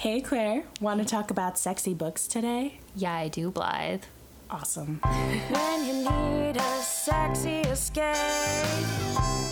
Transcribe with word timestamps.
Hey 0.00 0.22
Claire, 0.22 0.64
want 0.80 0.98
to 1.00 1.04
talk 1.04 1.30
about 1.30 1.58
sexy 1.58 1.92
books 1.92 2.26
today? 2.26 2.78
Yeah, 2.96 3.12
I 3.12 3.28
do, 3.28 3.50
Blythe. 3.50 4.04
Awesome. 4.48 4.98
When 5.04 5.84
you 5.86 5.92
need 5.92 6.56
a 6.56 6.76
sexy 6.80 7.60
escape 7.68 8.16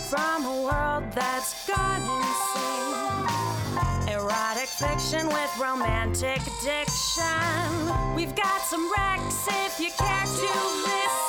from 0.09 0.47
a 0.47 0.63
world 0.63 1.05
that's 1.13 1.69
gone 1.69 2.01
insane. 2.17 3.29
Erotic 4.09 4.71
fiction 4.71 5.27
with 5.27 5.53
romantic 5.61 6.41
addiction. 6.41 8.17
We've 8.17 8.35
got 8.35 8.63
some 8.63 8.91
Rex 8.91 9.49
if 9.49 9.79
you 9.79 9.91
care 9.99 10.25
to 10.25 10.51
listen. 10.89 11.28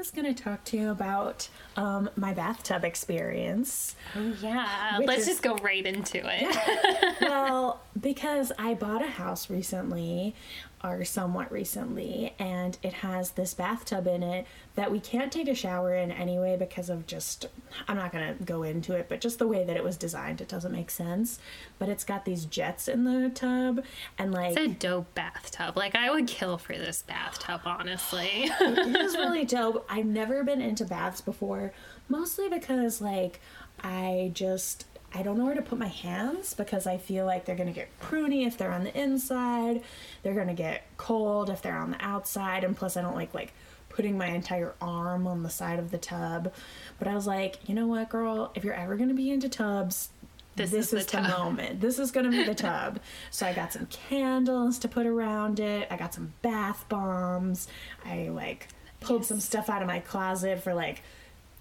Was 0.00 0.10
going 0.10 0.34
to 0.34 0.42
talk 0.42 0.64
to 0.64 0.78
you 0.78 0.88
about 0.88 1.50
um, 1.76 2.10
my 2.16 2.34
bathtub 2.34 2.84
experience. 2.84 3.94
Oh, 4.16 4.32
yeah. 4.42 4.98
Let's 5.04 5.22
is- 5.22 5.28
just 5.28 5.42
go 5.42 5.56
right 5.56 5.84
into 5.84 6.20
it. 6.24 7.16
well, 7.20 7.80
because 8.00 8.52
I 8.58 8.74
bought 8.74 9.02
a 9.02 9.08
house 9.08 9.50
recently, 9.50 10.34
or 10.82 11.04
somewhat 11.04 11.52
recently, 11.52 12.34
and 12.38 12.78
it 12.82 12.94
has 12.94 13.32
this 13.32 13.52
bathtub 13.52 14.06
in 14.06 14.22
it 14.22 14.46
that 14.76 14.90
we 14.90 14.98
can't 14.98 15.30
take 15.30 15.46
a 15.46 15.54
shower 15.54 15.94
in 15.94 16.10
anyway 16.10 16.56
because 16.56 16.88
of 16.88 17.06
just, 17.06 17.46
I'm 17.86 17.96
not 17.96 18.12
going 18.12 18.38
to 18.38 18.44
go 18.44 18.62
into 18.62 18.94
it, 18.94 19.06
but 19.08 19.20
just 19.20 19.38
the 19.38 19.46
way 19.46 19.62
that 19.64 19.76
it 19.76 19.84
was 19.84 19.98
designed, 19.98 20.40
it 20.40 20.48
doesn't 20.48 20.72
make 20.72 20.90
sense. 20.90 21.38
But 21.78 21.90
it's 21.90 22.04
got 22.04 22.24
these 22.24 22.46
jets 22.46 22.88
in 22.88 23.04
the 23.04 23.28
tub, 23.28 23.84
and 24.16 24.32
like. 24.32 24.56
It's 24.56 24.72
a 24.72 24.74
dope 24.74 25.14
bathtub. 25.14 25.76
Like, 25.76 25.94
I 25.94 26.10
would 26.10 26.26
kill 26.26 26.56
for 26.56 26.72
this 26.72 27.02
bathtub, 27.02 27.60
honestly. 27.66 28.50
it 28.60 28.96
is 28.96 29.16
really 29.18 29.44
dope. 29.44 29.84
I've 29.90 30.06
never 30.06 30.42
been 30.44 30.62
into 30.62 30.86
baths 30.86 31.20
before, 31.20 31.59
mostly 32.08 32.48
because 32.48 33.00
like 33.00 33.40
I 33.82 34.30
just 34.34 34.84
I 35.12 35.22
don't 35.22 35.38
know 35.38 35.46
where 35.46 35.54
to 35.56 35.62
put 35.62 35.78
my 35.78 35.88
hands 35.88 36.54
because 36.54 36.86
I 36.86 36.96
feel 36.96 37.26
like 37.26 37.44
they're 37.44 37.56
gonna 37.56 37.72
get 37.72 37.88
pruny 38.00 38.46
if 38.46 38.56
they're 38.56 38.70
on 38.72 38.84
the 38.84 38.96
inside. 39.00 39.82
They're 40.22 40.34
gonna 40.34 40.54
get 40.54 40.82
cold 40.96 41.50
if 41.50 41.62
they're 41.62 41.76
on 41.76 41.90
the 41.92 42.04
outside, 42.04 42.62
and 42.64 42.76
plus 42.76 42.96
I 42.96 43.02
don't 43.02 43.16
like 43.16 43.34
like 43.34 43.52
putting 43.88 44.16
my 44.16 44.26
entire 44.28 44.72
arm 44.80 45.26
on 45.26 45.42
the 45.42 45.50
side 45.50 45.78
of 45.80 45.90
the 45.90 45.98
tub. 45.98 46.52
But 46.98 47.08
I 47.08 47.14
was 47.14 47.26
like, 47.26 47.58
you 47.68 47.74
know 47.74 47.88
what, 47.88 48.08
girl? 48.08 48.52
If 48.54 48.62
you're 48.64 48.74
ever 48.74 48.96
gonna 48.96 49.14
be 49.14 49.30
into 49.30 49.48
tubs, 49.48 50.10
This 50.54 50.70
this, 50.70 50.92
is 50.92 51.00
is, 51.00 51.06
the 51.06 51.20
the, 51.20 51.28
moment. 51.38 51.80
This 51.80 51.98
is 51.98 52.12
gonna 52.12 52.30
be 52.30 52.44
the 52.44 52.54
tub. 52.54 53.00
So 53.32 53.46
I 53.46 53.52
got 53.52 53.72
some 53.72 53.86
candles 53.86 54.78
to 54.80 54.88
put 54.88 55.06
around 55.06 55.58
it. 55.58 55.88
I 55.90 55.96
got 55.96 56.14
some 56.14 56.34
bath 56.42 56.84
bombs. 56.88 57.66
I 58.04 58.28
like 58.28 58.68
pulled 59.00 59.24
some 59.24 59.40
stuff 59.40 59.68
out 59.68 59.82
of 59.82 59.88
my 59.88 59.98
closet 59.98 60.62
for 60.62 60.72
like 60.72 61.02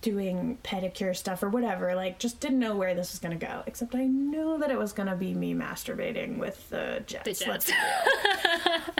doing 0.01 0.57
pedicure 0.63 1.15
stuff 1.15 1.43
or 1.43 1.49
whatever. 1.49 1.93
Like 1.95 2.19
just 2.19 2.39
didn't 2.39 2.59
know 2.59 2.75
where 2.75 2.93
this 2.95 3.11
was 3.11 3.19
gonna 3.19 3.35
go. 3.35 3.63
Except 3.67 3.95
I 3.95 4.05
knew 4.05 4.57
that 4.59 4.71
it 4.71 4.77
was 4.77 4.93
gonna 4.93 5.15
be 5.15 5.33
me 5.33 5.53
masturbating 5.53 6.37
with 6.37 6.69
the 6.69 7.03
jets. 7.05 7.39
The 7.39 7.45
jets. 7.45 7.71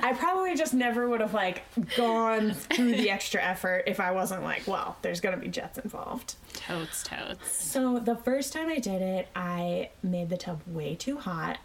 I 0.01 0.13
probably 0.13 0.55
just 0.55 0.73
never 0.73 1.07
would 1.07 1.21
have 1.21 1.33
like 1.33 1.63
gone 1.95 2.51
through 2.53 2.91
the 2.95 3.09
extra 3.09 3.41
effort 3.41 3.83
if 3.87 3.99
I 3.99 4.11
wasn't 4.11 4.43
like, 4.43 4.67
well, 4.67 4.97
there's 5.01 5.21
gonna 5.21 5.37
be 5.37 5.47
jets 5.47 5.77
involved. 5.77 6.35
totes, 6.53 7.03
totes. 7.03 7.51
So 7.63 7.99
the 7.99 8.15
first 8.15 8.53
time 8.53 8.69
I 8.69 8.79
did 8.79 9.01
it, 9.01 9.27
I 9.35 9.89
made 10.03 10.29
the 10.29 10.37
tub 10.37 10.61
way 10.67 10.95
too 10.95 11.17
hot, 11.17 11.59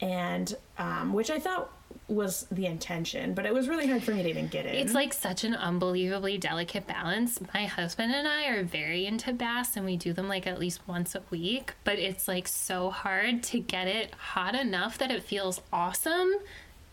and 0.00 0.54
um, 0.78 1.12
which 1.12 1.30
I 1.30 1.38
thought 1.38 1.72
was 2.08 2.46
the 2.50 2.66
intention, 2.66 3.34
but 3.34 3.46
it 3.46 3.52
was 3.52 3.68
really 3.68 3.86
hard 3.88 4.02
for 4.02 4.12
me 4.12 4.22
to 4.22 4.28
even 4.28 4.46
get 4.46 4.64
it. 4.64 4.74
It's 4.76 4.94
like 4.94 5.12
such 5.12 5.42
an 5.42 5.54
unbelievably 5.54 6.38
delicate 6.38 6.86
balance. 6.86 7.40
My 7.52 7.64
husband 7.64 8.14
and 8.14 8.28
I 8.28 8.46
are 8.46 8.62
very 8.62 9.06
into 9.06 9.32
baths 9.32 9.76
and 9.76 9.84
we 9.84 9.96
do 9.96 10.12
them 10.12 10.28
like 10.28 10.46
at 10.46 10.60
least 10.60 10.86
once 10.86 11.14
a 11.14 11.22
week, 11.30 11.74
but 11.84 11.98
it's 11.98 12.28
like 12.28 12.46
so 12.46 12.90
hard 12.90 13.42
to 13.44 13.58
get 13.58 13.88
it 13.88 14.14
hot 14.14 14.54
enough 14.54 14.98
that 14.98 15.10
it 15.10 15.24
feels 15.24 15.60
awesome, 15.72 16.32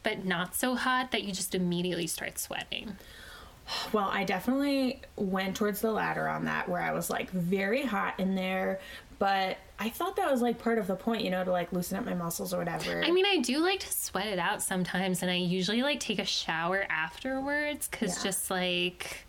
but 0.02 0.25
not 0.25 0.56
so 0.56 0.75
hot 0.75 1.12
that 1.12 1.24
you 1.24 1.31
just 1.31 1.53
immediately 1.53 2.08
start 2.08 2.40
sweating. 2.40 2.97
well, 3.94 4.09
I 4.12 4.24
definitely 4.24 5.02
went 5.16 5.56
towards 5.56 5.81
the 5.81 5.92
latter 5.92 6.28
on 6.28 6.46
that, 6.46 6.68
where 6.68 6.81
I 6.81 6.92
was 6.92 7.09
like 7.09 7.30
very 7.30 7.84
hot 7.84 8.19
in 8.19 8.36
there, 8.36 8.80
but 9.19 9.58
I 9.83 9.89
thought 9.89 10.16
that 10.16 10.31
was 10.31 10.41
like 10.41 10.59
part 10.59 10.77
of 10.77 10.88
the 10.88 10.95
point, 10.95 11.23
you 11.25 11.29
know, 11.29 11.44
to 11.44 11.51
like 11.51 11.73
loosen 11.73 11.97
up 11.97 12.05
my 12.05 12.13
muscles 12.13 12.53
or 12.53 12.57
whatever. 12.59 13.03
I 13.03 13.11
mean, 13.11 13.25
I 13.25 13.39
do 13.39 13.59
like 13.59 13.81
to 13.81 13.91
sweat 13.91 14.27
it 14.27 14.39
out 14.39 14.61
sometimes, 14.63 15.21
and 15.21 15.29
I 15.29 15.35
usually 15.35 15.81
like 15.83 15.99
take 15.99 16.19
a 16.19 16.25
shower 16.25 16.85
afterwards 16.89 17.89
because 17.89 18.17
Yeah. 18.17 18.23
just 18.23 18.49
like 18.49 19.25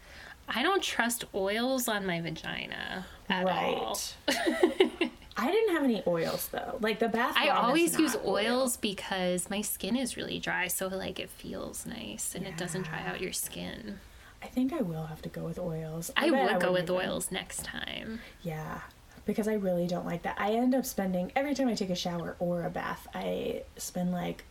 I 0.48 0.62
don't 0.62 0.80
trust 0.82 1.24
oils 1.34 1.88
on 1.88 2.06
my 2.06 2.20
vagina 2.20 3.06
at 3.28 3.46
all. 3.48 3.98
right. 4.28 5.10
I 5.36 5.50
didn't 5.50 5.74
have 5.74 5.82
any 5.82 6.04
oils 6.06 6.46
though. 6.52 6.76
Like 6.80 7.00
the 7.00 7.08
bath. 7.08 7.34
I 7.36 7.48
always 7.48 7.98
use 7.98 8.14
oil. 8.24 8.34
oils 8.36 8.76
because 8.76 9.50
my 9.50 9.60
skin 9.60 9.96
is 9.96 10.16
really 10.16 10.38
dry, 10.38 10.68
so 10.68 10.86
like 10.86 11.18
it 11.18 11.30
feels 11.30 11.84
nice 11.84 12.36
and 12.36 12.46
it 12.46 12.56
doesn't 12.56 12.82
dry 12.82 13.02
out 13.04 13.20
your 13.20 13.32
skin. 13.32 13.98
I 14.40 14.46
think 14.46 14.72
I 14.72 14.82
will 14.82 15.06
have 15.06 15.20
to 15.22 15.28
go 15.28 15.42
with 15.42 15.58
oils. 15.58 16.12
I, 16.16 16.30
bet 16.30 16.52
would 16.52 16.62
go 16.62 16.70
with 16.72 16.88
oils 16.90 17.32
next 17.32 17.64
time. 17.64 18.20
Yeah, 18.42 18.80
because 19.26 19.48
I 19.48 19.54
really 19.54 19.86
don't 19.86 20.06
like 20.06 20.22
that. 20.22 20.36
I 20.38 20.52
end 20.52 20.74
up 20.74 20.86
spending 20.86 21.32
every 21.34 21.54
time 21.54 21.68
I 21.68 21.74
take 21.74 21.90
a 21.90 21.94
shower 21.94 22.36
or 22.38 22.64
a 22.64 22.70
bath, 22.70 23.06
I 23.14 23.62
spend 23.76 24.12
like 24.12 24.44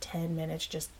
10 0.00 0.36
minutes 0.36 0.66
just 0.66 0.90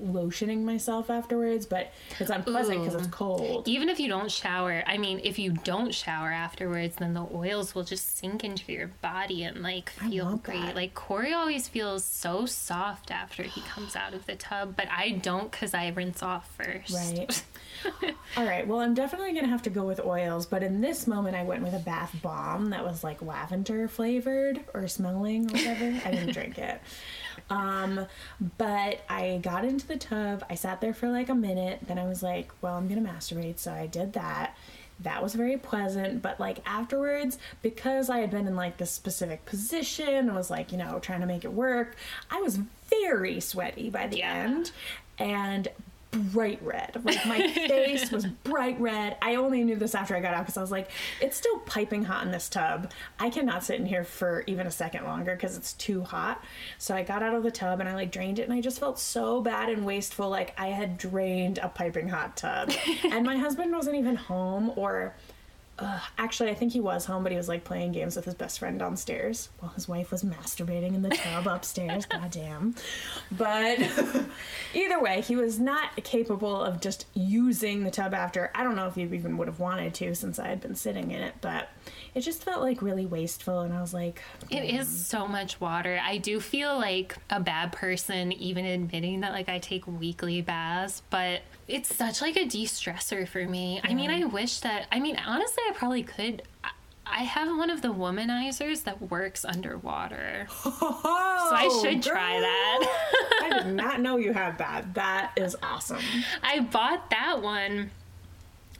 lotioning 0.00 0.64
myself 0.64 1.10
afterwards, 1.10 1.66
but 1.66 1.92
it's 2.18 2.30
unpleasant 2.30 2.84
because 2.84 2.94
it's 2.94 3.06
cold. 3.08 3.66
Even 3.68 3.88
if 3.88 3.98
you 3.98 4.08
don't 4.08 4.30
shower, 4.30 4.82
I 4.86 4.98
mean, 4.98 5.20
if 5.24 5.38
you 5.38 5.52
don't 5.52 5.94
shower 5.94 6.30
afterwards, 6.30 6.96
then 6.96 7.14
the 7.14 7.26
oils 7.34 7.74
will 7.74 7.84
just 7.84 8.16
sink 8.16 8.44
into 8.44 8.72
your 8.72 8.88
body 9.02 9.42
and 9.42 9.62
like 9.62 9.90
feel 9.90 10.36
great. 10.36 10.60
that. 10.60 10.76
Like 10.76 10.94
Corey 10.94 11.32
always 11.32 11.68
feels 11.68 12.04
so 12.04 12.46
soft 12.46 13.10
after 13.10 13.42
he 13.42 13.60
comes 13.62 13.96
out 13.96 14.14
of 14.14 14.26
the 14.26 14.36
tub, 14.36 14.76
but 14.76 14.88
I 14.90 15.10
don't 15.10 15.50
because 15.50 15.74
I 15.74 15.88
rinse 15.88 16.22
off 16.22 16.50
first. 16.56 16.94
Right. 16.94 17.44
All 18.36 18.44
right. 18.44 18.66
Well, 18.66 18.80
I'm 18.80 18.94
definitely 18.94 19.32
going 19.32 19.44
to 19.44 19.50
have 19.50 19.62
to 19.62 19.70
go 19.70 19.84
with 19.84 20.00
oils, 20.00 20.46
but 20.46 20.62
in 20.62 20.80
this 20.80 21.06
moment, 21.06 21.36
I 21.36 21.44
went 21.44 21.62
with 21.62 21.74
a 21.74 21.78
bath 21.78 22.14
bomb 22.22 22.70
that 22.70 22.84
was 22.84 23.04
like 23.04 23.22
lavender 23.22 23.88
flavored 23.88 24.60
or 24.74 24.88
smelling 24.88 25.50
or 25.50 25.52
whatever. 25.54 26.00
I 26.04 26.10
didn't 26.10 26.32
drink 26.32 26.58
it. 26.58 26.80
Um, 27.50 28.06
but 28.58 29.00
I 29.08 29.38
got 29.42 29.64
into 29.64 29.86
the 29.86 29.96
tub. 29.96 30.44
I 30.50 30.54
sat 30.54 30.80
there 30.80 30.92
for 30.94 31.08
like 31.08 31.28
a 31.28 31.34
minute. 31.34 31.80
Then 31.86 31.98
I 31.98 32.06
was 32.06 32.22
like, 32.22 32.50
well, 32.60 32.74
I'm 32.76 32.88
going 32.88 33.02
to 33.02 33.10
masturbate. 33.10 33.58
So 33.58 33.72
I 33.72 33.86
did 33.86 34.12
that. 34.14 34.56
That 35.00 35.22
was 35.22 35.34
very 35.34 35.56
pleasant. 35.56 36.22
But 36.22 36.40
like 36.40 36.58
afterwards, 36.66 37.38
because 37.62 38.10
I 38.10 38.18
had 38.18 38.30
been 38.30 38.46
in 38.46 38.56
like 38.56 38.76
this 38.78 38.90
specific 38.90 39.46
position 39.46 40.08
and 40.08 40.34
was 40.34 40.50
like, 40.50 40.72
you 40.72 40.78
know, 40.78 40.98
trying 40.98 41.20
to 41.20 41.26
make 41.26 41.44
it 41.44 41.52
work, 41.52 41.96
I 42.30 42.40
was 42.40 42.58
very 42.90 43.40
sweaty 43.40 43.90
by 43.90 44.08
the 44.08 44.18
Yeah. 44.18 44.32
end. 44.34 44.72
And 45.18 45.68
bright 46.10 46.60
red. 46.62 47.00
Like 47.04 47.24
my 47.26 47.52
face 47.52 48.10
was 48.10 48.26
bright 48.26 48.80
red. 48.80 49.16
I 49.20 49.36
only 49.36 49.62
knew 49.64 49.76
this 49.76 49.94
after 49.94 50.16
I 50.16 50.20
got 50.20 50.34
out 50.34 50.44
because 50.44 50.56
I 50.56 50.60
was 50.60 50.70
like, 50.70 50.90
it's 51.20 51.36
still 51.36 51.58
piping 51.60 52.04
hot 52.04 52.24
in 52.24 52.32
this 52.32 52.48
tub. 52.48 52.90
I 53.18 53.30
cannot 53.30 53.64
sit 53.64 53.78
in 53.78 53.86
here 53.86 54.04
for 54.04 54.44
even 54.46 54.66
a 54.66 54.70
second 54.70 55.04
longer 55.04 55.34
because 55.34 55.56
it's 55.56 55.72
too 55.74 56.02
hot. 56.02 56.42
So 56.78 56.94
I 56.94 57.02
got 57.02 57.22
out 57.22 57.34
of 57.34 57.42
the 57.42 57.50
tub 57.50 57.80
and 57.80 57.88
I 57.88 57.94
like 57.94 58.10
drained 58.10 58.38
it 58.38 58.42
and 58.42 58.52
I 58.52 58.60
just 58.60 58.80
felt 58.80 58.98
so 58.98 59.40
bad 59.40 59.68
and 59.68 59.84
wasteful. 59.84 60.28
Like 60.28 60.54
I 60.58 60.68
had 60.68 60.98
drained 60.98 61.58
a 61.58 61.68
piping 61.68 62.08
hot 62.08 62.36
tub. 62.36 62.72
and 63.04 63.24
my 63.24 63.36
husband 63.36 63.72
wasn't 63.72 63.96
even 63.96 64.16
home 64.16 64.72
or. 64.76 65.14
Uh, 65.78 66.00
actually, 66.18 66.50
I 66.50 66.54
think 66.54 66.72
he 66.72 66.80
was 66.80 67.04
home, 67.04 67.22
but 67.22 67.30
he 67.30 67.38
was 67.38 67.48
like 67.48 67.62
playing 67.62 67.92
games 67.92 68.16
with 68.16 68.24
his 68.24 68.34
best 68.34 68.58
friend 68.58 68.78
downstairs 68.78 69.48
while 69.60 69.70
his 69.72 69.86
wife 69.86 70.10
was 70.10 70.24
masturbating 70.24 70.94
in 70.94 71.02
the 71.02 71.10
tub 71.10 71.46
upstairs. 71.50 72.04
Goddamn. 72.04 72.74
But 73.30 73.78
either 74.74 75.00
way, 75.00 75.20
he 75.20 75.36
was 75.36 75.60
not 75.60 76.02
capable 76.02 76.60
of 76.60 76.80
just 76.80 77.06
using 77.14 77.84
the 77.84 77.92
tub 77.92 78.12
after. 78.12 78.50
I 78.56 78.64
don't 78.64 78.74
know 78.74 78.88
if 78.88 78.96
he 78.96 79.02
even 79.02 79.36
would 79.38 79.46
have 79.46 79.60
wanted 79.60 79.94
to 79.94 80.14
since 80.16 80.40
I 80.40 80.48
had 80.48 80.60
been 80.60 80.74
sitting 80.74 81.12
in 81.12 81.22
it, 81.22 81.34
but 81.40 81.68
it 82.14 82.20
just 82.22 82.42
felt 82.42 82.60
like 82.60 82.82
really 82.82 83.06
wasteful. 83.06 83.60
And 83.60 83.72
I 83.72 83.80
was 83.80 83.94
like, 83.94 84.20
It 84.50 84.64
is 84.64 85.06
so 85.06 85.28
much 85.28 85.60
water. 85.60 86.00
I 86.02 86.18
do 86.18 86.40
feel 86.40 86.76
like 86.76 87.16
a 87.30 87.38
bad 87.38 87.70
person 87.70 88.32
even 88.32 88.64
admitting 88.64 89.20
that 89.20 89.32
like 89.32 89.48
I 89.48 89.60
take 89.60 89.86
weekly 89.86 90.42
baths, 90.42 91.02
but 91.10 91.42
it's 91.68 91.94
such 91.94 92.20
like 92.22 92.36
a 92.36 92.44
de-stressor 92.46 93.28
for 93.28 93.46
me. 93.46 93.80
I 93.84 93.94
mean, 93.94 94.10
I 94.10 94.24
wish 94.24 94.60
that 94.60 94.86
I 94.90 94.98
mean, 95.00 95.16
honestly, 95.24 95.62
I 95.68 95.72
probably 95.74 96.02
could 96.02 96.42
I- 96.64 96.70
I 97.10 97.22
have 97.22 97.48
one 97.56 97.70
of 97.70 97.80
the 97.80 97.88
womanizers 97.88 98.84
that 98.84 99.00
works 99.10 99.44
underwater. 99.44 100.46
so 100.50 100.70
So 100.70 100.84
I 100.84 101.68
oh, 101.70 101.82
should 101.82 102.02
try 102.02 102.38
that. 102.40 103.40
I 103.42 103.62
did 103.62 103.74
not 103.74 104.00
know 104.00 104.18
you 104.18 104.32
had 104.34 104.58
that. 104.58 104.92
That 104.94 105.32
is 105.36 105.56
awesome. 105.62 106.02
I 106.42 106.60
bought 106.60 107.08
that 107.10 107.40
one 107.40 107.90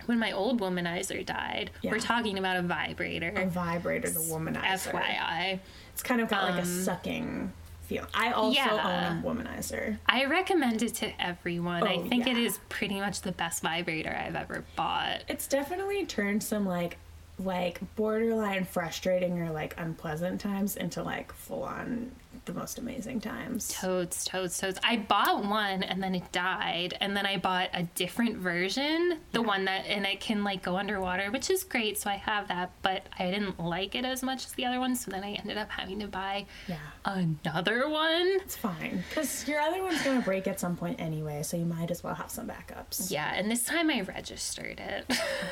when 0.05 0.19
my 0.19 0.33
old 0.33 0.61
womanizer 0.61 1.25
died. 1.25 1.71
Yeah. 1.83 1.91
We're 1.91 2.01
talking 2.01 2.39
about 2.39 2.57
a 2.57 2.63
vibrator. 2.63 3.33
A 3.35 3.47
vibrator, 3.47 4.11
the 4.11 4.21
womanizer. 4.21 4.93
FYI. 4.93 5.61
It's 5.93 6.03
kind 6.03 6.21
of 6.21 6.29
got 6.29 6.45
like 6.51 6.59
a 6.59 6.63
um, 6.63 6.83
sucking 6.83 7.53
feel. 7.89 8.07
I 8.15 8.33
also 8.33 8.55
yeah. 8.57 9.23
own 9.25 9.25
a 9.25 9.27
womanizer. 9.27 9.97
I 10.07 10.27
recommend 10.27 10.83
it 10.83 10.95
to 10.97 11.11
everyone. 11.21 11.83
I 11.83 11.95
Oh, 11.97 12.05
think 12.09 12.27
it 12.27 12.37
yeah. 12.37 12.45
is 12.45 12.61
pretty 12.69 13.01
much 13.01 13.23
the 13.23 13.33
best 13.33 13.63
vibrator 13.63 14.15
I've 14.15 14.37
ever 14.37 14.65
bought. 14.77 15.23
It's 15.27 15.47
definitely 15.47 16.05
turned 16.07 16.43
some 16.43 16.67
like 16.67 16.99
like 17.41 17.81
borderline 17.95 18.65
frustrating 18.65 19.41
or 19.41 19.51
like 19.53 19.73
unpleasant 19.79 20.41
times 20.41 20.77
into 20.77 21.03
like 21.03 21.33
full 21.33 21.63
on 21.63 22.11
the 22.49 22.55
most 22.59 22.79
amazing 22.79 23.21
times. 23.21 23.73
Toads, 23.73 24.25
toads, 24.25 24.59
toads. 24.59 24.81
I 24.83 24.97
bought 24.97 25.45
one 25.45 25.83
and 25.85 26.03
then 26.03 26.15
it 26.15 26.33
died, 26.33 26.97
and 27.01 27.17
then 27.17 27.27
I 27.27 27.37
bought 27.37 27.69
a 27.75 27.85
different 27.85 28.39
version, 28.39 29.19
the 29.33 29.43
one 29.43 29.67
that 29.67 29.85
and 29.87 30.05
it 30.07 30.19
can 30.21 30.43
like 30.43 30.63
go 30.63 30.77
underwater, 30.77 31.31
which 31.31 31.51
is 31.51 31.63
great. 31.63 31.99
So 31.99 32.11
I 32.11 32.15
have 32.17 32.49
that, 32.49 32.73
but 32.83 33.05
I 33.19 33.31
didn't 33.31 33.61
like 33.61 33.95
it 33.95 34.05
as 34.05 34.23
much 34.23 34.47
as 34.47 34.53
the 34.53 34.65
other 34.65 34.81
one, 34.81 34.97
so 34.97 35.11
then 35.11 35.23
I 35.23 35.33
ended 35.35 35.57
up 35.59 35.71
having 35.71 36.01
to 36.01 36.09
buy 36.09 36.47
Yeah. 36.67 36.79
another 37.05 37.89
one. 37.89 38.27
It's 38.41 38.57
fine 38.57 39.05
because 39.09 39.47
your 39.47 39.61
other 39.61 39.83
one's 39.83 40.03
gonna 40.03 40.23
break 40.23 40.47
at 40.49 40.59
some 40.59 40.77
point 40.77 41.01
anyway, 41.01 41.43
so 41.43 41.57
you 41.57 41.65
might 41.67 41.91
as 41.91 42.03
well 42.03 42.15
have 42.15 42.31
some 42.31 42.49
backups. 42.49 43.11
Yeah, 43.11 43.33
and 43.35 43.51
this 43.51 43.65
time 43.65 43.91
I 43.91 44.01
registered 44.01 44.81
it 44.81 45.07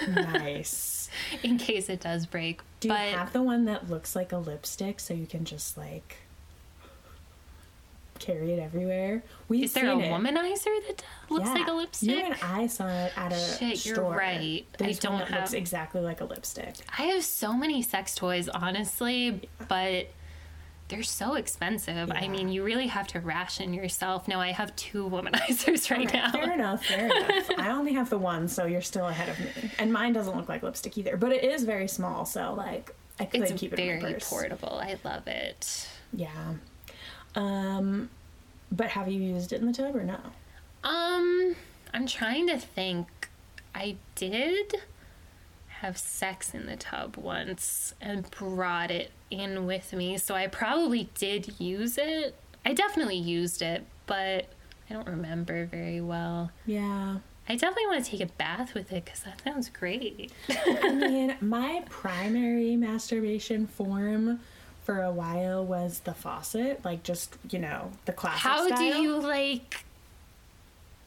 nice. 0.09 1.11
in 1.43 1.59
case 1.59 1.89
it 1.89 2.01
does 2.01 2.27
break. 2.27 2.63
Do 2.81 2.89
you 2.89 2.95
but 2.95 3.01
have 3.01 3.33
the 3.33 3.43
one 3.43 3.65
that 3.67 3.89
looks 3.91 4.15
like 4.17 4.33
a 4.33 4.39
lipstick 4.39 5.01
so 5.01 5.15
you 5.15 5.27
can 5.27 5.45
just 5.45 5.77
like 5.77 6.17
carry 8.19 8.53
it 8.53 8.59
everywhere? 8.59 9.23
We've 9.49 9.65
is 9.65 9.73
there 9.73 9.91
a 9.91 9.99
it. 9.99 10.11
womanizer 10.11 10.65
that 10.89 11.03
looks 11.31 11.47
Yeah. 11.47 11.55
like 11.55 11.69
a 11.69 11.73
lipstick? 11.73 12.09
You 12.11 12.19
and 12.25 12.35
I 12.43 12.67
saw 12.67 12.89
it 12.89 13.13
at 13.17 13.33
a 13.33 13.39
Shit, 13.59 13.85
you're 13.87 13.95
store. 13.97 14.15
right. 14.17 14.65
I 14.75 14.77
There's 14.79 15.03
one 15.03 15.19
don't 15.21 15.31
that 15.31 15.41
looks 15.41 15.53
exactly 15.53 16.01
like 16.01 16.21
a 16.21 16.25
lipstick. 16.25 16.75
I 16.99 17.03
have 17.05 17.25
so 17.25 17.53
many 17.53 17.83
sex 17.83 18.15
toys, 18.15 18.49
honestly, 18.49 19.49
but 19.69 20.09
they're 20.89 21.03
so 21.03 21.35
expensive. 21.35 22.13
I 22.15 22.29
mean, 22.29 22.49
you 22.49 22.63
really 22.63 22.87
have 22.87 23.09
to 23.09 23.19
ration 23.21 23.75
yourself. 23.75 24.29
No, 24.29 24.39
I 24.39 24.53
have 24.53 24.75
two 24.77 25.09
womanizers 25.11 25.91
right 25.91 26.13
now. 26.13 26.31
Fair 26.31 26.53
enough, 26.53 26.85
fair 26.85 27.07
enough. 27.17 27.51
I 27.59 27.71
only 27.71 27.93
have 27.95 28.09
the 28.09 28.19
one, 28.19 28.47
so 28.47 28.67
you're 28.67 28.81
still 28.83 29.09
ahead 29.09 29.29
of 29.29 29.41
me. 29.41 29.71
And 29.81 29.93
mine 29.93 30.13
doesn't 30.13 30.37
look 30.37 30.49
like 30.49 30.63
lipstick 30.63 30.97
either, 30.97 31.17
but 31.17 31.33
it 31.33 31.43
is 31.43 31.65
very 31.65 31.89
small, 31.89 32.25
so 32.25 32.55
like 32.55 32.95
I 33.19 33.25
could 33.25 33.57
keep 33.57 33.73
it 33.73 33.81
in 33.81 33.87
my 33.97 34.01
very 34.01 34.15
purse. 34.15 34.29
portable. 34.31 34.79
I 34.81 34.97
love 35.05 35.27
it. 35.27 35.89
Yeah. 36.13 36.29
Um, 37.37 38.11
but 38.73 38.89
have 38.89 39.09
you 39.09 39.21
used 39.21 39.53
it 39.53 39.61
in 39.61 39.67
the 39.67 39.73
tub 39.73 39.95
or 39.95 40.03
no? 40.03 40.19
Um, 40.83 41.55
I'm 41.95 42.07
trying 42.07 42.49
to 42.49 42.59
think. 42.59 43.07
I 43.75 43.97
did 44.15 44.77
have 45.69 45.99
sex 45.99 46.55
in 46.55 46.65
the 46.65 46.77
tub 46.77 47.19
once 47.19 47.93
and 48.01 48.29
brought 48.31 48.91
it 48.91 49.11
in 49.31 49.67
with 49.67 49.93
me, 49.93 50.17
so 50.17 50.35
I 50.35 50.47
probably 50.47 51.11
did 51.15 51.61
use 51.61 51.99
it. 51.99 52.35
I 52.65 52.73
definitely 52.73 53.19
used 53.19 53.61
it, 53.61 53.85
but 54.07 54.49
I 54.89 54.95
don't 54.95 55.07
remember 55.07 55.67
very 55.67 56.01
well. 56.01 56.51
Yeah. 56.65 57.19
I 57.49 57.55
definitely 57.55 57.87
want 57.87 58.05
to 58.05 58.11
take 58.11 58.21
a 58.21 58.33
bath 58.33 58.75
with 58.75 58.93
it 58.93 59.05
because 59.05 59.21
that 59.21 59.43
sounds 59.43 59.69
great. 59.69 60.33
I 60.49 60.93
mean, 60.93 61.37
my 61.41 61.85
primary 61.89 62.77
masturbation 62.77 63.67
form 63.67 64.41
for 64.87 65.03
a 65.03 65.11
while 65.11 65.65
was 65.65 66.01
the 66.01 66.15
faucet, 66.15 66.85
like 66.85 67.03
just 67.03 67.37
you 67.51 67.59
know 67.59 67.91
the 68.05 68.13
classic 68.13 68.41
How 68.41 68.67
style. 68.69 68.79
do 68.79 68.85
you 68.85 69.19
like 69.19 69.85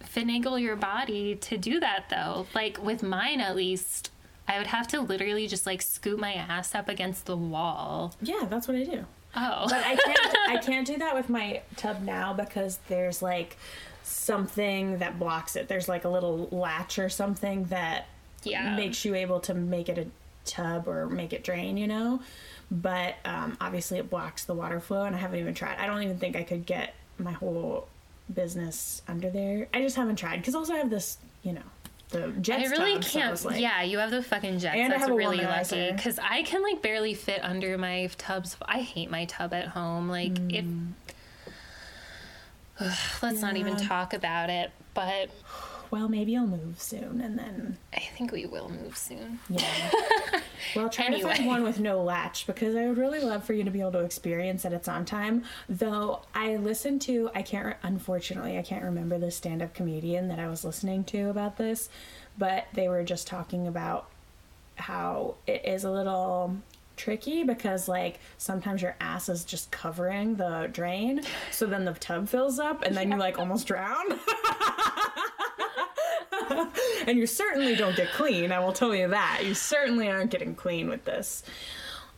finagle 0.03 0.61
your 0.61 0.75
body 0.75 1.35
to 1.35 1.57
do 1.57 1.79
that 1.79 2.09
though? 2.09 2.45
Like 2.53 2.83
with 2.83 3.01
mine, 3.01 3.39
at 3.39 3.55
least, 3.55 4.11
I 4.49 4.57
would 4.57 4.67
have 4.67 4.87
to 4.89 4.99
literally 4.99 5.47
just 5.47 5.65
like 5.65 5.81
scoot 5.81 6.19
my 6.19 6.33
ass 6.33 6.75
up 6.75 6.89
against 6.89 7.25
the 7.25 7.37
wall. 7.37 8.13
Yeah, 8.21 8.45
that's 8.49 8.67
what 8.67 8.75
I 8.75 8.83
do. 8.83 9.05
Oh, 9.35 9.67
But 9.69 9.85
I 9.85 9.95
can't. 9.95 10.37
I 10.49 10.57
can't 10.57 10.85
do 10.85 10.97
that 10.97 11.15
with 11.15 11.29
my 11.29 11.61
tub 11.77 12.01
now 12.01 12.33
because 12.33 12.79
there's 12.89 13.21
like 13.21 13.57
something 14.03 14.97
that 14.97 15.17
blocks 15.17 15.55
it. 15.55 15.69
There's 15.69 15.87
like 15.87 16.03
a 16.03 16.09
little 16.09 16.49
latch 16.51 16.99
or 16.99 17.07
something 17.07 17.63
that 17.65 18.07
yeah. 18.43 18.75
makes 18.75 19.05
you 19.05 19.15
able 19.15 19.39
to 19.41 19.53
make 19.53 19.87
it 19.87 19.97
a 19.97 20.07
tub 20.43 20.87
or 20.87 21.07
make 21.07 21.31
it 21.31 21.43
drain. 21.45 21.77
You 21.77 21.87
know, 21.87 22.21
but 22.71 23.15
um, 23.25 23.57
obviously 23.59 23.97
it 23.97 24.09
blocks 24.09 24.45
the 24.45 24.53
water 24.53 24.79
flow, 24.79 25.03
and 25.05 25.15
I 25.15 25.19
haven't 25.19 25.39
even 25.39 25.53
tried. 25.53 25.77
I 25.79 25.85
don't 25.87 26.01
even 26.03 26.17
think 26.17 26.35
I 26.35 26.43
could 26.43 26.65
get 26.65 26.93
my 27.17 27.31
whole 27.31 27.87
business 28.33 29.01
under 29.07 29.29
there. 29.29 29.67
I 29.73 29.81
just 29.81 29.95
haven't 29.95 30.17
tried 30.17 30.37
because 30.37 30.55
also 30.55 30.73
I 30.73 30.77
have 30.77 30.89
this. 30.89 31.17
You 31.41 31.53
know, 31.53 31.61
the 32.09 32.27
jet 32.41 32.59
I 32.59 32.65
really 32.65 32.99
can't. 32.99 33.31
it's 33.33 33.45
like- 33.45 33.59
yeah, 33.61 33.81
you 33.81 33.97
have 33.99 34.11
the 34.11 34.21
fucking 34.21 34.59
jets. 34.59 34.75
And 34.75 34.85
I 34.93 34.97
That's 34.97 35.01
have 35.03 35.11
a 35.11 35.15
really 35.15 35.37
lucky 35.37 35.91
because 35.91 36.19
I 36.19 36.43
can 36.43 36.61
like 36.63 36.81
barely 36.81 37.13
fit 37.13 37.39
under 37.43 37.77
my 37.77 38.09
tubs. 38.17 38.57
I 38.61 38.79
hate 38.81 39.09
my 39.09 39.25
tub 39.25 39.53
at 39.53 39.69
home. 39.69 40.09
Like 40.09 40.37
it. 40.51 40.65
Ugh, 42.79 42.97
let's 43.21 43.41
not 43.41 43.57
even 43.57 43.75
Mm. 43.75 43.87
Talk 43.87 44.13
about 44.13 44.49
it. 44.49 44.71
But 44.93 45.29
Well, 45.91 46.07
maybe 46.07 46.37
I'll 46.37 46.45
move 46.45 46.79
soon, 46.81 47.19
and 47.21 47.37
then 47.37 47.77
I 47.93 47.99
think 47.99 48.31
we 48.31 48.45
will 48.45 48.69
move 48.69 48.95
soon. 48.95 49.39
Yeah. 49.49 49.65
Well, 50.75 50.89
try 50.89 51.09
to 51.09 51.19
find 51.21 51.47
one 51.47 51.63
with 51.63 51.79
no 51.79 52.03
latch 52.03 52.45
because 52.45 52.75
I 52.75 52.85
would 52.87 52.97
really 52.97 53.21
love 53.21 53.43
for 53.43 53.53
you 53.53 53.63
to 53.63 53.71
be 53.71 53.79
able 53.81 53.93
to 53.93 53.99
experience 53.99 54.63
that 54.63 54.73
it's 54.73 54.87
on 54.87 55.03
time. 55.05 55.43
Though 55.67 56.21
I 56.35 56.57
listened 56.57 57.01
to, 57.03 57.31
I 57.33 57.41
can't, 57.41 57.65
re- 57.65 57.73
unfortunately, 57.81 58.57
I 58.57 58.61
can't 58.61 58.83
remember 58.83 59.17
the 59.17 59.31
stand 59.31 59.61
up 59.63 59.73
comedian 59.73 60.27
that 60.27 60.37
I 60.37 60.47
was 60.47 60.63
listening 60.63 61.05
to 61.05 61.29
about 61.29 61.57
this, 61.57 61.89
but 62.37 62.67
they 62.73 62.87
were 62.87 63.03
just 63.03 63.25
talking 63.25 63.67
about 63.67 64.09
how 64.75 65.35
it 65.47 65.65
is 65.65 65.83
a 65.85 65.91
little 65.91 66.55
tricky 66.95 67.43
because 67.43 67.87
like 67.87 68.19
sometimes 68.37 68.81
your 68.81 68.95
ass 68.99 69.29
is 69.29 69.45
just 69.45 69.71
covering 69.71 70.35
the 70.35 70.69
drain 70.73 71.21
so 71.49 71.65
then 71.65 71.85
the 71.85 71.93
tub 71.93 72.27
fills 72.27 72.59
up 72.59 72.81
and 72.81 72.95
then 72.95 73.09
you 73.09 73.17
like 73.17 73.39
almost 73.39 73.67
drown 73.67 74.05
and 77.07 77.17
you 77.17 77.27
certainly 77.27 77.75
don't 77.75 77.95
get 77.95 78.11
clean. 78.11 78.51
I 78.51 78.59
will 78.59 78.73
tell 78.73 78.95
you 78.95 79.07
that. 79.09 79.41
You 79.43 79.53
certainly 79.53 80.09
aren't 80.09 80.31
getting 80.31 80.55
clean 80.55 80.89
with 80.89 81.05
this. 81.05 81.43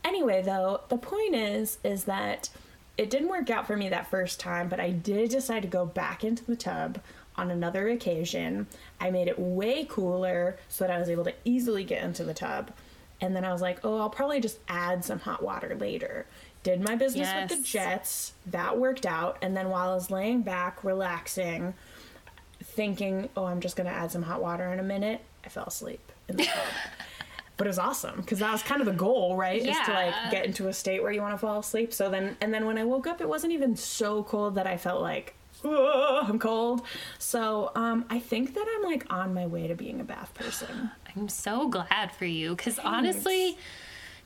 Anyway, 0.04 0.42
though, 0.42 0.80
the 0.88 0.98
point 0.98 1.34
is 1.34 1.78
is 1.84 2.04
that 2.04 2.48
it 2.96 3.10
didn't 3.10 3.28
work 3.28 3.50
out 3.50 3.66
for 3.66 3.76
me 3.76 3.88
that 3.88 4.10
first 4.10 4.40
time, 4.40 4.68
but 4.68 4.80
I 4.80 4.90
did 4.90 5.30
decide 5.30 5.62
to 5.62 5.68
go 5.68 5.86
back 5.86 6.24
into 6.24 6.44
the 6.44 6.56
tub 6.56 7.00
on 7.36 7.50
another 7.50 7.88
occasion. 7.88 8.66
I 9.00 9.10
made 9.10 9.28
it 9.28 9.38
way 9.38 9.84
cooler 9.84 10.58
so 10.68 10.84
that 10.84 10.90
I 10.92 10.98
was 10.98 11.08
able 11.08 11.24
to 11.24 11.34
easily 11.44 11.84
get 11.84 12.02
into 12.02 12.24
the 12.24 12.34
tub. 12.34 12.70
And 13.20 13.36
then 13.36 13.44
I 13.44 13.52
was 13.52 13.62
like, 13.62 13.78
"Oh, 13.84 14.00
I'll 14.00 14.10
probably 14.10 14.40
just 14.40 14.58
add 14.68 15.04
some 15.04 15.20
hot 15.20 15.42
water 15.42 15.76
later." 15.78 16.26
Did 16.62 16.80
my 16.80 16.94
business 16.94 17.28
with 17.34 17.58
the 17.58 17.64
jets. 17.64 18.34
That 18.46 18.78
worked 18.78 19.06
out. 19.06 19.38
And 19.42 19.56
then 19.56 19.68
while 19.68 19.90
I 19.90 19.94
was 19.94 20.10
laying 20.10 20.42
back 20.42 20.84
relaxing, 20.84 21.74
thinking, 22.62 23.28
oh, 23.36 23.44
I'm 23.44 23.60
just 23.60 23.76
going 23.76 23.86
to 23.86 23.92
add 23.92 24.10
some 24.10 24.22
hot 24.22 24.42
water 24.42 24.72
in 24.72 24.78
a 24.78 24.82
minute, 24.82 25.20
I 25.44 25.48
fell 25.48 25.64
asleep 25.64 26.00
in 26.28 26.36
the 26.36 26.44
tub. 26.44 26.64
but 27.56 27.66
it 27.66 27.70
was 27.70 27.78
awesome 27.78 28.20
because 28.20 28.38
that 28.38 28.50
was 28.50 28.62
kind 28.62 28.80
of 28.80 28.86
the 28.86 28.92
goal, 28.92 29.36
right? 29.36 29.60
Is 29.60 29.76
to 29.86 29.92
like 29.92 30.14
get 30.30 30.46
into 30.46 30.68
a 30.68 30.72
state 30.72 31.02
where 31.02 31.12
you 31.12 31.20
want 31.20 31.34
to 31.34 31.38
fall 31.38 31.60
asleep. 31.60 31.92
So 31.92 32.10
then, 32.10 32.36
and 32.40 32.52
then 32.52 32.66
when 32.66 32.78
I 32.78 32.84
woke 32.84 33.06
up, 33.06 33.20
it 33.20 33.28
wasn't 33.28 33.52
even 33.52 33.76
so 33.76 34.22
cold 34.24 34.54
that 34.56 34.66
I 34.66 34.76
felt 34.76 35.02
like, 35.02 35.34
oh, 35.64 36.24
I'm 36.26 36.38
cold. 36.38 36.82
So 37.18 37.70
um, 37.74 38.04
I 38.10 38.18
think 38.18 38.54
that 38.54 38.66
I'm 38.76 38.82
like 38.82 39.06
on 39.12 39.34
my 39.34 39.46
way 39.46 39.66
to 39.68 39.74
being 39.74 40.00
a 40.00 40.04
bath 40.04 40.34
person. 40.34 40.90
I'm 41.16 41.28
so 41.28 41.68
glad 41.68 42.12
for 42.12 42.24
you 42.24 42.56
because 42.56 42.78
honestly, 42.78 43.58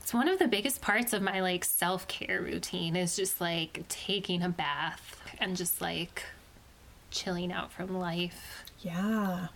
it's 0.01 0.13
one 0.13 0.29
of 0.29 0.39
the 0.39 0.47
biggest 0.47 0.81
parts 0.81 1.11
of 1.11 1.21
my 1.21 1.41
like 1.41 1.65
self 1.65 2.07
care 2.07 2.41
routine 2.41 2.95
is 2.95 3.15
just 3.15 3.41
like 3.41 3.83
taking 3.89 4.41
a 4.41 4.49
bath 4.49 5.21
and 5.39 5.57
just 5.57 5.81
like 5.81 6.23
chilling 7.11 7.51
out 7.51 7.71
from 7.71 7.97
life. 7.99 8.63
Yeah. 8.79 9.47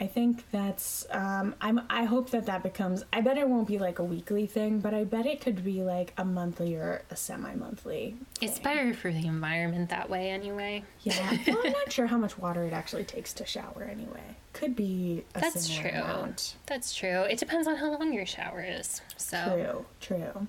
I 0.00 0.06
think 0.06 0.50
that's 0.50 1.06
um 1.10 1.54
I'm 1.60 1.82
I 1.90 2.04
hope 2.04 2.30
that 2.30 2.46
that 2.46 2.62
becomes 2.62 3.04
I 3.12 3.20
bet 3.20 3.36
it 3.36 3.46
won't 3.48 3.68
be 3.68 3.78
like 3.78 3.98
a 3.98 4.02
weekly 4.04 4.46
thing, 4.46 4.80
but 4.80 4.94
I 4.94 5.04
bet 5.04 5.26
it 5.26 5.40
could 5.42 5.62
be 5.62 5.82
like 5.82 6.14
a 6.16 6.24
monthly 6.24 6.74
or 6.74 7.02
a 7.10 7.14
semi-monthly. 7.14 8.16
It's 8.40 8.58
better 8.58 8.94
for 8.94 9.12
the 9.12 9.26
environment 9.26 9.90
that 9.90 10.08
way, 10.08 10.30
anyway. 10.30 10.82
Yeah. 11.02 11.36
well, 11.46 11.58
I'm 11.66 11.72
not 11.82 11.92
sure 11.92 12.06
how 12.06 12.16
much 12.16 12.38
water 12.38 12.64
it 12.64 12.72
actually 12.72 13.04
takes 13.04 13.34
to 13.34 13.46
shower 13.46 13.86
anyway. 13.88 14.36
Could 14.54 14.74
be 14.74 15.24
a 15.34 15.40
That's 15.40 15.68
true. 15.68 15.90
amount. 15.90 16.56
That's 16.66 16.94
true. 16.94 17.20
It 17.22 17.38
depends 17.38 17.68
on 17.68 17.76
how 17.76 17.90
long 17.96 18.12
your 18.14 18.26
shower 18.26 18.62
is. 18.66 19.02
So, 19.18 19.84
True, 20.00 20.18
true. 20.18 20.48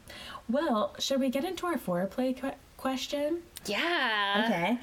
Well, 0.49 0.95
should 0.99 1.19
we 1.19 1.29
get 1.29 1.43
into 1.43 1.67
our 1.67 1.75
foreplay 1.77 2.35
que- 2.35 2.55
question? 2.77 3.39
yeah. 3.65 4.45
Okay. 4.47 4.79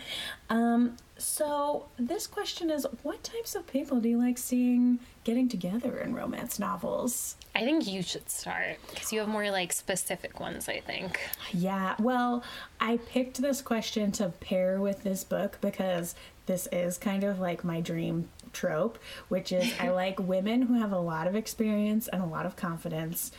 Um, 0.48 0.96
so 1.20 1.86
this 1.98 2.26
question 2.26 2.70
is 2.70 2.86
what 3.02 3.22
types 3.22 3.54
of 3.54 3.66
people 3.66 4.00
do 4.00 4.08
you 4.08 4.18
like 4.18 4.38
seeing 4.38 4.98
getting 5.24 5.48
together 5.48 5.98
in 5.98 6.14
romance 6.14 6.58
novels? 6.58 7.36
I 7.54 7.64
think 7.64 7.86
you 7.86 8.02
should 8.02 8.30
start 8.30 8.78
because 8.90 9.12
you 9.12 9.20
have 9.20 9.28
more 9.28 9.50
like 9.50 9.72
specific 9.72 10.40
ones, 10.40 10.68
I 10.68 10.80
think. 10.80 11.20
Yeah, 11.52 11.94
well, 11.98 12.42
I 12.80 12.96
picked 12.96 13.40
this 13.40 13.60
question 13.60 14.12
to 14.12 14.28
pair 14.28 14.80
with 14.80 15.02
this 15.02 15.24
book 15.24 15.58
because 15.60 16.14
this 16.46 16.68
is 16.72 16.98
kind 16.98 17.22
of 17.22 17.38
like 17.38 17.64
my 17.64 17.80
dream 17.80 18.28
trope, 18.52 18.98
which 19.28 19.52
is 19.52 19.72
I 19.78 19.88
like 19.90 20.18
women 20.18 20.62
who 20.62 20.74
have 20.74 20.92
a 20.92 20.98
lot 20.98 21.26
of 21.26 21.36
experience 21.36 22.08
and 22.08 22.22
a 22.22 22.26
lot 22.26 22.46
of 22.46 22.56
confidence 22.56 23.30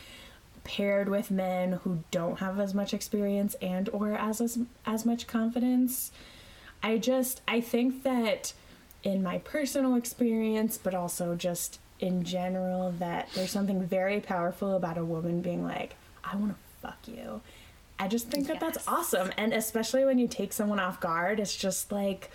paired 0.64 1.08
with 1.08 1.30
men 1.30 1.72
who 1.84 2.04
don't 2.10 2.38
have 2.38 2.60
as 2.60 2.72
much 2.72 2.94
experience 2.94 3.54
and 3.60 3.88
or 3.88 4.12
as 4.12 4.40
as, 4.40 4.58
as 4.86 5.04
much 5.04 5.26
confidence. 5.26 6.12
I 6.82 6.98
just 6.98 7.40
I 7.46 7.60
think 7.60 8.02
that 8.02 8.52
in 9.02 9.22
my 9.22 9.38
personal 9.38 9.96
experience, 9.96 10.78
but 10.78 10.94
also 10.94 11.34
just 11.34 11.78
in 12.00 12.24
general, 12.24 12.92
that 12.98 13.28
there's 13.34 13.50
something 13.50 13.84
very 13.86 14.20
powerful 14.20 14.74
about 14.74 14.98
a 14.98 15.04
woman 15.04 15.40
being 15.40 15.64
like, 15.64 15.94
I 16.24 16.36
want 16.36 16.52
to 16.52 16.58
fuck 16.80 16.98
you. 17.06 17.40
I 17.98 18.08
just 18.08 18.28
think 18.28 18.48
that 18.48 18.58
that's 18.58 18.88
awesome. 18.88 19.30
And 19.36 19.52
especially 19.52 20.04
when 20.04 20.18
you 20.18 20.26
take 20.26 20.52
someone 20.52 20.80
off 20.80 21.00
guard, 21.00 21.38
it's 21.38 21.56
just 21.56 21.92
like, 21.92 22.30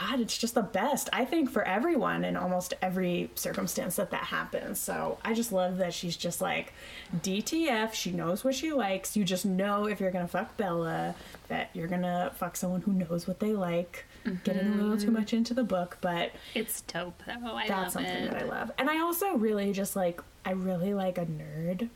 God, 0.00 0.20
it's 0.20 0.36
just 0.36 0.54
the 0.54 0.62
best. 0.62 1.08
I 1.12 1.24
think 1.24 1.50
for 1.50 1.62
everyone 1.62 2.24
in 2.24 2.36
almost 2.36 2.74
every 2.82 3.30
circumstance 3.34 3.96
that 3.96 4.10
that 4.10 4.24
happens. 4.24 4.80
So 4.80 5.18
I 5.24 5.34
just 5.34 5.52
love 5.52 5.78
that 5.78 5.94
she's 5.94 6.16
just 6.16 6.40
like 6.40 6.72
DTF. 7.16 7.92
She 7.94 8.10
knows 8.10 8.44
what 8.44 8.54
she 8.54 8.72
likes. 8.72 9.16
You 9.16 9.24
just 9.24 9.46
know 9.46 9.86
if 9.86 10.00
you're 10.00 10.10
gonna 10.10 10.26
fuck 10.26 10.56
Bella 10.56 11.14
that 11.48 11.70
you're 11.74 11.86
gonna 11.86 12.32
fuck 12.34 12.56
someone 12.56 12.80
who 12.80 12.92
knows 12.92 13.28
what 13.28 13.40
they 13.40 13.52
like. 13.52 14.04
Getting 14.42 14.66
a 14.66 14.76
little 14.76 14.96
too 14.96 15.06
mm-hmm. 15.06 15.14
much 15.14 15.34
into 15.34 15.52
the 15.54 15.64
book, 15.64 15.98
but 16.00 16.32
It's 16.54 16.80
dope 16.80 17.22
though. 17.26 17.54
I 17.54 17.68
that's 17.68 17.92
something 17.92 18.10
it. 18.10 18.30
that 18.30 18.42
I 18.42 18.46
love. 18.46 18.72
And 18.78 18.88
I 18.88 19.00
also 19.00 19.36
really 19.36 19.72
just 19.72 19.94
like 19.94 20.20
I 20.44 20.52
really 20.52 20.94
like 20.94 21.18
a 21.18 21.26
nerd. 21.26 21.88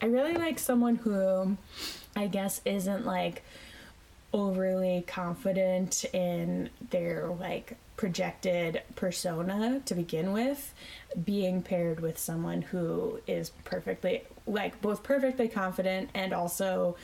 I 0.00 0.06
really 0.06 0.34
like 0.34 0.58
someone 0.58 0.96
who 0.96 1.56
I 2.16 2.26
guess 2.26 2.60
isn't 2.64 3.06
like 3.06 3.42
overly 4.34 5.04
confident 5.06 6.04
in 6.12 6.68
their 6.90 7.28
like 7.40 7.76
projected 7.96 8.82
persona 8.96 9.80
to 9.86 9.94
begin 9.94 10.32
with 10.32 10.74
being 11.24 11.62
paired 11.62 12.00
with 12.00 12.18
someone 12.18 12.60
who 12.60 13.20
is 13.28 13.50
perfectly 13.62 14.22
like 14.46 14.82
both 14.82 15.04
perfectly 15.04 15.46
confident 15.46 16.10
and 16.14 16.32
also 16.32 16.96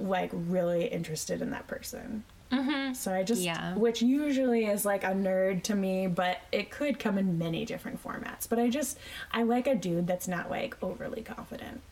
like 0.00 0.30
really 0.32 0.86
interested 0.86 1.42
in 1.42 1.50
that 1.50 1.66
person 1.66 2.24
mm-hmm. 2.50 2.94
so 2.94 3.12
I 3.12 3.22
just, 3.22 3.42
Yeah. 3.42 3.74
which 3.74 4.00
usually 4.00 4.64
is 4.64 4.86
like 4.86 5.04
a 5.04 5.08
nerd 5.08 5.62
to 5.64 5.74
me, 5.74 6.06
but 6.06 6.38
it 6.50 6.70
could 6.70 6.98
come 6.98 7.18
in 7.18 7.38
many 7.38 7.64
different 7.64 8.02
formats. 8.02 8.48
But 8.48 8.58
I 8.58 8.70
just, 8.70 8.98
I 9.32 9.42
like 9.42 9.66
a 9.66 9.74
dude 9.74 10.06
that's 10.06 10.26
not 10.28 10.50
like 10.50 10.76
overly 10.82 11.22
confident 11.22 11.82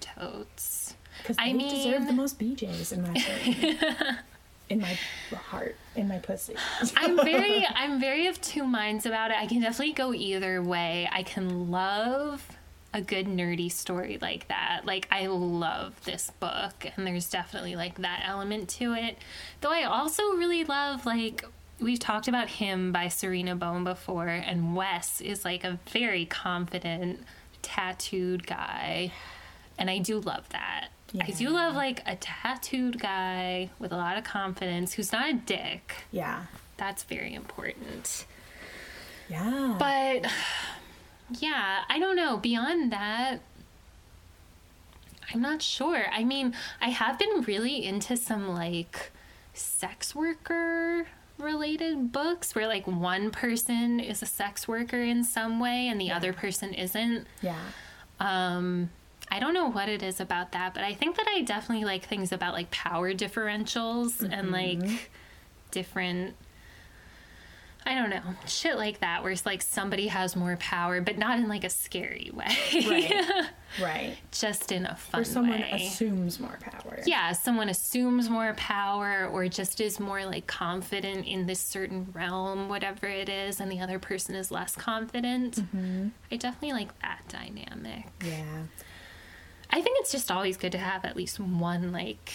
Totes. 0.00 0.94
Because 1.18 1.36
I 1.38 1.52
they 1.52 1.68
deserve 1.68 2.06
the 2.06 2.12
most 2.12 2.38
BJ's 2.38 2.92
in 2.92 3.02
my 3.02 3.10
opinion. 3.16 3.78
in 4.68 4.80
my 4.80 4.98
heart, 5.34 5.76
in 5.96 6.08
my 6.08 6.18
pussy. 6.18 6.54
I'm 6.96 7.16
very 7.16 7.66
I'm 7.66 8.00
very 8.00 8.26
of 8.26 8.40
two 8.40 8.64
minds 8.64 9.06
about 9.06 9.30
it. 9.30 9.36
I 9.36 9.46
can 9.46 9.60
definitely 9.60 9.94
go 9.94 10.12
either 10.12 10.62
way. 10.62 11.08
I 11.10 11.22
can 11.22 11.70
love 11.70 12.46
a 12.94 13.00
good 13.02 13.26
nerdy 13.26 13.70
story 13.70 14.18
like 14.20 14.48
that. 14.48 14.82
Like 14.84 15.08
I 15.10 15.26
love 15.26 16.02
this 16.04 16.30
book 16.40 16.86
and 16.96 17.06
there's 17.06 17.28
definitely 17.28 17.76
like 17.76 17.98
that 17.98 18.24
element 18.26 18.68
to 18.70 18.94
it. 18.94 19.18
Though 19.60 19.72
I 19.72 19.82
also 19.84 20.22
really 20.32 20.64
love 20.64 21.04
like 21.04 21.44
we've 21.80 21.98
talked 21.98 22.28
about 22.28 22.48
him 22.48 22.92
by 22.92 23.06
Sarina 23.06 23.58
Bowen 23.58 23.84
before 23.84 24.28
and 24.28 24.74
Wes 24.74 25.20
is 25.20 25.44
like 25.44 25.64
a 25.64 25.78
very 25.90 26.24
confident 26.26 27.20
tattooed 27.62 28.46
guy. 28.46 29.12
And 29.78 29.88
I 29.90 29.98
do 29.98 30.18
love 30.18 30.48
that. 30.48 30.88
Do 31.08 31.18
Yeah. 31.44 31.50
love 31.50 31.74
like 31.74 32.02
a 32.06 32.16
tattooed 32.16 33.00
guy 33.00 33.70
with 33.78 33.92
a 33.92 33.96
lot 33.96 34.16
of 34.18 34.24
confidence 34.24 34.92
who's 34.94 35.10
not 35.12 35.28
a 35.30 35.32
dick. 35.32 36.04
yeah, 36.12 36.44
That's 36.76 37.02
very 37.02 37.34
important. 37.34 38.26
yeah. 39.28 39.74
But 39.78 40.30
yeah, 41.30 41.84
I 41.88 41.98
don't 41.98 42.16
know. 42.16 42.36
Beyond 42.36 42.92
that, 42.92 43.40
I'm 45.32 45.40
not 45.42 45.60
sure. 45.62 46.06
I 46.12 46.24
mean, 46.24 46.54
I 46.80 46.88
have 46.90 47.18
been 47.18 47.42
really 47.42 47.84
into 47.84 48.16
some 48.16 48.48
like 48.48 49.10
sex 49.54 50.14
worker 50.14 51.06
related 51.38 52.10
books 52.12 52.54
where 52.54 52.66
like 52.66 52.86
one 52.86 53.30
person 53.30 54.00
is 54.00 54.22
a 54.22 54.26
sex 54.26 54.66
worker 54.66 55.00
in 55.02 55.22
some 55.24 55.60
way 55.60 55.86
and 55.88 56.00
the 56.00 56.10
other 56.10 56.32
person 56.32 56.72
isn't. 56.74 57.26
yeah, 57.42 57.60
Um 58.20 58.90
I 59.30 59.38
don't 59.40 59.54
know 59.54 59.68
what 59.70 59.88
it 59.88 60.02
is 60.02 60.20
about 60.20 60.52
that, 60.52 60.74
but 60.74 60.82
I 60.84 60.94
think 60.94 61.16
that 61.16 61.26
I 61.28 61.42
definitely 61.42 61.84
like 61.84 62.04
things 62.04 62.32
about 62.32 62.54
like 62.54 62.70
power 62.70 63.12
differentials 63.12 64.20
and 64.22 64.50
like 64.50 65.10
different 65.70 66.34
I 67.86 67.94
don't 67.94 68.10
know, 68.10 68.20
shit 68.46 68.76
like 68.76 69.00
that 69.00 69.22
where 69.22 69.32
it's 69.32 69.46
like 69.46 69.62
somebody 69.62 70.08
has 70.08 70.36
more 70.36 70.56
power, 70.58 71.00
but 71.00 71.16
not 71.16 71.38
in 71.38 71.48
like 71.48 71.64
a 71.64 71.70
scary 71.70 72.30
way. 72.34 72.44
right, 72.86 73.46
right. 73.82 74.16
just 74.30 74.72
in 74.72 74.84
a 74.84 74.94
fun 74.94 75.22
Or 75.22 75.24
someone 75.24 75.60
way. 75.60 75.70
assumes 75.86 76.38
more 76.38 76.58
power. 76.60 76.98
yeah, 77.06 77.32
someone 77.32 77.70
assumes 77.70 78.28
more 78.28 78.52
power 78.58 79.26
or 79.32 79.48
just 79.48 79.80
is 79.80 79.98
more 80.00 80.26
like 80.26 80.46
confident 80.46 81.26
in 81.26 81.46
this 81.46 81.60
certain 81.60 82.08
realm, 82.12 82.68
whatever 82.68 83.06
it 83.06 83.30
is, 83.30 83.58
and 83.58 83.72
the 83.72 83.80
other 83.80 83.98
person 83.98 84.34
is 84.34 84.50
less 84.50 84.76
confident. 84.76 85.54
Mm-hmm. 85.56 86.08
I 86.30 86.36
definitely 86.36 86.72
like 86.72 86.98
that 87.00 87.22
dynamic. 87.28 88.04
yeah. 88.22 88.64
I 89.70 89.80
think 89.80 89.98
it's 90.00 90.12
just 90.12 90.30
always 90.30 90.56
good 90.56 90.72
to 90.72 90.78
have 90.78 91.04
at 91.04 91.16
least 91.16 91.38
one 91.38 91.92
like 91.92 92.32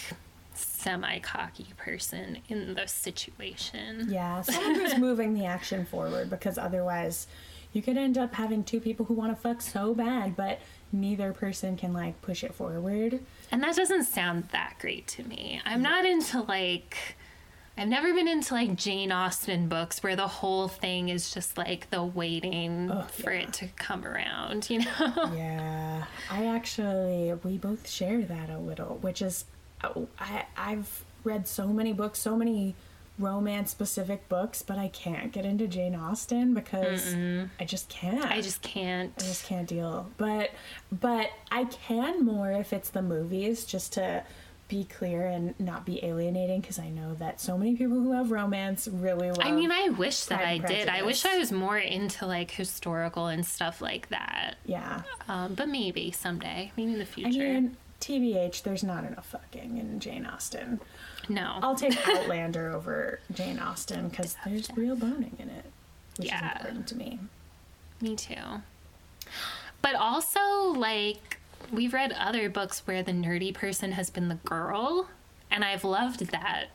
semi 0.54 1.18
cocky 1.18 1.68
person 1.76 2.38
in 2.48 2.74
the 2.74 2.86
situation. 2.86 4.06
Yeah, 4.10 4.42
someone 4.42 4.74
who's 4.76 4.98
moving 4.98 5.34
the 5.34 5.44
action 5.46 5.84
forward 5.84 6.30
because 6.30 6.58
otherwise 6.58 7.26
you 7.72 7.82
could 7.82 7.96
end 7.96 8.16
up 8.16 8.34
having 8.34 8.62
two 8.62 8.80
people 8.80 9.06
who 9.06 9.14
want 9.14 9.34
to 9.34 9.40
fuck 9.40 9.60
so 9.60 9.94
bad, 9.94 10.36
but 10.36 10.60
neither 10.92 11.32
person 11.32 11.76
can 11.76 11.92
like 11.92 12.20
push 12.22 12.44
it 12.44 12.54
forward. 12.54 13.20
And 13.50 13.62
that 13.62 13.74
doesn't 13.74 14.04
sound 14.04 14.48
that 14.52 14.76
great 14.78 15.06
to 15.08 15.24
me. 15.24 15.60
I'm 15.64 15.82
not 15.82 16.04
into 16.04 16.42
like 16.42 17.16
I've 17.76 17.88
never 17.88 18.14
been 18.14 18.28
into 18.28 18.54
like 18.54 18.76
Jane 18.76 19.10
Austen 19.10 19.68
books 19.68 20.02
where 20.02 20.14
the 20.14 20.28
whole 20.28 20.68
thing 20.68 21.08
is 21.08 21.34
just 21.34 21.58
like 21.58 21.90
the 21.90 22.04
waiting 22.04 22.92
for 23.08 23.32
yeah. 23.32 23.40
it 23.40 23.52
to 23.54 23.66
come 23.76 24.04
around, 24.04 24.70
you 24.70 24.80
know? 24.80 25.30
Yeah, 25.34 26.04
I 26.30 26.46
actually 26.46 27.34
we 27.42 27.58
both 27.58 27.88
share 27.88 28.22
that 28.22 28.48
a 28.50 28.58
little, 28.58 28.98
which 29.00 29.20
is 29.20 29.44
oh, 29.82 30.08
I 30.18 30.46
I've 30.56 31.04
read 31.24 31.48
so 31.48 31.68
many 31.68 31.92
books, 31.92 32.20
so 32.20 32.36
many 32.36 32.76
romance 33.18 33.70
specific 33.70 34.28
books, 34.28 34.62
but 34.62 34.78
I 34.78 34.88
can't 34.88 35.32
get 35.32 35.44
into 35.44 35.66
Jane 35.66 35.94
Austen 35.94 36.54
because 36.54 37.14
I 37.60 37.64
just 37.64 37.88
can't. 37.88 38.24
I 38.24 38.40
just 38.40 38.62
can't. 38.62 39.12
I 39.18 39.22
just 39.22 39.46
can't 39.46 39.68
deal. 39.68 40.10
But 40.16 40.50
but 40.92 41.30
I 41.50 41.64
can 41.64 42.24
more 42.24 42.52
if 42.52 42.72
it's 42.72 42.90
the 42.90 43.02
movies, 43.02 43.64
just 43.64 43.94
to 43.94 44.24
be 44.74 44.82
clear 44.84 45.26
and 45.26 45.58
not 45.60 45.86
be 45.86 46.04
alienating, 46.04 46.60
because 46.60 46.80
I 46.80 46.88
know 46.90 47.14
that 47.14 47.40
so 47.40 47.56
many 47.56 47.76
people 47.76 47.96
who 48.00 48.10
love 48.10 48.32
romance 48.32 48.88
really 48.88 49.28
love. 49.28 49.38
I 49.40 49.52
mean, 49.52 49.70
I 49.70 49.90
wish 49.90 50.24
that 50.24 50.40
I 50.40 50.52
and 50.54 50.66
did. 50.66 50.88
I 50.88 51.02
wish 51.02 51.24
I 51.24 51.38
was 51.38 51.52
more 51.52 51.78
into 51.78 52.26
like 52.26 52.50
historical 52.50 53.28
and 53.28 53.46
stuff 53.46 53.80
like 53.80 54.08
that. 54.08 54.56
yeah. 54.66 55.02
Um, 55.28 55.54
but 55.54 55.68
maybe 55.68 56.10
someday, 56.10 56.72
maybe 56.76 56.92
in 56.94 56.98
the 56.98 57.04
future. 57.06 57.28
I 57.42 57.60
mean, 57.60 57.76
TBH, 58.00 58.64
there's 58.64 58.82
not 58.82 59.04
enough 59.04 59.26
fucking 59.26 59.78
in 59.78 60.00
Jane 60.00 60.26
Austen. 60.26 60.80
no. 61.28 61.58
I'll 61.62 61.76
take 61.76 61.96
Outlander 62.08 62.72
over 62.72 63.20
Jane 63.32 63.60
Austen 63.60 64.08
because 64.08 64.36
there's 64.44 64.68
real 64.76 64.96
boning 64.96 65.36
in 65.38 65.50
it, 65.50 65.64
which 66.18 66.28
Yeah. 66.28 66.50
is 66.50 66.56
important 66.56 66.86
to 66.88 66.96
me. 66.96 67.18
Me 68.00 68.16
too. 68.16 68.34
But 69.82 69.94
also, 69.94 70.40
like, 70.76 71.38
we've 71.72 71.92
read 71.92 72.12
other 72.12 72.48
books 72.48 72.86
where 72.86 73.02
the 73.02 73.12
nerdy 73.12 73.52
person 73.52 73.92
has 73.92 74.10
been 74.10 74.28
the 74.28 74.36
girl, 74.36 75.08
and 75.50 75.64
I've 75.64 75.84
loved 75.84 76.30
that 76.30 76.66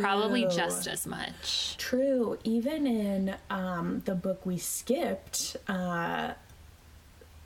probably 0.00 0.46
just 0.46 0.86
as 0.86 1.06
much. 1.06 1.76
True. 1.76 2.38
Even 2.44 2.86
in 2.86 3.36
um, 3.50 4.02
the 4.04 4.14
book 4.14 4.44
we 4.46 4.58
skipped 4.58 5.56
uh, 5.68 6.32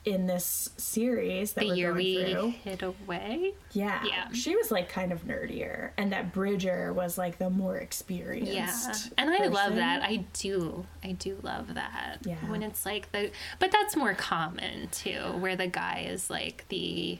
in 0.04 0.26
this 0.26 0.68
series 0.76 1.54
that 1.54 1.60
The 1.62 1.68
we're 1.68 1.74
year 1.76 1.92
going 1.92 2.04
we 2.04 2.32
through, 2.32 2.48
hid 2.62 2.82
away. 2.82 3.54
yeah, 3.72 4.04
Yeah. 4.04 4.28
she 4.32 4.54
was 4.54 4.70
like 4.70 4.88
kind 4.90 5.12
of 5.12 5.24
nerdier, 5.26 5.90
and 5.96 6.12
that 6.12 6.32
Bridger 6.32 6.92
was 6.92 7.16
like 7.16 7.38
the 7.38 7.48
more 7.48 7.76
experienced. 7.78 8.52
Yeah. 8.52 8.92
And 9.16 9.30
I 9.30 9.46
love 9.46 9.76
that. 9.76 10.02
I 10.02 10.24
do. 10.34 10.84
I 11.02 11.12
do 11.12 11.38
love 11.42 11.74
that. 11.74 12.18
Yeah. 12.24 12.36
When 12.50 12.62
it's 12.62 12.84
like 12.84 13.10
the. 13.12 13.30
But 13.58 13.72
that's 13.72 13.96
more 13.96 14.12
common 14.14 14.88
too, 14.88 15.20
where 15.38 15.56
the 15.56 15.68
guy 15.68 16.06
is 16.08 16.28
like 16.28 16.66
the. 16.68 17.18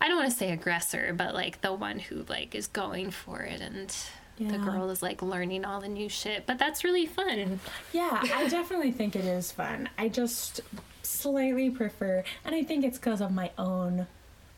I 0.00 0.08
don't 0.08 0.16
want 0.16 0.30
to 0.30 0.36
say 0.36 0.50
aggressor, 0.50 1.12
but 1.16 1.34
like 1.34 1.60
the 1.60 1.72
one 1.72 1.98
who 2.00 2.24
like 2.28 2.54
is 2.54 2.66
going 2.66 3.10
for 3.10 3.42
it 3.42 3.60
and. 3.60 3.94
The 4.42 4.56
girl 4.56 4.88
is 4.88 5.02
like 5.02 5.20
learning 5.20 5.66
all 5.66 5.82
the 5.82 5.88
new 5.88 6.08
shit, 6.08 6.46
but 6.46 6.58
that's 6.58 6.82
really 6.82 7.04
fun. 7.04 7.60
Yeah, 7.92 8.22
I 8.34 8.48
definitely 8.48 8.90
think 8.90 9.14
it 9.14 9.26
is 9.26 9.52
fun. 9.52 9.90
I 9.98 10.08
just 10.08 10.62
slightly 11.02 11.70
prefer, 11.70 12.24
and 12.44 12.54
I 12.54 12.62
think 12.62 12.84
it's 12.84 12.98
because 12.98 13.20
of 13.20 13.30
my 13.32 13.50
own 13.58 14.06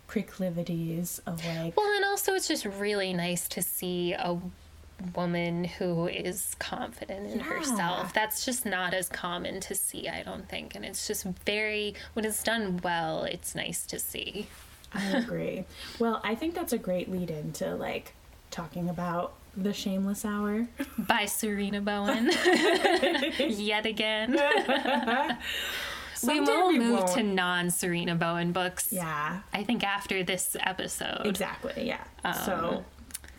proclivities 0.06 1.20
of 1.26 1.44
like. 1.44 1.76
Well, 1.76 1.90
and 1.96 2.04
also 2.04 2.34
it's 2.34 2.48
just 2.48 2.64
really 2.64 3.12
nice 3.12 3.48
to 3.48 3.62
see 3.62 4.12
a 4.12 4.38
woman 5.16 5.64
who 5.64 6.06
is 6.06 6.54
confident 6.58 7.30
in 7.32 7.38
Yeah. 7.38 7.44
herself. 7.46 8.12
That's 8.14 8.44
just 8.44 8.64
not 8.64 8.94
as 8.94 9.08
common 9.08 9.58
to 9.60 9.74
see, 9.74 10.08
I 10.08 10.22
don't 10.22 10.48
think. 10.48 10.74
And 10.76 10.84
it's 10.84 11.06
just 11.08 11.24
very, 11.44 11.94
when 12.12 12.24
it's 12.24 12.42
done 12.44 12.78
well, 12.84 13.24
it's 13.24 13.54
nice 13.54 13.84
to 13.86 13.98
see. 13.98 14.46
I 14.94 15.04
agree. 15.16 15.64
well, 15.98 16.20
I 16.22 16.34
think 16.34 16.54
that's 16.54 16.72
a 16.74 16.78
great 16.78 17.10
lead 17.10 17.30
into 17.30 17.74
like 17.74 18.12
talking 18.50 18.88
about 18.90 19.32
the 19.56 19.72
shameless 19.72 20.24
hour. 20.24 20.68
By 20.98 21.24
Sarina 21.24 21.82
Bowen. 21.84 22.30
Yet 23.58 23.86
again. 23.86 24.38
we 26.24 26.40
will 26.40 26.68
we 26.68 26.78
move 26.78 27.00
to 27.06 27.22
won't. 27.22 27.34
non 27.34 27.66
Sarina 27.68 28.18
Bowen 28.18 28.52
books. 28.52 28.92
Yeah, 28.92 29.40
I 29.52 29.62
think 29.64 29.84
after 29.84 30.22
this 30.22 30.56
episode. 30.60 31.26
exactly. 31.26 31.86
Yeah. 31.86 32.02
so 32.44 32.54
um, 32.54 32.84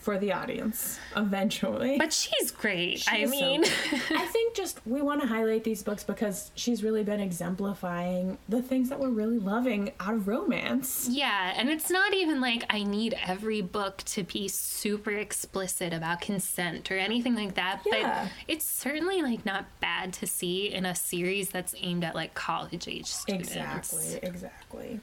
for 0.03 0.17
the 0.19 0.33
audience, 0.33 0.99
eventually. 1.15 1.97
But 1.97 2.11
she's 2.11 2.51
great. 2.51 3.05
I 3.07 3.23
so 3.23 3.31
mean, 3.31 3.61
good. 3.61 3.71
I 4.11 4.25
think 4.25 4.53
just 4.55 4.79
we 4.85 5.01
want 5.01 5.21
to 5.21 5.27
highlight 5.27 5.63
these 5.63 5.81
books 5.81 6.03
because 6.03 6.51
she's 6.55 6.83
really 6.83 7.03
been 7.03 7.21
exemplifying 7.21 8.37
the 8.49 8.61
things 8.61 8.89
that 8.89 8.99
we're 8.99 9.09
really 9.09 9.39
loving 9.39 9.91
out 10.01 10.13
of 10.13 10.27
romance. 10.27 11.07
yeah, 11.09 11.53
and 11.55 11.69
it's 11.69 11.89
not 11.89 12.13
even 12.13 12.41
like 12.41 12.65
I 12.69 12.83
need 12.83 13.15
every 13.25 13.61
book 13.61 13.97
to 14.07 14.23
be 14.23 14.47
super 14.49 15.11
explicit 15.11 15.93
about 15.93 16.19
consent 16.21 16.91
or 16.91 16.97
anything 16.97 17.35
like 17.35 17.55
that, 17.55 17.81
Yeah. 17.85 18.23
but 18.25 18.31
it's 18.47 18.65
certainly 18.65 19.21
like 19.21 19.45
not 19.45 19.65
bad 19.79 20.11
to 20.13 20.27
see 20.27 20.73
in 20.73 20.85
a 20.85 20.93
series 20.95 21.49
that's 21.49 21.73
aimed 21.79 22.03
at 22.03 22.13
like 22.13 22.33
college 22.33 22.87
age 22.89 23.05
students. 23.07 23.49
Exactly, 23.55 24.19
exactly. 24.21 24.99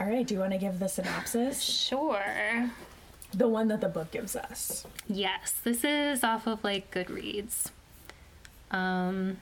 All 0.00 0.06
right, 0.06 0.26
do 0.26 0.32
you 0.34 0.40
want 0.40 0.52
to 0.52 0.58
give 0.58 0.78
the 0.78 0.88
synopsis? 0.88 1.60
Sure. 1.62 2.70
The 3.32 3.48
one 3.48 3.68
that 3.68 3.80
the 3.80 3.88
book 3.88 4.10
gives 4.10 4.34
us. 4.34 4.86
Yes, 5.08 5.54
this 5.62 5.84
is 5.84 6.24
off 6.24 6.46
of 6.46 6.64
like 6.64 6.90
Goodreads. 6.90 7.70
Um, 8.70 9.38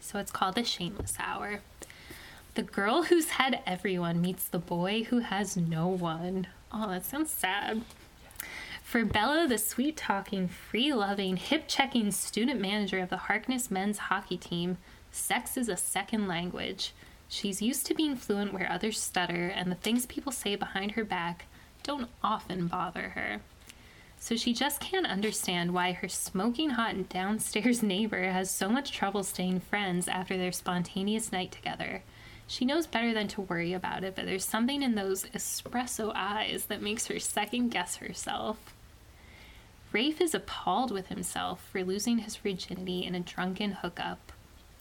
so 0.00 0.18
it's 0.18 0.30
called 0.30 0.56
The 0.56 0.64
Shameless 0.64 1.14
Hour. 1.18 1.60
The 2.54 2.62
girl 2.62 3.04
who's 3.04 3.30
had 3.30 3.62
everyone 3.66 4.20
meets 4.20 4.46
the 4.46 4.58
boy 4.58 5.04
who 5.04 5.20
has 5.20 5.56
no 5.56 5.88
one. 5.88 6.48
Oh, 6.72 6.88
that 6.90 7.06
sounds 7.06 7.30
sad. 7.30 7.82
For 8.82 9.04
Bella, 9.04 9.46
the 9.46 9.56
sweet 9.56 9.96
talking, 9.96 10.48
free 10.48 10.92
loving, 10.92 11.36
hip 11.36 11.64
checking 11.68 12.10
student 12.10 12.60
manager 12.60 12.98
of 12.98 13.08
the 13.08 13.16
Harkness 13.16 13.70
men's 13.70 13.98
hockey 13.98 14.36
team, 14.36 14.78
sex 15.12 15.56
is 15.56 15.68
a 15.68 15.76
second 15.76 16.26
language. 16.26 16.92
She's 17.28 17.62
used 17.62 17.86
to 17.86 17.94
being 17.94 18.16
fluent 18.16 18.52
where 18.52 18.70
others 18.70 18.98
stutter, 18.98 19.46
and 19.46 19.70
the 19.70 19.76
things 19.76 20.06
people 20.06 20.32
say 20.32 20.56
behind 20.56 20.92
her 20.92 21.04
back 21.04 21.46
don't 21.82 22.08
often 22.22 22.66
bother 22.66 23.10
her. 23.10 23.40
So 24.18 24.36
she 24.36 24.52
just 24.52 24.80
can't 24.80 25.06
understand 25.06 25.72
why 25.72 25.92
her 25.92 26.08
smoking 26.08 26.70
hot 26.70 27.08
downstairs 27.08 27.82
neighbor 27.84 28.24
has 28.24 28.50
so 28.50 28.68
much 28.68 28.92
trouble 28.92 29.24
staying 29.24 29.60
friends 29.60 30.08
after 30.08 30.36
their 30.36 30.52
spontaneous 30.52 31.32
night 31.32 31.52
together. 31.52 32.02
She 32.46 32.64
knows 32.64 32.86
better 32.86 33.14
than 33.14 33.28
to 33.28 33.42
worry 33.42 33.72
about 33.72 34.04
it, 34.04 34.16
but 34.16 34.26
there's 34.26 34.44
something 34.44 34.82
in 34.82 34.94
those 34.94 35.24
espresso 35.24 36.12
eyes 36.14 36.66
that 36.66 36.82
makes 36.82 37.06
her 37.06 37.18
second 37.18 37.68
guess 37.68 37.96
herself. 37.96 38.74
Rafe 39.92 40.20
is 40.20 40.34
appalled 40.34 40.90
with 40.90 41.06
himself 41.06 41.66
for 41.70 41.82
losing 41.82 42.18
his 42.18 42.36
virginity 42.36 43.04
in 43.04 43.14
a 43.14 43.20
drunken 43.20 43.72
hookup. 43.72 44.32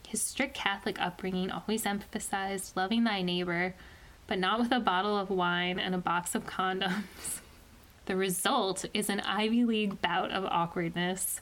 His 0.07 0.21
strict 0.21 0.55
Catholic 0.55 0.99
upbringing 0.99 1.51
always 1.51 1.85
emphasized 1.85 2.75
loving 2.75 3.03
thy 3.03 3.21
neighbor, 3.21 3.75
but 4.29 4.39
not 4.39 4.59
with 4.59 4.71
a 4.71 4.79
bottle 4.79 5.17
of 5.17 5.31
wine 5.31 5.79
and 5.79 5.93
a 5.93 5.97
box 5.97 6.35
of 6.35 6.45
condoms. 6.45 7.03
The 8.05 8.15
result 8.15 8.85
is 8.91 9.07
an 9.07 9.19
Ivy 9.19 9.65
League 9.65 10.01
bout 10.01 10.31
of 10.31 10.43
awkwardness. 10.43 11.41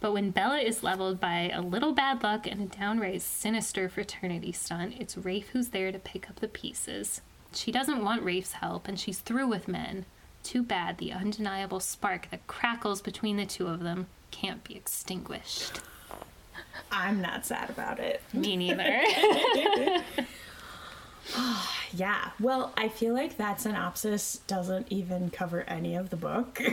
But 0.00 0.12
when 0.12 0.32
Bella 0.32 0.58
is 0.58 0.82
leveled 0.82 1.20
by 1.20 1.48
a 1.54 1.62
little 1.62 1.92
bad 1.92 2.24
luck 2.24 2.44
and 2.44 2.60
a 2.60 2.76
downright 2.76 3.22
sinister 3.22 3.88
fraternity 3.88 4.50
stunt, 4.50 4.94
it's 4.98 5.16
Rafe 5.16 5.50
who's 5.50 5.68
there 5.68 5.92
to 5.92 5.98
pick 6.00 6.28
up 6.28 6.40
the 6.40 6.48
pieces. 6.48 7.20
She 7.54 7.70
doesn't 7.70 8.02
want 8.02 8.24
Rafe's 8.24 8.54
help, 8.54 8.88
and 8.88 8.98
she's 8.98 9.20
through 9.20 9.46
with 9.46 9.68
men. 9.68 10.06
Too 10.42 10.64
bad 10.64 10.98
the 10.98 11.12
undeniable 11.12 11.78
spark 11.78 12.28
that 12.32 12.48
crackles 12.48 13.00
between 13.00 13.36
the 13.36 13.46
two 13.46 13.68
of 13.68 13.78
them 13.78 14.08
can't 14.32 14.64
be 14.64 14.74
extinguished. 14.74 15.78
I'm 16.90 17.20
not 17.20 17.46
sad 17.46 17.70
about 17.70 18.00
it. 18.00 18.22
Me 18.32 18.56
neither. 18.56 19.02
Yeah. 21.94 22.32
Well, 22.38 22.74
I 22.76 22.88
feel 22.88 23.14
like 23.14 23.38
that 23.38 23.62
synopsis 23.62 24.40
doesn't 24.46 24.88
even 24.90 25.30
cover 25.30 25.62
any 25.62 25.94
of 25.94 26.10
the 26.10 26.16
book. 26.16 26.60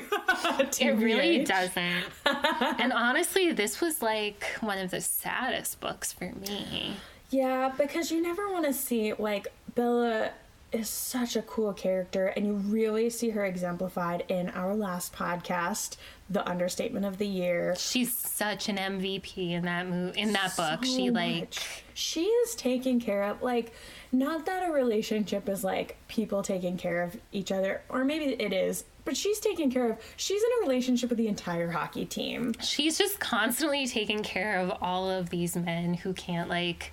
It 0.78 0.98
really 0.98 1.44
doesn't. 1.46 2.04
and 2.26 2.92
honestly, 2.92 3.54
this 3.54 3.80
was 3.80 4.02
like 4.02 4.44
one 4.60 4.78
of 4.78 4.92
the 4.92 5.00
saddest 5.02 5.80
books 5.80 6.12
for 6.12 6.32
me. 6.34 6.96
Yeah, 7.30 7.72
because 7.78 8.12
you 8.12 8.22
never 8.22 8.50
want 8.52 8.66
to 8.66 8.74
see 8.74 9.14
like 9.14 9.48
Bella 9.74 10.32
is 10.72 10.90
such 10.90 11.36
a 11.38 11.42
cool 11.42 11.72
character 11.74 12.28
and 12.28 12.46
you 12.46 12.54
really 12.54 13.10
see 13.10 13.30
her 13.30 13.46
exemplified 13.46 14.26
in 14.28 14.50
our 14.50 14.76
last 14.76 15.14
podcast, 15.14 15.96
The 16.30 16.48
Understatement 16.48 17.06
of 17.06 17.18
the 17.18 17.28
Year. 17.28 17.76
She's 17.78 18.18
such 18.18 18.68
an 18.70 18.78
MVP 18.78 19.52
in 19.52 19.66
that 19.66 19.88
movie, 19.88 20.20
in 20.20 20.34
that 20.34 20.56
book. 20.58 20.84
She 20.84 21.12
like 21.12 21.40
much. 21.42 21.84
she 21.94 22.24
is 22.24 22.56
taking 22.56 23.00
care 23.00 23.24
of 23.24 23.42
like 23.44 23.74
not 24.12 24.46
that 24.48 24.68
a 24.68 24.72
relationship 24.72 25.48
is 25.48 25.64
like 25.64 25.98
people 26.08 26.42
taking 26.42 26.78
care 26.78 27.04
of 27.04 27.16
each 27.32 27.52
other 27.52 27.82
or 27.90 28.04
maybe 28.04 28.26
it 28.26 28.54
is 28.54 28.86
but 29.04 29.16
she's 29.16 29.40
taking 29.40 29.70
care 29.70 29.92
of 29.92 29.98
she's 30.16 30.42
in 30.42 30.50
a 30.60 30.68
relationship 30.68 31.10
with 31.10 31.18
the 31.18 31.28
entire 31.28 31.70
hockey 31.70 32.06
team 32.06 32.54
she's 32.62 32.98
just 32.98 33.20
constantly 33.20 33.86
taking 33.86 34.24
care 34.24 34.58
of 34.60 34.72
all 34.82 35.10
of 35.10 35.30
these 35.30 35.56
men 35.56 35.94
who 35.94 36.14
can't 36.14 36.50
like 36.50 36.92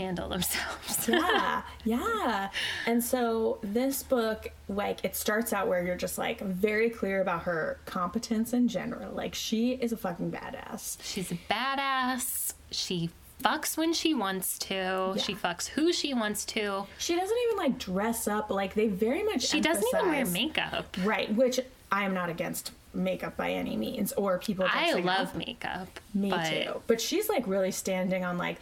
handle 0.00 0.28
themselves. 0.28 1.08
yeah 1.08 1.62
yeah 1.84 2.48
and 2.86 3.02
so 3.04 3.58
this 3.62 4.02
book 4.02 4.50
like 4.68 5.04
it 5.04 5.14
starts 5.14 5.52
out 5.52 5.68
where 5.68 5.84
you're 5.84 5.96
just 5.96 6.16
like 6.18 6.40
very 6.40 6.88
clear 6.90 7.20
about 7.20 7.42
her 7.42 7.78
competence 7.84 8.52
in 8.52 8.66
general 8.68 9.12
like 9.14 9.34
she 9.34 9.72
is 9.72 9.92
a 9.92 9.96
fucking 9.96 10.30
badass 10.30 10.96
She's 11.02 11.30
a 11.32 11.38
badass. 11.50 12.54
She 12.70 13.10
fucks 13.42 13.76
when 13.76 13.92
she 13.94 14.12
wants 14.14 14.58
to. 14.60 15.14
She 15.18 15.34
fucks 15.34 15.66
who 15.66 15.92
she 15.92 16.12
wants 16.14 16.44
to. 16.46 16.86
she 16.98 17.16
doesn't 17.16 17.38
even 17.46 17.56
like 17.56 17.78
dress 17.78 18.28
up 18.28 18.50
like 18.50 18.74
they 18.74 18.88
very 18.88 19.22
much 19.22 19.42
She 19.46 19.60
doesn't 19.60 19.84
even 19.94 20.08
wear 20.10 20.26
makeup. 20.26 20.96
right 21.04 21.34
which 21.34 21.58
i 21.92 22.04
am 22.04 22.14
not 22.14 22.28
against 22.28 22.70
makeup 22.92 23.36
by 23.36 23.50
any 23.52 23.76
means 23.76 24.12
or 24.14 24.38
people 24.38 24.66
I 24.68 24.92
love 24.94 25.28
up. 25.28 25.34
makeup. 25.36 25.88
Me 26.12 26.30
but 26.30 26.44
too. 26.50 26.82
But 26.88 27.00
she's 27.00 27.28
like 27.28 27.46
really 27.46 27.70
standing 27.70 28.24
on 28.24 28.36
like 28.36 28.56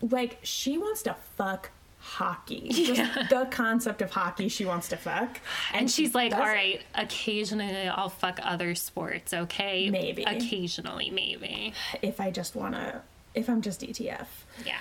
like 0.00 0.38
she 0.42 0.78
wants 0.78 1.02
to 1.02 1.14
fuck 1.36 1.70
hockey. 1.98 2.68
Just 2.72 3.30
the 3.30 3.46
concept 3.50 4.02
of 4.02 4.10
hockey 4.10 4.48
she 4.48 4.64
wants 4.64 4.88
to 4.88 4.96
fuck. 4.96 5.40
And 5.72 5.90
she's 5.90 6.14
like, 6.14 6.32
all 6.32 6.40
right, 6.40 6.80
occasionally 6.94 7.88
I'll 7.88 8.08
fuck 8.08 8.38
other 8.42 8.74
sports, 8.74 9.34
okay? 9.34 9.90
Maybe. 9.90 10.24
Occasionally, 10.24 11.10
maybe. 11.10 11.74
If 12.02 12.20
I 12.20 12.30
just 12.30 12.54
wanna 12.54 13.02
if 13.34 13.48
I'm 13.48 13.62
just 13.62 13.82
ETF. 13.82 14.26
Yeah. 14.66 14.78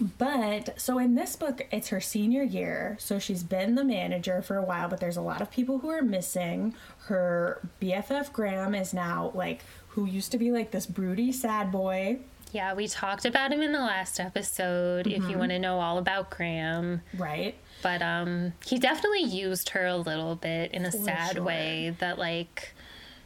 But 0.00 0.80
so 0.80 0.98
in 0.98 1.14
this 1.14 1.36
book, 1.36 1.66
it's 1.70 1.88
her 1.88 2.00
senior 2.00 2.42
year. 2.42 2.96
So 3.00 3.18
she's 3.18 3.42
been 3.42 3.74
the 3.74 3.84
manager 3.84 4.40
for 4.42 4.56
a 4.56 4.62
while, 4.62 4.88
but 4.88 5.00
there's 5.00 5.16
a 5.16 5.22
lot 5.22 5.42
of 5.42 5.50
people 5.50 5.78
who 5.78 5.90
are 5.90 6.02
missing. 6.02 6.74
Her 7.06 7.60
BFF 7.82 8.32
Graham 8.32 8.74
is 8.74 8.94
now 8.94 9.32
like, 9.34 9.62
who 9.88 10.06
used 10.06 10.30
to 10.32 10.38
be 10.38 10.52
like 10.52 10.70
this 10.70 10.86
broody 10.86 11.32
sad 11.32 11.72
boy. 11.72 12.18
Yeah, 12.52 12.74
we 12.74 12.88
talked 12.88 13.24
about 13.24 13.52
him 13.52 13.60
in 13.60 13.72
the 13.72 13.78
last 13.80 14.18
episode 14.20 15.06
if 15.06 15.22
Mm-hmm. 15.22 15.30
you 15.30 15.38
want 15.38 15.50
to 15.50 15.58
know 15.58 15.80
all 15.80 15.98
about 15.98 16.30
Graham. 16.30 17.02
Right? 17.16 17.54
But 17.82 18.02
um 18.02 18.52
he 18.66 18.78
definitely 18.78 19.22
used 19.24 19.70
her 19.70 19.86
a 19.86 19.96
little 19.96 20.34
bit 20.34 20.72
in 20.72 20.84
a 20.84 20.92
sad 20.92 21.34
sure. 21.36 21.42
way 21.44 21.94
that 21.98 22.18
like 22.18 22.74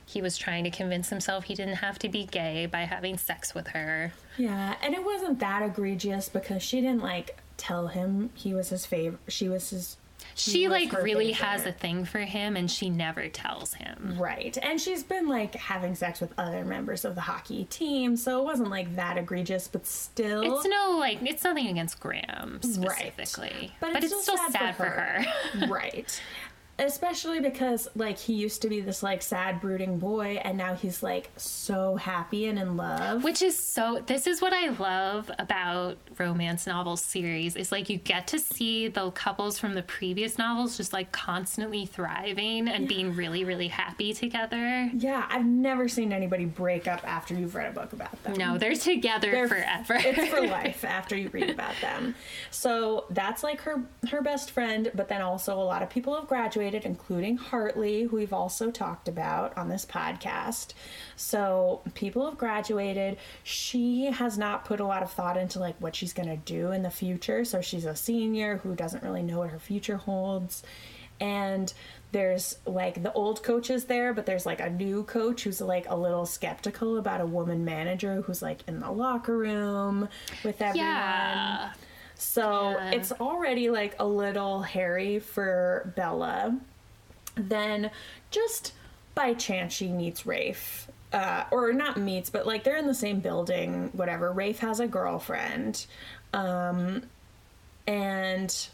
he 0.05 0.21
was 0.21 0.37
trying 0.37 0.65
to 0.65 0.71
convince 0.71 1.09
himself 1.09 1.45
he 1.45 1.55
didn't 1.55 1.77
have 1.77 1.99
to 2.01 2.09
be 2.09 2.25
gay 2.27 2.67
by 2.67 2.81
having 2.83 3.17
sex 3.17 3.55
with 3.55 3.69
her. 3.69 4.13
Yeah, 4.37 4.75
and 4.83 4.93
it 4.95 5.05
wasn't 5.05 5.39
that 5.39 5.63
egregious 5.63 6.29
because 6.29 6.63
she 6.63 6.81
didn't 6.81 7.03
like 7.03 7.39
tell 7.57 7.87
him 7.87 8.31
he 8.35 8.53
was 8.53 8.69
his 8.71 8.85
favorite. 8.85 9.21
She 9.29 9.49
was 9.49 9.71
his. 9.71 9.97
He 10.35 10.51
She 10.53 10.69
like 10.69 10.93
really 10.93 11.33
has 11.33 11.67
a 11.67 11.73
thing 11.73 12.05
for 12.05 12.21
him 12.21 12.57
and 12.57 12.71
she 12.71 12.91
never 12.91 13.29
tells 13.29 13.75
him. 13.75 14.17
Right, 14.19 14.57
and 14.63 14.81
she's 14.81 15.03
been 15.03 15.29
like 15.29 15.55
having 15.55 15.95
sex 15.95 16.21
with 16.21 16.33
other 16.39 16.65
members 16.65 17.05
of 17.05 17.15
the 17.15 17.21
hockey 17.21 17.65
team, 17.65 18.17
so 18.17 18.41
it 18.41 18.45
wasn't 18.45 18.71
like 18.71 18.97
that 18.97 19.19
egregious, 19.19 19.69
but 19.69 19.87
still. 19.87 20.43
It's 20.59 20.67
no 20.67 20.97
like 20.99 21.19
it's 21.23 21.45
nothing 21.45 21.69
against 21.69 22.01
Graham 22.01 22.61
Right. 22.79 23.13
specifically. 23.15 23.73
But 23.81 23.93
But, 23.95 24.05
it's 24.05 24.13
it's, 24.13 24.23
still 24.23 24.37
still 24.37 24.51
sad 24.53 24.75
sad, 24.75 24.77
for 24.77 24.85
for 24.85 24.91
her. 24.91 25.67
right. 25.69 26.23
Especially 26.79 27.41
because 27.41 27.89
like 27.95 28.19
he 28.19 28.33
used 28.35 28.63
to 28.63 28.69
be 28.69 28.81
this 28.81 29.03
like 29.03 29.23
sad 29.23 29.61
brooding 29.61 29.99
boy 29.99 30.41
and 30.43 30.57
now 30.59 30.75
he's 30.75 31.03
like 31.03 31.31
so 31.37 31.97
happy 31.97 32.47
and 32.47 32.59
in 32.59 32.77
love 32.77 33.23
Which 33.23 33.43
is 33.43 33.59
so. 33.59 34.03
This 34.07 34.27
is 34.27 34.41
what 34.43 34.53
I 34.53 34.69
love 34.71 35.31
about 35.39 35.99
romance 36.19 36.67
novel 36.67 36.97
series. 36.97 37.57
Is 37.57 37.71
like 37.73 37.89
you 37.91 37.99
get 37.99 38.27
to 38.29 38.39
see 38.39 38.89
the 38.89 39.11
couples 39.11 39.59
from 39.59 39.75
the 39.75 39.83
previous 39.83 40.39
novels 40.39 40.77
just 40.77 40.93
like 40.93 41.13
constantly 41.13 41.87
thriving 41.87 42.69
and 42.69 42.89
being 42.89 43.15
really, 43.15 43.45
really 43.45 43.69
happy 43.69 44.13
together. 44.15 44.91
yeah 44.95 45.27
i've 45.31 45.45
never 45.47 45.89
seen 45.89 46.13
anybody 46.13 46.45
break 46.45 46.89
up 46.89 47.07
after 47.09 47.35
you've 47.35 47.55
read 47.55 47.69
a 47.71 47.73
book 47.73 47.93
about 47.93 48.21
them 48.25 48.35
No, 48.37 48.59
they're 48.59 48.75
together 48.75 49.31
They're- 49.31 49.49
forever. 49.49 49.95
it's 49.99 50.29
for 50.29 50.41
life 50.47 50.85
after 50.85 51.17
you 51.17 51.29
read 51.29 51.51
about 51.51 51.75
them. 51.81 52.15
So 52.51 53.05
that's 53.11 53.43
like 53.43 53.61
her 53.63 53.83
her 54.11 54.23
best 54.23 54.51
friend, 54.51 54.91
but 54.95 55.09
then 55.09 55.21
also 55.23 55.59
a 55.61 55.63
lot 55.63 55.83
of 55.83 55.91
people 55.91 56.15
have 56.15 56.27
graduated, 56.29 56.62
including 56.63 57.37
Hartley, 57.37 58.05
who 58.05 58.17
we've 58.17 58.33
also 58.33 58.71
talked 58.71 59.09
about 59.09 59.57
on 59.57 59.69
this 59.69 59.85
podcast. 59.85 60.75
So 61.17 61.83
people 61.95 62.25
have 62.25 62.39
graduated. 62.39 63.19
She 63.43 64.07
has 64.07 64.39
not 64.39 64.65
put 64.65 64.81
a 64.81 64.87
lot 64.87 65.03
of 65.03 65.11
thought 65.13 65.37
into 65.37 65.59
like 65.59 65.77
what 65.81 65.97
she's 65.97 66.13
gonna 66.13 66.37
do 66.37 66.71
in 66.73 66.83
the 66.83 66.91
future. 66.91 67.45
So 67.45 67.61
she's 67.61 67.85
a 67.85 67.97
senior 67.97 68.59
who 68.59 68.75
doesn't 68.75 69.03
really 69.03 69.23
know 69.23 69.39
what 69.39 69.51
her 69.51 69.59
future 69.59 69.97
holds. 69.97 70.63
And 71.21 71.73
there's 72.13 72.57
like 72.67 73.03
the 73.03 73.13
old 73.13 73.43
coaches 73.43 73.85
there, 73.85 74.13
but 74.13 74.27
there's 74.27 74.45
like 74.45 74.61
a 74.61 74.69
new 74.69 75.05
coach 75.05 75.45
who's 75.45 75.61
like 75.61 75.89
a 75.89 75.97
little 75.97 76.27
skeptical 76.27 76.99
about 76.99 77.21
a 77.21 77.27
woman 77.27 77.65
manager 77.65 78.23
who's 78.23 78.43
like 78.43 78.61
in 78.69 78.81
the 78.81 78.91
locker 78.91 79.37
room 79.37 80.09
with 80.45 80.61
everyone. 80.61 80.87
yeah. 80.87 81.73
So 82.23 82.71
Yeah. 82.71 82.91
it's 82.93 83.13
already 83.13 83.69
like 83.69 83.97
a 83.99 84.07
little 84.07 84.63
hairy 84.63 85.19
for 85.19 85.93
Bella. 85.97 86.57
Then 87.35 87.91
just 88.31 88.73
by 89.15 89.35
chance 89.35 89.73
she 89.73 89.89
meets 89.89 90.25
Rafe. 90.25 90.89
Uh, 91.13 91.45
or 91.51 91.75
not 91.75 91.99
meets, 91.99 92.31
but 92.31 92.47
like 92.47 92.65
they're 92.65 92.79
in 92.79 92.87
the 92.87 92.95
same 92.95 93.21
building, 93.21 93.91
whatever. 93.93 94.33
Rafe 94.33 94.61
has 94.61 94.81
a 94.81 94.87
girlfriend. 94.87 95.85
Um, 96.33 97.03
and 97.87 98.69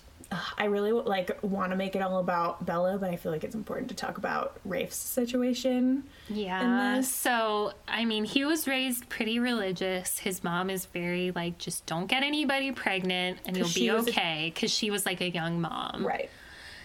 I 0.59 0.67
really 0.67 0.93
like 0.93 1.39
want 1.43 1.73
to 1.73 1.77
make 1.77 1.97
it 1.97 2.03
all 2.03 2.19
about 2.19 2.67
Bella, 2.67 2.99
but 2.99 3.09
I 3.09 3.17
feel 3.17 3.33
like 3.33 3.45
it's 3.45 3.55
important 3.55 3.89
to 3.89 3.95
talk 3.95 4.19
about 4.19 4.59
Rafe's 4.65 4.97
situation. 4.97 6.05
Yeah. 6.29 6.97
this. 6.97 7.11
So, 7.11 7.73
I 7.87 8.05
mean, 8.05 8.25
he 8.25 8.45
was 8.45 8.67
raised 8.67 9.09
pretty 9.09 9.39
religious. 9.39 10.19
His 10.19 10.45
mom 10.45 10.69
is 10.69 10.85
very 10.87 11.31
like, 11.31 11.57
just 11.57 11.87
don't 11.87 12.07
get 12.09 12.23
anybody 12.23 12.73
pregnant 12.73 13.39
and 13.47 13.57
you'll 13.57 13.69
be 13.75 13.91
was 13.91 14.07
a- 14.07 14.11
okay. 14.11 14.53
Because 14.55 14.71
she 14.71 14.91
was 14.91 15.07
like 15.07 15.23
a 15.23 15.31
young 15.31 15.63
mom. 15.63 16.07
Right. 16.07 16.29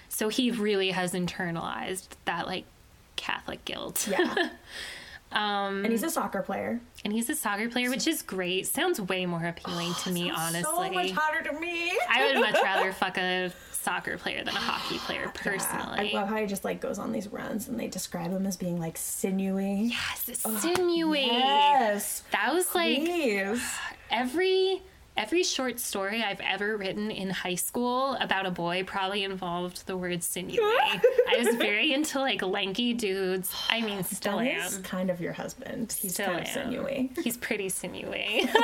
So 0.08 0.30
he 0.30 0.52
really 0.52 0.92
has 0.92 1.14
internalized 1.14 2.08
that 2.26 2.48
like 2.48 2.64
Catholic 3.18 3.66
guilt. 3.66 4.08
Yeah. 4.10 4.50
um, 5.34 5.84
and 5.84 5.92
he's 5.92 6.04
a 6.04 6.10
soccer 6.10 6.42
player. 6.42 6.80
and 7.04 7.12
he's 7.14 7.30
a 7.30 7.36
soccer 7.36 7.68
player, 7.70 7.90
which 7.90 8.08
is 8.08 8.22
great. 8.22 8.68
Sounds 8.68 9.00
way 9.02 9.26
more 9.26 9.44
appealing 9.46 9.94
to 10.04 10.12
me, 10.12 10.30
honestly. 10.30 10.64
So 10.64 10.92
much 10.92 11.12
hotter 11.12 11.42
to 11.52 11.60
me. 11.60 11.92
I 12.10 12.28
would 12.32 12.40
much 12.42 12.54
rather 12.64 12.92
fuck 12.94 13.18
a 13.18 13.52
soccer 13.72 14.18
player 14.18 14.38
than 14.46 14.56
a 14.56 14.60
hockey 14.60 14.98
player, 15.00 15.24
Yeah. 15.26 15.32
personally. 15.34 16.12
I 16.12 16.16
love 16.16 16.30
how 16.30 16.38
he 16.38 16.46
just 16.46 16.64
like 16.64 16.80
goes 16.80 17.00
on 17.00 17.12
these 17.12 17.28
runs 17.28 17.68
and 17.68 17.78
they 17.80 17.88
describe 17.90 18.32
him 18.32 18.46
as 18.46 18.56
being 18.56 18.80
like 18.80 18.96
sinewy. 18.98 19.92
yes, 19.92 20.40
sinewy. 20.62 21.26
Yes. 21.26 22.24
That 22.32 22.54
was 22.54 22.74
like 22.74 23.00
Please. 23.00 23.62
every 24.10 24.82
every 25.16 25.44
short 25.44 25.80
story 25.80 26.24
I've 26.24 26.40
ever 26.42 26.76
written 26.78 27.12
in 27.12 27.30
high 27.30 27.56
school 27.56 28.14
about 28.20 28.46
a 28.46 28.52
boy 28.52 28.84
probably 28.84 29.24
involved 29.24 29.86
the 29.86 29.96
word 29.96 30.24
sinewy. 30.24 30.58
I 30.62 31.02
was 31.38 31.56
very 31.56 31.94
into 31.94 32.20
like 32.20 32.42
lanky 32.42 32.94
dudes. 32.94 33.54
I 33.70 33.82
mean, 33.82 34.04
still 34.04 34.40
That 34.40 34.48
am. 34.48 34.66
is 34.68 34.78
kind 34.80 35.10
of 35.10 35.22
your 35.22 35.34
husband. 35.34 35.96
He's 36.00 36.14
Still 36.14 36.26
kind 36.28 36.40
of 36.40 36.46
am. 36.48 36.54
sinewy. 36.54 37.12
He's 37.24 37.38
pretty 37.38 37.70
sinewy. 37.70 38.50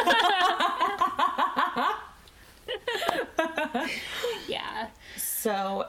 yeah. 4.48 4.88
So, 5.18 5.88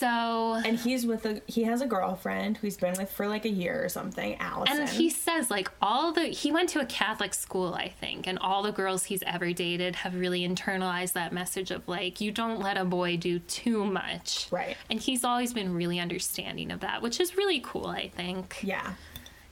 So 0.00 0.54
and 0.64 0.78
he's 0.78 1.04
with 1.04 1.26
a 1.26 1.42
he 1.46 1.64
has 1.64 1.82
a 1.82 1.86
girlfriend 1.86 2.56
who 2.56 2.66
he's 2.66 2.78
been 2.78 2.94
with 2.96 3.12
for 3.12 3.28
like 3.28 3.44
a 3.44 3.50
year 3.50 3.84
or 3.84 3.90
something, 3.90 4.34
Allison. 4.36 4.80
and 4.80 4.88
he 4.88 5.10
says 5.10 5.50
like 5.50 5.70
all 5.82 6.10
the 6.10 6.24
he 6.28 6.50
went 6.50 6.70
to 6.70 6.80
a 6.80 6.86
Catholic 6.86 7.34
school, 7.34 7.74
I 7.74 7.88
think, 7.88 8.26
and 8.26 8.38
all 8.38 8.62
the 8.62 8.72
girls 8.72 9.04
he's 9.04 9.22
ever 9.26 9.52
dated 9.52 9.96
have 9.96 10.14
really 10.14 10.40
internalized 10.40 11.12
that 11.12 11.34
message 11.34 11.70
of 11.70 11.86
like 11.86 12.18
you 12.18 12.32
don't 12.32 12.60
let 12.60 12.78
a 12.78 12.84
boy 12.86 13.18
do 13.18 13.40
too 13.40 13.84
much. 13.84 14.48
Right. 14.50 14.74
And 14.88 14.98
he's 14.98 15.22
always 15.22 15.52
been 15.52 15.74
really 15.74 16.00
understanding 16.00 16.70
of 16.70 16.80
that, 16.80 17.02
which 17.02 17.20
is 17.20 17.36
really 17.36 17.60
cool, 17.60 17.88
I 17.88 18.08
think. 18.08 18.60
yeah. 18.62 18.94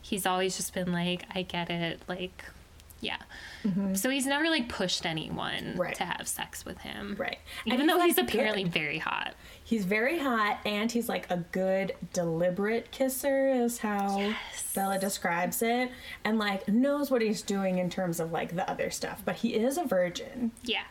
He's 0.01 0.25
always 0.25 0.57
just 0.57 0.73
been 0.73 0.91
like, 0.91 1.25
I 1.35 1.43
get 1.43 1.69
it, 1.69 2.01
like 2.09 2.43
yeah. 3.01 3.19
So 3.95 4.09
he's 4.11 4.27
never 4.27 4.49
like 4.49 4.69
pushed 4.69 5.05
anyone 5.05 5.53
Mm-hmm. 5.63 5.81
Right. 5.81 5.95
to 5.97 6.05
have 6.05 6.27
sex 6.27 6.65
with 6.65 6.79
him. 6.79 7.17
Right. 7.19 7.39
And 7.65 7.75
Even 7.75 7.87
though 7.87 7.97
like, 7.97 8.07
he's 8.07 8.19
apparently 8.19 8.63
good. 8.65 8.73
very 8.73 8.99
hot. 8.99 9.35
He's 9.63 9.85
very 9.85 10.19
hot 10.19 10.59
and 10.65 10.91
he's 10.91 11.09
like 11.09 11.31
a 11.31 11.37
good 11.53 11.93
deliberate 12.13 12.91
kisser 12.91 13.49
is 13.49 13.79
how 13.79 14.33
Bella 14.75 14.99
describes 14.99 15.61
it 15.63 15.91
and 16.25 16.39
like 16.39 16.67
knows 16.69 17.11
what 17.11 17.21
he's 17.23 17.43
doing 17.43 17.79
in 17.79 17.91
terms 17.91 18.21
of 18.21 18.33
like 18.33 18.57
the 18.57 18.69
other 18.71 18.91
stuff, 18.91 19.23
but 19.25 19.37
he 19.37 19.55
is 19.55 19.77
a 19.79 19.85
virgin. 19.85 20.53
Yeah. 20.63 20.83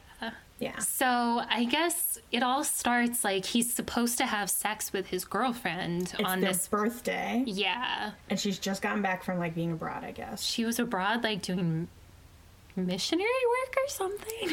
Yeah. 0.60 0.80
So 0.80 1.06
I 1.48 1.65
guess 1.70 2.17
it 2.32 2.41
all 2.41 2.63
starts 2.63 3.24
like 3.24 3.46
he's 3.46 3.72
supposed 3.72 4.17
to 4.17 4.26
have 4.26 4.50
sex 4.50 4.91
with 4.91 5.06
his 5.06 5.24
girlfriend 5.24 6.13
It's 6.17 6.24
on 6.28 6.39
this. 6.41 6.67
birthday 6.67 7.43
Yeah. 7.46 8.12
and 8.28 8.39
she's 8.39 8.58
just 8.58 8.82
gotten 8.82 9.04
back 9.04 9.24
from 9.24 9.38
like 9.38 9.54
being 9.54 9.72
abroad, 9.74 10.04
I 10.04 10.12
guess. 10.12 10.41
She 10.43 10.65
was 10.65 10.80
abroad 10.80 11.22
like 11.24 11.43
doing 11.43 11.88
missionary 12.78 13.28
work 13.28 13.76
or 13.78 13.90
something. 13.90 14.50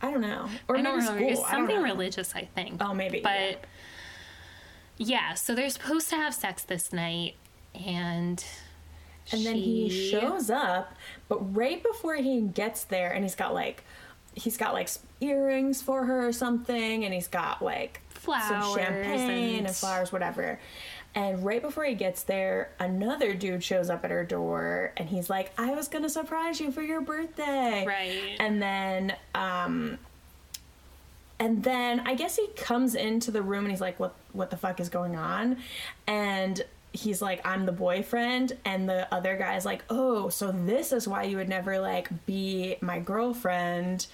I 0.00 0.10
don't 0.10 0.20
know. 0.20 0.48
Or 0.68 0.76
I 0.76 0.82
don't 0.82 0.98
maybe 0.98 1.06
remember. 1.08 1.24
It's 1.30 1.40
school. 1.40 1.46
I 1.48 1.52
don't 1.52 1.60
something 1.68 1.76
know. 1.76 1.82
religious, 1.82 2.34
I 2.34 2.48
think. 2.54 2.80
Oh, 2.82 2.94
maybe, 2.94 3.20
But 3.20 3.64
yeah. 4.98 5.30
yeah. 5.30 5.34
so 5.34 5.54
they're 5.54 5.70
supposed 5.70 6.08
to 6.10 6.16
have 6.16 6.34
sex 6.34 6.62
this 6.64 6.92
night, 6.92 7.36
and 7.74 8.44
And 9.32 9.44
then 9.46 9.56
he 9.56 9.88
shows 10.10 10.50
up, 10.50 10.94
but 11.28 11.54
right 11.54 11.82
before 11.82 12.16
he 12.16 12.40
gets 12.42 12.84
there, 12.84 13.10
and 13.12 13.24
he's 13.24 13.34
got 13.34 13.54
like, 13.54 13.82
he's 14.34 14.56
got 14.56 14.74
like 14.74 14.90
earrings 15.20 15.80
for 15.80 16.04
her 16.04 16.26
or 16.28 16.32
something, 16.32 17.04
and 17.04 17.14
he's 17.14 17.28
got 17.28 17.62
like 17.62 18.00
some 18.14 18.20
Flowers 18.20 18.74
champagne 18.74 19.58
and... 19.58 19.66
and- 19.68 19.76
flowers, 19.76 20.12
whatever. 20.12 20.58
And 21.16 21.44
right 21.44 21.62
before 21.62 21.84
he 21.84 21.94
gets 21.94 22.24
there, 22.24 22.70
another 22.80 23.34
dude 23.34 23.62
shows 23.62 23.88
up 23.88 24.04
at 24.04 24.10
her 24.10 24.24
door, 24.24 24.92
and 24.96 25.08
he's 25.08 25.30
like, 25.30 25.52
"I 25.56 25.72
was 25.74 25.86
gonna 25.88 26.08
surprise 26.08 26.60
you 26.60 26.72
for 26.72 26.82
your 26.82 27.00
birthday." 27.00 27.84
Right. 27.86 28.36
And 28.40 28.60
then, 28.60 29.14
um, 29.34 29.98
and 31.38 31.62
then 31.62 32.00
I 32.04 32.14
guess 32.14 32.36
he 32.36 32.48
comes 32.56 32.94
into 32.94 33.30
the 33.30 33.42
room 33.42 33.64
and 33.64 33.70
he's 33.70 33.80
like, 33.80 34.00
"What? 34.00 34.14
What 34.32 34.50
the 34.50 34.56
fuck 34.56 34.80
is 34.80 34.88
going 34.88 35.14
on?" 35.16 35.58
And 36.08 36.62
he's 36.92 37.20
like, 37.22 37.46
"I'm 37.46 37.64
the 37.66 37.72
boyfriend," 37.72 38.56
and 38.64 38.88
the 38.88 39.12
other 39.14 39.36
guy's 39.36 39.64
like, 39.64 39.84
"Oh, 39.90 40.28
so 40.30 40.50
this 40.52 40.92
is 40.92 41.06
why 41.06 41.24
you 41.24 41.36
would 41.36 41.48
never 41.48 41.78
like 41.78 42.08
be 42.26 42.76
my 42.80 42.98
girlfriend." 42.98 44.06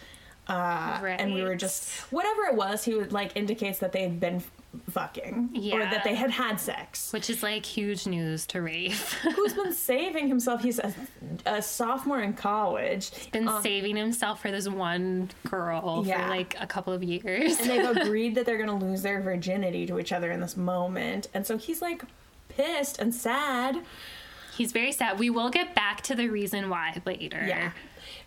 Uh, 0.48 0.98
And 1.20 1.32
we 1.34 1.42
were 1.44 1.54
just 1.54 1.90
whatever 2.12 2.42
it 2.44 2.54
was. 2.56 2.84
He 2.84 2.94
would 2.94 3.12
like 3.12 3.36
indicates 3.36 3.78
that 3.78 3.92
they 3.92 4.02
had 4.02 4.18
been 4.20 4.42
fucking 4.90 5.50
or 5.72 5.80
that 5.80 6.04
they 6.04 6.14
had 6.14 6.30
had 6.30 6.58
sex. 6.60 7.12
which 7.12 7.28
is 7.30 7.42
like 7.42 7.64
huge 7.66 8.06
news 8.06 8.46
to 8.46 8.60
Rafe. 8.62 9.12
Who's 9.36 9.52
been 9.54 9.72
saving 9.72 10.28
himself? 10.28 10.62
He's 10.62 10.78
a, 10.78 10.92
a 11.46 11.60
sophomore 11.62 12.20
in 12.20 12.34
college. 12.34 13.10
he's 13.14 13.26
Been 13.28 13.50
saving 13.62 13.96
himself 13.96 14.40
for 14.40 14.50
this 14.50 14.68
one 14.68 15.30
girl 15.48 16.04
Yeah. 16.06 16.24
for 16.24 16.30
like 16.30 16.56
a 16.60 16.66
couple 16.66 16.92
of 16.92 17.02
years. 17.02 17.58
and 17.58 17.70
they've 17.70 17.96
agreed 17.96 18.34
that 18.36 18.46
they're 18.46 18.64
going 18.64 18.78
to 18.80 18.84
lose 18.86 19.02
their 19.02 19.20
virginity 19.20 19.86
to 19.86 19.98
each 19.98 20.12
other 20.12 20.30
in 20.30 20.40
this 20.40 20.56
moment. 20.56 21.28
And 21.34 21.46
so 21.46 21.58
he's 21.58 21.82
like 21.82 22.02
pissed 22.48 22.98
and 23.00 23.14
sad. 23.14 23.78
He's 24.56 24.72
very 24.72 24.92
sad. 24.92 25.18
We 25.18 25.30
will 25.30 25.50
get 25.50 25.74
back 25.74 26.02
to 26.02 26.14
the 26.14 26.28
reason 26.28 26.68
why 26.68 27.00
later. 27.06 27.42
Yeah. 27.46 27.72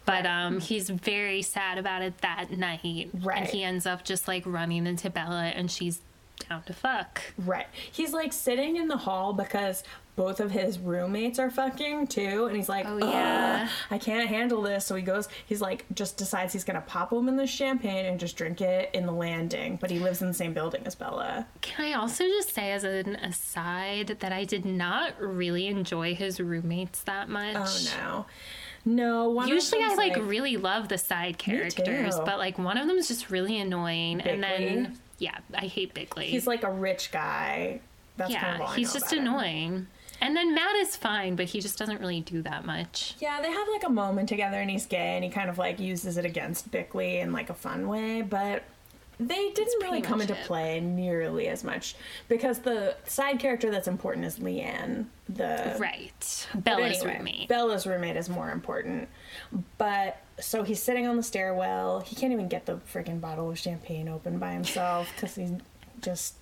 But 0.06 0.26
um 0.26 0.60
he's 0.60 0.90
very 0.90 1.42
sad 1.42 1.78
about 1.78 2.02
it 2.02 2.18
that 2.20 2.52
night. 2.52 3.10
Right. 3.14 3.38
And 3.40 3.48
he 3.48 3.64
ends 3.64 3.86
up 3.86 4.04
just 4.04 4.28
like 4.28 4.44
running 4.46 4.88
into 4.88 5.10
Bella 5.10 5.44
and 5.56 5.70
she's 5.72 6.02
down 6.48 6.64
to 6.64 6.74
fuck. 6.74 7.22
Right. 7.38 7.68
He's 7.92 8.14
like 8.14 8.34
sitting 8.34 8.78
in 8.78 8.88
the 8.88 8.98
hall 8.98 9.34
because 9.34 9.84
both 10.16 10.40
of 10.40 10.52
his 10.52 10.78
roommates 10.78 11.40
are 11.40 11.50
fucking 11.50 12.08
too. 12.08 12.46
And 12.46 12.56
he's 12.56 12.70
like, 12.70 12.86
Oh, 12.88 12.98
yeah. 12.98 13.68
I 13.90 13.98
can't 13.98 14.30
handle 14.30 14.62
this. 14.62 14.86
So 14.86 14.96
he 14.96 15.02
goes, 15.02 15.28
he's 15.46 15.62
like, 15.62 15.86
just 15.94 16.18
decides 16.18 16.54
he's 16.54 16.64
going 16.64 16.76
to 16.76 16.86
pop 16.86 17.12
him 17.12 17.28
in 17.28 17.36
the 17.36 17.48
champagne 17.48 18.06
and 18.06 18.20
just 18.20 18.36
drink 18.36 18.62
it 18.62 18.92
in 18.94 19.06
the 19.06 19.12
landing. 19.12 19.78
But 19.82 19.90
he 19.90 20.00
lives 20.00 20.22
in 20.22 20.28
the 20.28 20.34
same 20.34 20.54
building 20.54 20.84
as 20.86 20.94
Bella. 20.96 21.48
Can 21.62 21.86
I 21.86 21.94
also 21.94 22.26
just 22.26 22.54
say 22.54 22.72
as 22.72 22.84
an 22.84 23.16
aside 23.16 24.18
that 24.20 24.32
I 24.32 24.44
did 24.44 24.66
not 24.66 25.20
really 25.20 25.68
enjoy 25.68 26.14
his 26.14 26.40
roommates 26.40 27.02
that 27.04 27.28
much. 27.30 27.56
Oh 27.58 27.98
no. 27.98 28.26
No, 28.86 29.30
one 29.30 29.46
of 29.46 29.50
Usually 29.50 29.82
I 29.82 29.88
them's, 29.88 29.98
like, 29.98 30.18
really 30.18 30.58
love 30.58 30.90
the 30.90 30.98
side 30.98 31.38
characters, 31.38 32.20
but 32.26 32.38
like 32.38 32.58
one 32.58 32.78
of 32.78 32.86
them 32.86 32.98
is 32.98 33.08
just 33.08 33.30
really 33.30 33.58
annoing 33.58 34.20
and 34.20 34.44
then 34.44 35.00
yeah, 35.24 35.38
I 35.56 35.68
hate 35.68 35.94
Bickley. 35.94 36.28
He's 36.28 36.46
like 36.48 36.64
a 36.64 36.72
rich 36.72 37.12
guy. 37.12 37.80
That's 38.18 38.32
yeah, 38.32 38.42
kind 38.42 38.62
of 38.64 38.76
he's 38.76 38.92
just 38.92 39.08
about 39.12 39.18
him. 39.22 39.28
annoying. 39.28 39.88
And 40.22 40.36
then 40.36 40.54
Matt 40.54 40.76
is 40.76 40.96
fine, 40.96 41.36
but 41.36 41.46
he 41.46 41.60
just 41.60 41.78
doesn't 41.78 42.00
really 42.00 42.22
do 42.22 42.42
that 42.44 42.66
much. 42.66 43.16
Yeah, 43.20 43.42
they 43.42 43.52
have 43.52 43.68
like 43.70 43.84
a 43.86 43.90
moment 43.90 44.30
together 44.30 44.58
and 44.60 44.70
he's 44.70 44.86
gay 44.86 45.16
and 45.16 45.24
he 45.24 45.30
kind 45.30 45.50
of 45.50 45.58
like 45.58 45.80
uses 45.80 46.18
it 46.18 46.26
against 46.26 46.72
Bickley 46.72 47.20
in 47.20 47.32
like 47.32 47.50
a 47.50 47.54
fun 47.54 47.88
way, 47.88 48.22
but 48.22 48.64
they 49.20 49.52
didn't 49.52 49.82
really 49.82 50.02
come 50.02 50.22
into 50.22 50.34
it. 50.34 50.46
play 50.46 50.80
nearly 50.80 51.48
as 51.48 51.64
much 51.64 51.96
because 52.28 52.60
the 52.60 52.96
side 53.06 53.40
character 53.40 53.70
that's 53.72 53.88
important 53.88 54.26
is 54.26 54.40
Leanne, 54.40 55.06
the 55.30 55.76
Right. 55.80 56.48
Bella's 56.56 56.98
anyway, 57.02 57.18
roommate. 57.18 57.48
Bella's 57.50 57.86
roommate 57.88 58.18
is 58.18 58.30
more 58.30 58.52
important. 58.52 59.08
But 59.78 60.23
so 60.40 60.64
he's 60.64 60.82
sitting 60.82 61.08
on 61.08 61.18
the 61.18 61.24
stairwell. 61.24 62.02
He 62.02 62.16
can't 62.16 62.34
even 62.34 62.48
get 62.48 62.66
the 62.66 62.78
freaking 62.92 63.22
bottle 63.22 63.50
of 63.50 63.60
champagne 63.60 64.08
open 64.08 64.40
by 64.40 64.52
himself 64.52 65.12
because 65.16 65.36
he's 65.36 65.52
just 66.02 66.36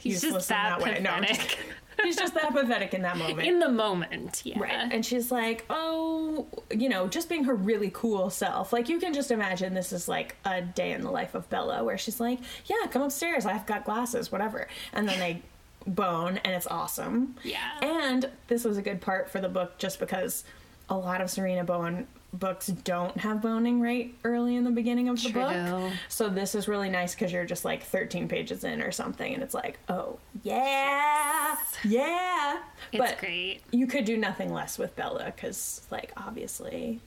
He's 0.00 0.22
useless 0.22 0.48
just 0.48 0.50
in 0.50 0.56
that 0.56 0.78
that 0.78 0.84
way. 0.84 1.00
No, 1.00 1.10
I'm 1.10 1.24
just 1.24 1.56
he's 2.02 2.16
just 2.16 2.34
that 2.34 2.52
pathetic 2.52 2.94
in 2.94 3.02
that 3.02 3.16
moment. 3.18 3.46
In 3.46 3.58
the 3.58 3.68
moment, 3.68 4.42
yeah. 4.44 4.58
Right. 4.58 4.92
And 4.92 5.04
she's 5.04 5.30
like, 5.30 5.64
oh, 5.70 6.46
you 6.70 6.88
know, 6.88 7.08
just 7.08 7.28
being 7.28 7.44
her 7.44 7.54
really 7.54 7.90
cool 7.92 8.30
self. 8.30 8.72
Like, 8.72 8.88
you 8.88 8.98
can 8.98 9.12
just 9.12 9.30
imagine 9.30 9.74
this 9.74 9.92
is 9.92 10.08
like 10.08 10.36
a 10.44 10.62
day 10.62 10.92
in 10.92 11.02
the 11.02 11.10
life 11.10 11.34
of 11.34 11.48
Bella 11.50 11.84
where 11.84 11.98
she's 11.98 12.20
like, 12.20 12.40
yeah, 12.66 12.86
come 12.90 13.02
upstairs. 13.02 13.46
I've 13.46 13.66
got 13.66 13.84
glasses, 13.84 14.32
whatever. 14.32 14.68
And 14.92 15.08
then 15.08 15.18
they 15.18 15.42
bone 15.86 16.38
and 16.38 16.54
it's 16.54 16.66
awesome. 16.66 17.36
Yeah. 17.42 17.58
And 17.82 18.28
this 18.48 18.64
was 18.64 18.76
a 18.76 18.82
good 18.82 19.00
part 19.00 19.30
for 19.30 19.40
the 19.40 19.48
book 19.48 19.78
just 19.78 19.98
because 19.98 20.44
a 20.88 20.96
lot 20.96 21.20
of 21.20 21.28
Sarina 21.28 21.64
Bowen 21.64 22.06
books 22.32 22.68
don't 22.68 23.16
have 23.18 23.42
boning 23.42 23.80
right 23.80 24.14
early 24.24 24.56
in 24.56 24.64
the 24.64 24.70
beginning 24.70 25.08
of 25.08 25.22
the 25.22 25.30
True. 25.30 25.42
book. 25.42 25.92
So 26.08 26.28
this 26.28 26.54
is 26.54 26.68
really 26.68 26.88
nice 26.88 27.14
because 27.14 27.32
you're 27.32 27.44
just 27.44 27.64
like 27.64 27.82
13 27.82 28.28
pages 28.28 28.64
in 28.64 28.80
or 28.80 28.92
something 28.92 29.34
and 29.34 29.42
it's 29.42 29.54
like, 29.54 29.78
oh, 29.88 30.18
yeah, 30.42 31.56
yeah. 31.84 32.58
It's 32.92 32.98
but 32.98 33.18
great. 33.18 33.60
you 33.72 33.86
could 33.86 34.04
do 34.04 34.16
nothing 34.16 34.52
less 34.52 34.78
with 34.78 34.94
Bella 34.96 35.32
because, 35.34 35.82
like, 35.90 36.12
obviously, 36.16 37.00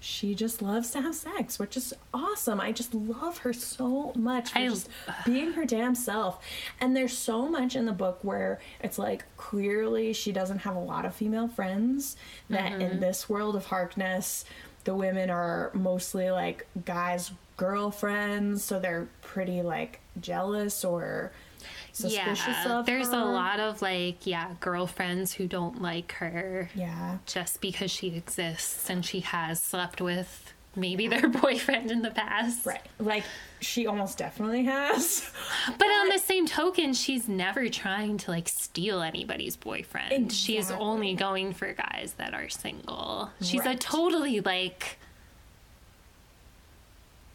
she 0.00 0.34
just 0.34 0.62
loves 0.62 0.90
to 0.92 1.00
have 1.00 1.14
sex, 1.14 1.58
which 1.58 1.76
is 1.76 1.92
awesome. 2.14 2.60
I 2.60 2.70
just 2.72 2.94
love 2.94 3.38
her 3.38 3.52
so 3.52 4.12
much 4.14 4.52
for 4.52 4.58
I- 4.58 4.68
just 4.68 4.88
being 5.26 5.52
her 5.54 5.64
damn 5.64 5.94
self. 5.94 6.44
And 6.80 6.96
there's 6.96 7.16
so 7.16 7.48
much 7.48 7.74
in 7.74 7.84
the 7.86 7.92
book 7.92 8.20
where 8.22 8.60
it's 8.80 8.98
like 8.98 9.24
clearly 9.36 10.12
she 10.12 10.30
doesn't 10.32 10.58
have 10.60 10.76
a 10.76 10.80
lot 10.80 11.04
of 11.04 11.14
female 11.14 11.48
friends. 11.48 12.16
That 12.48 12.72
Mm-hmm. 12.72 12.80
in 12.82 13.00
this 13.00 13.28
world 13.28 13.56
of 13.56 13.66
Harkness, 13.66 14.44
the 14.84 14.94
women 14.94 15.30
are 15.30 15.70
mostly 15.74 16.30
like 16.30 16.66
guys' 16.84 17.32
girlfriends, 17.56 18.62
so 18.64 18.78
they're 18.78 19.08
pretty 19.22 19.62
like 19.62 20.00
jealous 20.20 20.84
or 20.84 21.32
suspicious 21.98 22.46
Yeah. 22.64 22.78
of 22.78 22.86
There's 22.86 23.08
a 23.08 23.24
lot 23.24 23.60
of 23.60 23.82
like, 23.82 24.26
yeah, 24.26 24.50
girlfriends 24.60 25.32
who 25.34 25.46
don't 25.46 25.82
like 25.82 26.12
her 26.12 26.70
Yeah. 26.74 27.18
just 27.26 27.60
because 27.60 27.90
she 27.90 28.08
exists 28.16 28.88
and 28.88 29.04
she 29.04 29.20
has 29.20 29.62
slept 29.62 30.00
with 30.00 30.52
maybe 30.76 31.08
their 31.08 31.28
boyfriend 31.42 31.90
in 31.90 32.02
the 32.02 32.10
past. 32.10 32.64
Right. 32.64 32.82
Like 32.98 33.24
she 33.60 33.86
almost 33.88 34.16
definitely 34.18 34.64
has. 34.64 35.28
But 35.76 35.86
on 35.88 36.08
the 36.10 36.18
same 36.18 36.46
token, 36.46 36.94
she's 36.94 37.28
never 37.28 37.68
trying 37.68 38.16
to 38.18 38.30
like 38.30 38.48
steal 38.48 39.02
anybody's 39.02 39.56
boyfriend. 39.56 40.32
She's 40.32 40.66
Exactly. 40.66 40.86
only 40.86 41.14
going 41.14 41.52
for 41.52 41.72
guys 41.72 42.14
that 42.18 42.32
are 42.34 42.48
single. 42.48 43.30
She's 43.42 43.66
a 43.66 43.74
totally 43.74 44.40
like 44.40 44.98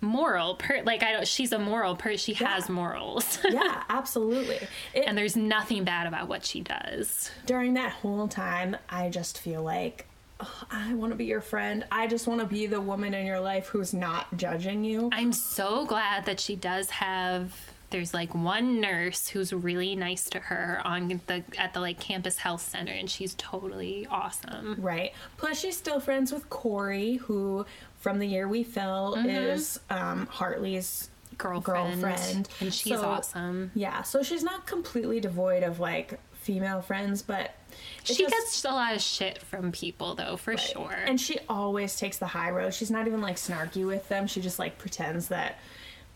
moral 0.03 0.55
per 0.55 0.83
like 0.83 1.01
I 1.01 1.11
don't 1.13 1.27
she's 1.27 1.51
a 1.51 1.57
moral 1.59 1.95
person. 1.95 2.17
She 2.17 2.33
has 2.43 2.69
morals. 2.69 3.39
yeah, 3.49 3.83
absolutely. 3.89 4.59
It, 4.93 5.05
and 5.07 5.17
there's 5.17 5.35
nothing 5.35 5.83
bad 5.83 6.05
about 6.05 6.27
what 6.27 6.45
she 6.45 6.61
does. 6.61 7.31
during 7.45 7.73
that 7.75 7.91
whole 7.91 8.27
time, 8.27 8.75
I 8.89 9.09
just 9.09 9.39
feel 9.39 9.63
like 9.63 10.05
"Ugh, 10.39 10.47
I 10.69 10.93
want 10.93 11.11
to 11.11 11.15
be 11.15 11.25
your 11.25 11.41
friend. 11.41 11.85
I 11.91 12.07
just 12.07 12.27
want 12.27 12.41
to 12.41 12.45
be 12.45 12.67
the 12.67 12.81
woman 12.81 13.13
in 13.13 13.25
your 13.25 13.39
life 13.39 13.67
who's 13.67 13.93
not 13.93 14.35
judging 14.37 14.83
you. 14.83 15.09
I'm 15.11 15.33
so 15.33 15.85
glad 15.85 16.25
that 16.25 16.39
she 16.39 16.55
does 16.55 16.89
have 16.91 17.55
there's 17.93 18.13
like 18.13 18.33
one 18.33 18.81
nurse 18.81 19.27
who's 19.29 19.53
really 19.53 19.95
nice 19.95 20.27
to 20.31 20.39
her 20.39 20.81
on 20.83 21.21
the 21.27 21.43
at 21.59 21.73
the 21.73 21.79
like 21.79 21.99
campus 21.99 22.37
health 22.37 22.61
center 22.67 22.91
and 22.91 23.07
she's 23.09 23.35
totally 23.35 24.07
awesome. 24.09 24.75
Right. 24.79 25.13
Plus, 25.37 25.59
she's 25.59 25.77
still 25.77 25.99
friends 25.99 26.33
with 26.33 26.49
Corey, 26.49 27.17
who 27.17 27.67
from 28.03 28.19
the 28.19 28.27
year 28.27 28.49
we 28.49 28.63
fell 28.63 29.15
is 29.15 29.79
um, 29.89 30.27
Hartley's 30.27 31.09
Girlfriend. 31.37 32.01
girlfriend. 32.01 32.49
And 32.59 32.73
she's 32.73 32.99
So, 32.99 33.01
awesome. 33.05 33.71
Yeah, 33.73 34.01
so 34.03 34.21
she's 34.23 34.43
not 34.43 34.67
completely 34.67 35.21
devoid 35.21 35.63
of 35.63 35.79
like 35.79 36.19
female 36.33 36.81
friends, 36.81 37.21
but 37.21 37.55
She 38.03 38.15
just- 38.15 38.29
gets 38.29 38.65
a 38.65 38.69
lot 38.71 38.93
of 38.93 39.01
shit 39.01 39.41
from 39.41 39.71
people 39.71 40.15
though, 40.15 40.35
for 40.35 40.57
sure. 40.57 40.91
And 41.07 41.19
she 41.19 41.39
always 41.47 41.95
takes 41.95 42.17
the 42.17 42.27
high 42.27 42.51
road. 42.51 42.73
She's 42.73 42.91
not 42.91 43.07
even 43.07 43.21
like 43.21 43.37
snarky 43.37 43.87
with 43.87 44.09
them. 44.09 44.27
She 44.27 44.41
just 44.41 44.59
like 44.59 44.77
pretends 44.77 45.29
that 45.29 45.59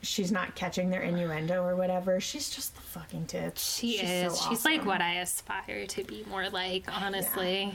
she's 0.02 0.32
not 0.32 0.54
catching 0.56 0.90
their 0.90 1.02
innuendo 1.02 1.64
or 1.64 1.76
whatever. 1.78 2.20
She's 2.20 2.50
just 2.50 2.76
the 2.76 2.82
fucking 2.82 3.28
tits. 3.28 3.78
she 3.78 3.94
She's 3.98 4.10
is. 4.10 4.38
so 4.40 4.50
She's 4.50 4.66
like 4.66 4.86
what 4.86 5.02
I 5.02 5.14
aspire 5.22 5.88
to 5.88 6.04
be 6.04 6.26
more 6.30 6.50
like, 6.50 6.86
honestly. 7.02 7.64
Yeah, 7.64 7.72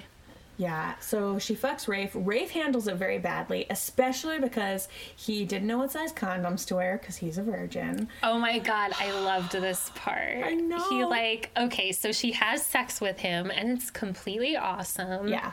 so 1.00 1.38
she 1.38 1.56
fucks 1.56 1.88
Rafe. 1.88 2.12
Rafe 2.14 2.50
handles 2.50 2.86
it 2.86 2.94
very 2.96 3.18
badly, 3.18 3.66
especially 3.68 4.38
because 4.38 4.86
he 5.16 5.44
didn't 5.44 5.66
know 5.66 5.78
what 5.78 5.90
size 5.90 6.12
condoms 6.12 6.64
to 6.68 6.76
wear 6.76 6.98
because 6.98 7.16
he's 7.16 7.36
a 7.38 7.42
virgin. 7.42 8.08
Oh 8.22 8.38
my 8.38 8.58
god, 8.60 8.92
I 9.00 9.10
loved 9.12 9.52
this 9.52 9.90
part. 9.96 10.44
I 10.44 10.54
know. 10.54 10.88
He 10.88 11.04
like 11.04 11.50
okay, 11.56 11.90
so 11.92 12.12
she 12.12 12.32
has 12.32 12.64
sex 12.64 13.00
with 13.00 13.18
him 13.18 13.50
and 13.50 13.70
it's 13.70 13.90
completely 13.90 14.56
awesome. 14.56 15.26
Yeah, 15.28 15.52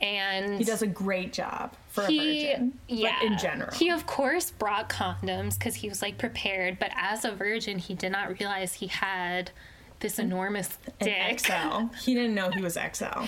And 0.00 0.58
he 0.58 0.64
does 0.64 0.82
a 0.82 0.86
great 0.88 1.32
job 1.32 1.74
for 1.88 2.06
he 2.06 2.48
a 2.48 2.52
virgin. 2.56 2.78
yeah 2.88 3.16
but 3.20 3.30
in 3.32 3.38
general. 3.38 3.74
he 3.74 3.90
of 3.90 4.06
course 4.06 4.50
brought 4.50 4.88
condoms 4.88 5.58
because 5.58 5.74
he 5.76 5.88
was 5.88 6.02
like 6.02 6.18
prepared 6.18 6.78
but 6.78 6.90
as 6.96 7.24
a 7.24 7.32
virgin 7.32 7.78
he 7.78 7.94
did 7.94 8.10
not 8.12 8.38
realize 8.38 8.74
he 8.74 8.86
had 8.88 9.50
this 10.00 10.18
enormous 10.18 10.78
An 11.00 11.06
dick 11.06 11.40
XL. 11.40 11.86
He 12.04 12.14
didn't 12.14 12.34
know 12.34 12.50
he 12.50 12.60
was 12.62 12.74
XL. 12.92 13.24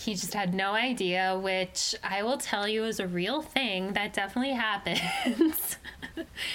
He 0.00 0.14
just 0.14 0.34
had 0.34 0.54
no 0.54 0.72
idea 0.72 1.38
which 1.42 1.94
i 2.02 2.22
will 2.22 2.38
tell 2.38 2.66
you 2.66 2.84
is 2.84 3.00
a 3.00 3.06
real 3.06 3.42
thing 3.42 3.92
that 3.92 4.12
definitely 4.12 4.54
happens 4.54 5.76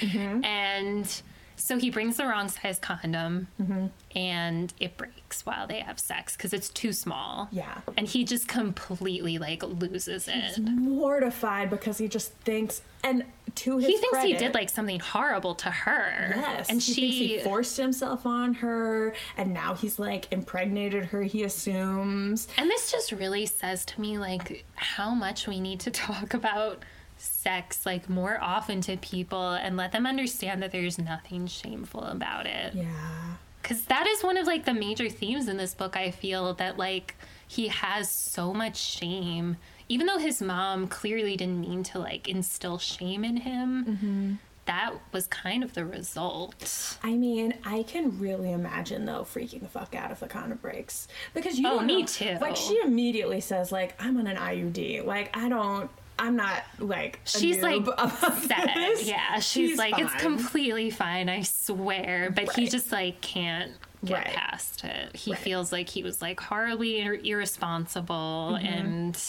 Mm-hmm. 0.02 0.44
and 0.44 1.22
so 1.66 1.80
he 1.80 1.90
brings 1.90 2.18
the 2.18 2.26
wrong 2.26 2.48
size 2.48 2.78
condom 2.80 3.48
Mm-hmm. 3.62 3.88
and 4.16 4.74
it 4.80 4.98
breaks 4.98 5.46
while 5.46 5.66
they 5.68 5.80
have 5.80 6.00
sex 6.00 6.36
because 6.38 6.54
it's 6.54 6.70
too 6.70 6.94
small 6.94 7.48
Yeah. 7.52 7.80
and 7.98 8.08
he 8.08 8.24
just 8.24 8.48
completely 8.48 9.38
like 9.40 9.64
loses 9.64 10.28
it 10.32 10.60
Mortified 10.60 11.70
because 11.70 11.98
he 11.98 12.08
just 12.08 12.32
thinks, 12.34 12.82
and 13.04 13.24
to 13.56 13.78
his 13.78 13.88
he 13.88 13.98
thinks 13.98 14.22
he 14.24 14.34
did 14.34 14.54
like 14.54 14.70
something 14.70 15.00
horrible 15.00 15.56
to 15.56 15.70
her. 15.70 16.34
Yes, 16.36 16.70
and 16.70 16.82
he 16.82 16.94
she 16.94 17.02
thinks 17.02 17.16
he 17.18 17.40
forced 17.40 17.78
himself 17.78 18.26
on 18.26 18.54
her, 18.56 19.14
and 19.38 19.54
now 19.54 19.74
he's 19.76 19.98
like 20.00 20.32
impregnated 20.32 21.06
her. 21.06 21.24
He 21.24 21.44
assumes. 21.44 22.48
and 22.58 22.70
this 22.70 22.92
just 22.92 23.12
really 23.12 23.46
says 23.46 23.86
to 23.86 24.02
me 24.02 24.18
like 24.18 24.66
how 24.76 25.14
much 25.16 25.48
we 25.48 25.60
need 25.60 25.80
to 25.82 25.92
talk 26.08 26.34
about 26.34 26.84
sex 27.26 27.86
like 27.86 28.10
more 28.10 28.38
often 28.42 28.82
to 28.82 28.98
people 28.98 29.52
and 29.54 29.76
let 29.78 29.92
them 29.92 30.06
understand 30.06 30.62
that 30.64 30.72
there's 30.72 30.98
nothing 30.98 31.48
shameful 31.48 32.04
about 32.04 32.46
it. 32.46 32.74
Yeah, 32.76 33.36
Cuz 33.64 33.82
that 33.86 34.06
is 34.08 34.24
one 34.24 34.38
of 34.38 34.48
like 34.48 34.66
the 34.66 34.74
major 34.74 35.10
themes 35.10 35.48
in 35.48 35.58
this 35.58 35.74
book 35.74 35.98
I 35.98 36.12
feel 36.12 36.54
that 36.56 36.78
like 36.78 37.16
he 37.48 37.68
has 37.70 38.10
so 38.10 38.54
much 38.54 38.78
shame 38.78 39.58
even 39.88 40.08
though 40.08 40.18
his 40.18 40.42
mom 40.42 40.88
clearly 40.88 41.36
didn't 41.38 41.62
mean 41.62 41.84
to 41.84 42.00
like 42.00 42.28
instill 42.28 42.80
shame 42.80 43.24
in 43.24 43.38
him. 43.38 43.86
Mm-hmm. 43.86 44.34
That 44.66 44.96
was 45.12 45.28
kind 45.28 45.64
of 45.64 45.76
the 45.76 45.86
result. 45.86 46.98
I 47.04 47.14
mean, 47.14 47.54
I 47.64 47.84
can 47.84 48.20
really 48.20 48.52
imagine 48.52 49.06
though 49.06 49.22
freaking 49.22 49.62
the 49.62 49.68
fuck 49.68 49.94
out 49.94 50.10
if 50.10 50.22
the 50.22 50.28
condom 50.28 50.58
breaks 50.60 51.08
because 51.36 51.60
you 51.60 51.68
Oh, 51.68 51.76
don't 51.76 51.86
me 51.86 52.02
know- 52.02 52.08
too. 52.08 52.38
Like 52.42 52.56
she 52.56 52.80
immediately 52.84 53.42
says, 53.42 53.72
like 53.72 53.94
I'm 54.02 54.18
on 54.18 54.26
an 54.26 54.38
IUD. 54.38 55.06
Like 55.06 55.36
I 55.38 55.50
don't. 55.50 55.92
I'm 56.18 56.36
not 56.36 56.64
like 56.80 57.20
She's 57.26 57.62
like 57.62 57.82
noob 57.84 57.94
about 57.94 58.38
said, 58.44 58.70
this. 58.76 59.08
yeah. 59.08 59.40
She's, 59.40 59.78
like, 59.78 60.00
it's 60.00 60.14
completely 60.16 60.90
fine, 60.90 61.28
I 61.30 61.42
swear. 61.42 62.32
But 62.34 62.54
he 62.56 62.68
just 62.68 62.92
like 62.92 63.20
can't 63.22 63.74
get 64.04 64.14
Right. 64.26 64.28
past 64.28 64.84
it. 64.86 65.16
He 65.16 65.32
Right. 65.32 65.40
feels 65.40 65.72
like 65.72 65.90
he 65.90 66.04
was 66.04 66.22
like 66.22 66.40
horribly 66.40 67.02
ir- 67.02 67.16
irresponsible 67.16 68.52
Mm-hmm. 68.54 68.66
and 68.66 69.20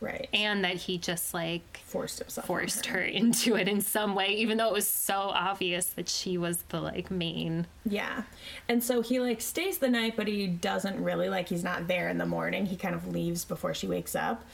right. 0.00 0.28
and 0.34 0.64
that 0.64 0.74
he 0.76 0.98
just 0.98 1.32
like 1.32 1.80
forced 1.86 2.18
himself. 2.18 2.46
forced 2.46 2.86
her 2.86 3.00
into 3.00 3.54
it 3.56 3.68
in 3.68 3.80
some 3.80 4.14
way, 4.14 4.28
even 4.34 4.58
though 4.58 4.66
it 4.68 4.72
was 4.72 4.88
so 4.88 5.14
obvious 5.14 5.86
that 5.90 6.08
she 6.08 6.36
was 6.36 6.62
the 6.68 6.80
like 6.80 7.10
main. 7.10 7.66
Yeah. 7.86 8.22
And 8.68 8.82
so 8.82 9.00
he 9.02 9.20
like 9.20 9.40
stays 9.40 9.78
the 9.78 9.88
night, 9.88 10.14
but 10.16 10.26
he 10.28 10.46
doesn't 10.46 11.02
really 11.02 11.28
like 11.28 11.48
he's 11.48 11.64
not 11.64 11.86
there 11.88 12.08
in 12.08 12.18
the 12.18 12.26
morning. 12.26 12.66
He 12.66 12.76
kind 12.76 12.94
of 12.94 13.06
leaves 13.08 13.44
before 13.44 13.72
she 13.74 13.86
wakes 13.86 14.14
up. 14.14 14.44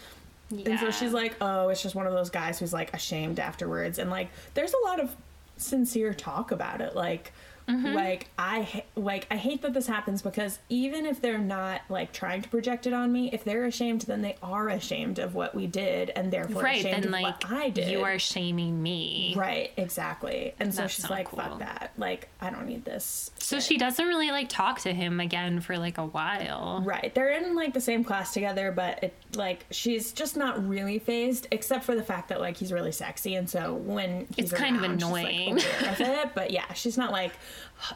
And 0.51 0.81
so 0.81 0.91
she's 0.91 1.13
like, 1.13 1.37
oh, 1.41 1.69
it's 1.69 1.83
just 1.83 1.95
one 1.95 2.07
of 2.07 2.13
those 2.13 2.31
guys 2.31 2.59
who's 2.59 2.73
like 2.73 2.95
ashamed 2.95 3.39
afterwards. 3.39 3.99
And 3.99 4.11
like, 4.11 4.31
there's 4.55 4.73
a 4.73 4.89
lot 4.89 5.01
of 5.01 5.15
sincere 5.57 6.15
talk 6.15 6.53
about 6.53 6.81
it. 6.81 6.95
Like, 6.95 7.33
Mm-hmm. 7.69 7.95
Like 7.95 8.29
I 8.39 8.83
like 8.97 9.27
I 9.31 9.37
hate 9.37 9.63
that 9.63 9.75
this 9.75 9.87
happens 9.87 10.23
because 10.23 10.59
even 10.69 11.05
if 11.05 11.21
they're 11.21 11.37
not 11.39 11.83
like 11.89 12.13
trying 12.13 12.41
to 12.43 12.49
project 12.49 12.87
it 12.87 12.93
on 12.93 13.13
me, 13.13 13.31
if 13.33 13.45
they're 13.45 13.65
ashamed, 13.67 14.03
then 14.03 14.23
they 14.23 14.37
are 14.43 14.69
ashamed 14.69 15.19
of 15.19 15.35
what 15.35 15.55
we 15.55 15.67
did, 15.67 16.11
and 16.11 16.33
therefore 16.33 16.63
right. 16.63 16.79
ashamed 16.81 17.05
Then 17.05 17.15
of 17.15 17.21
like 17.21 17.45
what 17.45 17.53
I 17.53 17.69
did. 17.69 17.91
you 17.91 18.03
are 18.05 18.19
shaming 18.19 18.83
me. 18.83 19.35
right, 19.37 19.71
exactly. 19.77 20.55
And 20.59 20.73
so 20.75 20.83
That's 20.83 20.95
she's 20.95 21.11
like, 21.11 21.29
cool. 21.29 21.41
"Fuck 21.41 21.59
that! 21.59 21.93
Like 21.99 22.29
I 22.41 22.51
don't 22.51 22.67
need 22.67 22.85
this." 22.85 23.31
So 23.39 23.61
she 23.61 23.77
doesn't 23.77 24.07
really 24.07 24.31
like 24.31 24.49
talk 24.49 24.81
to 24.81 24.93
him 24.95 25.21
again 25.21 25.61
for 25.61 25.77
like 25.79 25.99
a 25.99 26.07
while. 26.07 26.83
Right. 26.85 27.15
They're 27.15 27.33
in 27.33 27.55
like 27.55 27.75
the 27.75 27.81
same 27.81 28.03
class 28.05 28.33
together, 28.33 28.73
but 28.73 29.03
it 29.05 29.15
like 29.35 29.67
she's 29.71 30.13
just 30.13 30.37
not 30.37 30.67
really 30.67 30.99
phased, 30.99 31.49
except 31.51 31.85
for 31.85 31.95
the 31.95 32.03
fact 32.03 32.29
that 32.31 32.41
like 32.41 32.57
he's 32.57 32.73
really 32.73 32.93
sexy, 32.93 33.35
and 33.35 33.49
so 33.49 33.75
when 33.75 34.27
he's 34.37 34.51
It's 34.53 34.59
kind 34.61 34.77
of 34.77 34.83
around, 34.83 35.03
like, 35.03 35.25
annoying. 35.27 35.53
aware 35.59 35.93
of 35.93 36.01
it. 36.01 36.35
But 36.35 36.51
yeah, 36.51 36.73
she's 36.73 36.97
not 36.97 37.13
like 37.13 37.33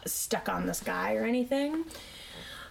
stuck 0.05 0.49
on 0.49 0.65
this 0.65 0.81
guy 0.81 1.15
or 1.15 1.23
anything. 1.23 1.85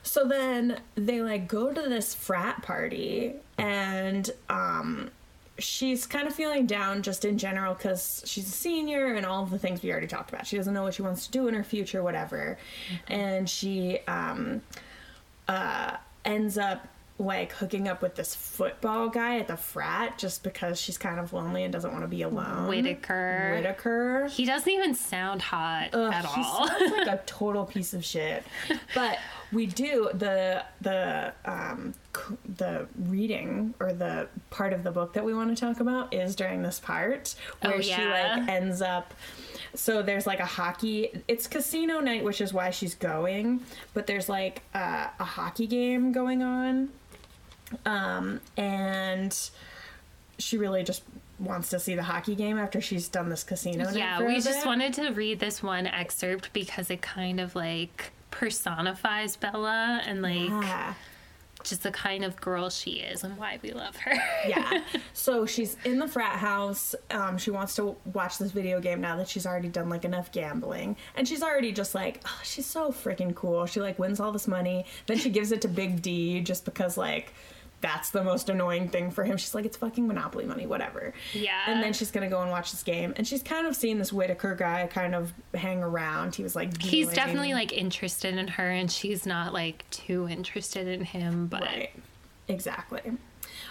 So 0.02 0.24
then 0.24 0.80
they 0.94 1.22
like 1.22 1.46
go 1.46 1.72
to 1.72 1.82
this 1.82 2.14
frat 2.14 2.62
party, 2.62 3.34
and 3.56 4.28
um, 4.48 5.10
she's 5.58 6.06
kind 6.06 6.26
of 6.26 6.34
feeling 6.34 6.66
down 6.66 7.02
just 7.02 7.24
in 7.24 7.38
general 7.38 7.74
because 7.74 8.22
she's 8.26 8.48
a 8.48 8.50
senior 8.50 9.14
and 9.14 9.24
all 9.24 9.46
the 9.46 9.58
things 9.58 9.82
we 9.82 9.90
already 9.92 10.08
talked 10.08 10.30
about. 10.30 10.46
She 10.46 10.56
doesn't 10.56 10.74
know 10.74 10.82
what 10.82 10.94
she 10.94 11.02
wants 11.02 11.26
to 11.26 11.32
do 11.32 11.46
in 11.46 11.54
her 11.54 11.62
future, 11.64 12.02
whatever, 12.02 12.58
and 13.08 13.48
she 13.48 14.00
um, 14.08 14.60
uh, 15.46 15.96
ends 16.24 16.58
up 16.58 16.88
like 17.22 17.52
hooking 17.52 17.88
up 17.88 18.02
with 18.02 18.16
this 18.16 18.34
football 18.34 19.08
guy 19.08 19.38
at 19.38 19.46
the 19.46 19.56
frat 19.56 20.18
just 20.18 20.42
because 20.42 20.80
she's 20.80 20.98
kind 20.98 21.20
of 21.20 21.32
lonely 21.32 21.62
and 21.64 21.72
doesn't 21.72 21.92
want 21.92 22.02
to 22.04 22.08
be 22.08 22.22
alone. 22.22 22.66
Whitaker. 22.68 23.54
Whitaker. 23.56 24.26
He 24.30 24.44
doesn't 24.44 24.70
even 24.70 24.94
sound 24.94 25.40
hot 25.42 25.94
at 25.94 26.24
He 26.26 26.42
all. 26.42 26.66
sounds 26.68 26.90
like 26.92 27.06
a 27.06 27.20
total 27.26 27.64
piece 27.64 27.94
of 27.94 28.04
shit. 28.04 28.44
But 28.94 29.18
we 29.52 29.66
do 29.66 30.10
the 30.14 30.64
the 30.80 31.32
um 31.44 31.94
the 32.56 32.86
reading 33.06 33.74
or 33.80 33.92
the 33.92 34.28
part 34.50 34.72
of 34.72 34.82
the 34.82 34.90
book 34.90 35.12
that 35.14 35.24
we 35.24 35.32
want 35.34 35.56
to 35.56 35.60
talk 35.60 35.80
about 35.80 36.12
is 36.12 36.34
during 36.34 36.62
this 36.62 36.80
part 36.80 37.34
where 37.60 37.74
Oh, 37.76 37.80
she 37.80 37.90
like 38.04 38.48
ends 38.48 38.80
up 38.82 39.12
so 39.74 40.02
there's 40.02 40.26
like 40.26 40.40
a 40.40 40.46
hockey 40.46 41.22
it's 41.28 41.46
casino 41.46 42.00
night 42.00 42.24
which 42.24 42.40
is 42.40 42.52
why 42.52 42.70
she's 42.70 42.94
going 42.94 43.60
but 43.94 44.06
there's 44.06 44.28
like 44.28 44.62
uh, 44.74 45.08
a 45.18 45.24
hockey 45.24 45.66
game 45.66 46.12
going 46.12 46.42
on 46.42 46.88
um 47.86 48.40
and 48.56 49.50
she 50.38 50.56
really 50.58 50.82
just 50.82 51.02
wants 51.38 51.68
to 51.70 51.78
see 51.80 51.94
the 51.94 52.02
hockey 52.02 52.34
game 52.34 52.58
after 52.58 52.80
she's 52.80 53.08
done 53.08 53.28
this 53.28 53.42
casino 53.44 53.90
Yeah, 53.90 54.24
we 54.24 54.40
just 54.40 54.64
wanted 54.66 54.92
to 54.94 55.10
read 55.10 55.40
this 55.40 55.62
one 55.62 55.86
excerpt 55.86 56.52
because 56.52 56.90
it 56.90 57.02
kind 57.02 57.40
of 57.40 57.54
like 57.54 58.12
personifies 58.30 59.36
Bella 59.36 60.02
and 60.06 60.22
like 60.22 60.48
Yeah. 60.48 60.94
just 61.64 61.82
the 61.82 61.90
kind 61.90 62.24
of 62.24 62.40
girl 62.40 62.70
she 62.70 62.92
is 62.92 63.24
and 63.24 63.36
why 63.38 63.58
we 63.62 63.72
love 63.72 63.96
her. 63.96 64.12
yeah. 64.48 64.82
So 65.14 65.46
she's 65.46 65.76
in 65.84 65.98
the 65.98 66.08
frat 66.08 66.36
house. 66.38 66.94
Um, 67.10 67.38
she 67.38 67.50
wants 67.50 67.76
to 67.76 67.94
watch 68.12 68.38
this 68.38 68.50
video 68.50 68.80
game 68.80 69.00
now 69.00 69.16
that 69.16 69.28
she's 69.28 69.46
already 69.46 69.68
done 69.68 69.88
like 69.88 70.04
enough 70.04 70.32
gambling, 70.32 70.96
and 71.14 71.28
she's 71.28 71.42
already 71.42 71.70
just 71.70 71.94
like, 71.94 72.20
oh, 72.26 72.40
she's 72.42 72.66
so 72.66 72.90
freaking 72.90 73.34
cool. 73.34 73.66
She 73.66 73.80
like 73.80 73.98
wins 73.98 74.18
all 74.18 74.32
this 74.32 74.48
money, 74.48 74.84
then 75.06 75.18
she 75.18 75.30
gives 75.30 75.52
it 75.52 75.60
to 75.62 75.68
Big 75.68 76.02
D 76.02 76.40
just 76.40 76.64
because 76.64 76.96
like. 76.96 77.32
That's 77.82 78.10
the 78.10 78.24
most 78.24 78.48
annoying 78.48 78.88
thing 78.88 79.10
for 79.10 79.24
him. 79.24 79.36
She's 79.36 79.54
like, 79.54 79.66
it's 79.66 79.76
fucking 79.76 80.06
Monopoly 80.06 80.46
money, 80.46 80.64
whatever. 80.66 81.12
Yeah. 81.34 81.60
And 81.66 81.82
then 81.82 81.92
she's 81.92 82.10
gonna 82.10 82.30
go 82.30 82.40
and 82.40 82.50
watch 82.50 82.70
this 82.70 82.82
game, 82.82 83.12
and 83.16 83.26
she's 83.26 83.42
kind 83.42 83.66
of 83.66 83.76
seen 83.76 83.98
this 83.98 84.12
Whitaker 84.12 84.54
guy 84.54 84.86
kind 84.86 85.14
of 85.14 85.34
hang 85.52 85.82
around. 85.82 86.34
He 86.34 86.42
was 86.42 86.56
like, 86.56 86.80
He's 86.80 87.08
definitely 87.12 87.52
like 87.52 87.72
interested 87.72 88.36
in 88.36 88.48
her 88.48 88.70
and 88.70 88.90
she's 88.90 89.26
not 89.26 89.52
like 89.52 89.84
too 89.90 90.26
interested 90.28 90.88
in 90.88 91.04
him, 91.04 91.48
but 91.48 91.62
Right. 91.62 91.90
Exactly. 92.48 93.02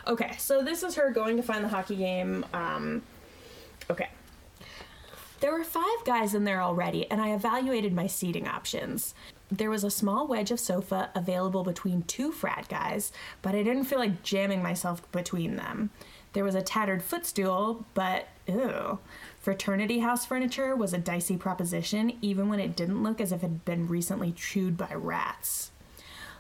Okay, 0.08 0.36
so 0.38 0.62
this 0.64 0.84
is 0.84 0.96
her 0.96 1.12
going 1.12 1.38
to 1.38 1.44
find 1.44 1.64
the 1.64 1.70
hockey 1.70 1.96
game. 1.96 2.46
Um, 2.54 3.02
okay. 3.90 4.10
There 5.40 5.52
were 5.52 5.64
five 5.64 6.06
guys 6.06 6.36
in 6.36 6.44
there 6.44 6.62
already, 6.62 7.10
and 7.10 7.20
I 7.20 7.34
evaluated 7.34 7.94
my 7.94 8.08
seating 8.08 8.48
options. 8.48 9.16
There 9.52 9.70
was 9.70 9.84
a 9.84 9.92
small 9.92 10.28
wedge 10.28 10.50
of 10.50 10.62
sofa 10.62 11.10
available 11.14 11.66
between 11.66 12.04
two 12.04 12.32
frat 12.32 12.70
guys, 12.70 13.12
but 13.42 13.54
I 13.54 13.64
didn't 13.64 13.84
feel 13.84 14.00
like 14.00 14.24
jamming 14.24 14.64
myself 14.64 15.12
between 15.12 15.58
them. 15.58 15.90
There 16.32 16.46
was 16.46 16.56
a 16.56 16.62
tattered 16.62 17.04
footstool, 17.04 17.86
but 17.94 18.30
ew. 18.48 19.00
Fraternity 19.42 20.00
house 20.00 20.26
furniture 20.26 20.74
was 20.74 20.94
a 20.94 20.98
dicey 20.98 21.36
proposition, 21.36 22.18
even 22.22 22.48
when 22.48 22.62
it 22.62 22.78
didn't 22.78 23.04
look 23.04 23.20
as 23.20 23.34
if 23.34 23.40
it 23.40 23.48
had 23.48 23.66
been 23.66 23.90
recently 23.90 24.32
chewed 24.32 24.78
by 24.78 24.94
rats. 24.94 25.72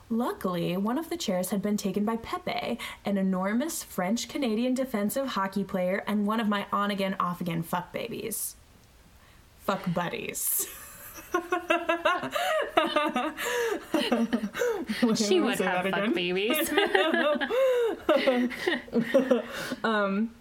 Luckily, 0.09 0.77
one 0.77 0.97
of 0.97 1.09
the 1.09 1.17
chairs 1.17 1.49
had 1.49 1.61
been 1.61 1.77
taken 1.77 2.05
by 2.05 2.15
Pepe, 2.17 2.77
an 3.03 3.17
enormous 3.17 3.83
French 3.83 4.29
Canadian 4.29 4.73
defensive 4.73 5.29
hockey 5.29 5.63
player 5.65 6.03
and 6.07 6.25
one 6.25 6.39
of 6.39 6.47
my 6.47 6.65
on 6.71 6.91
again, 6.91 7.15
off 7.19 7.41
again 7.41 7.63
fuck 7.63 7.91
babies. 7.91 8.55
Fuck 9.59 9.93
buddies. 9.93 10.67
she 15.15 15.39
would 15.39 15.59
have 15.59 15.89
fuck 15.89 16.13
babies. 16.13 16.69
Um, 19.83 20.31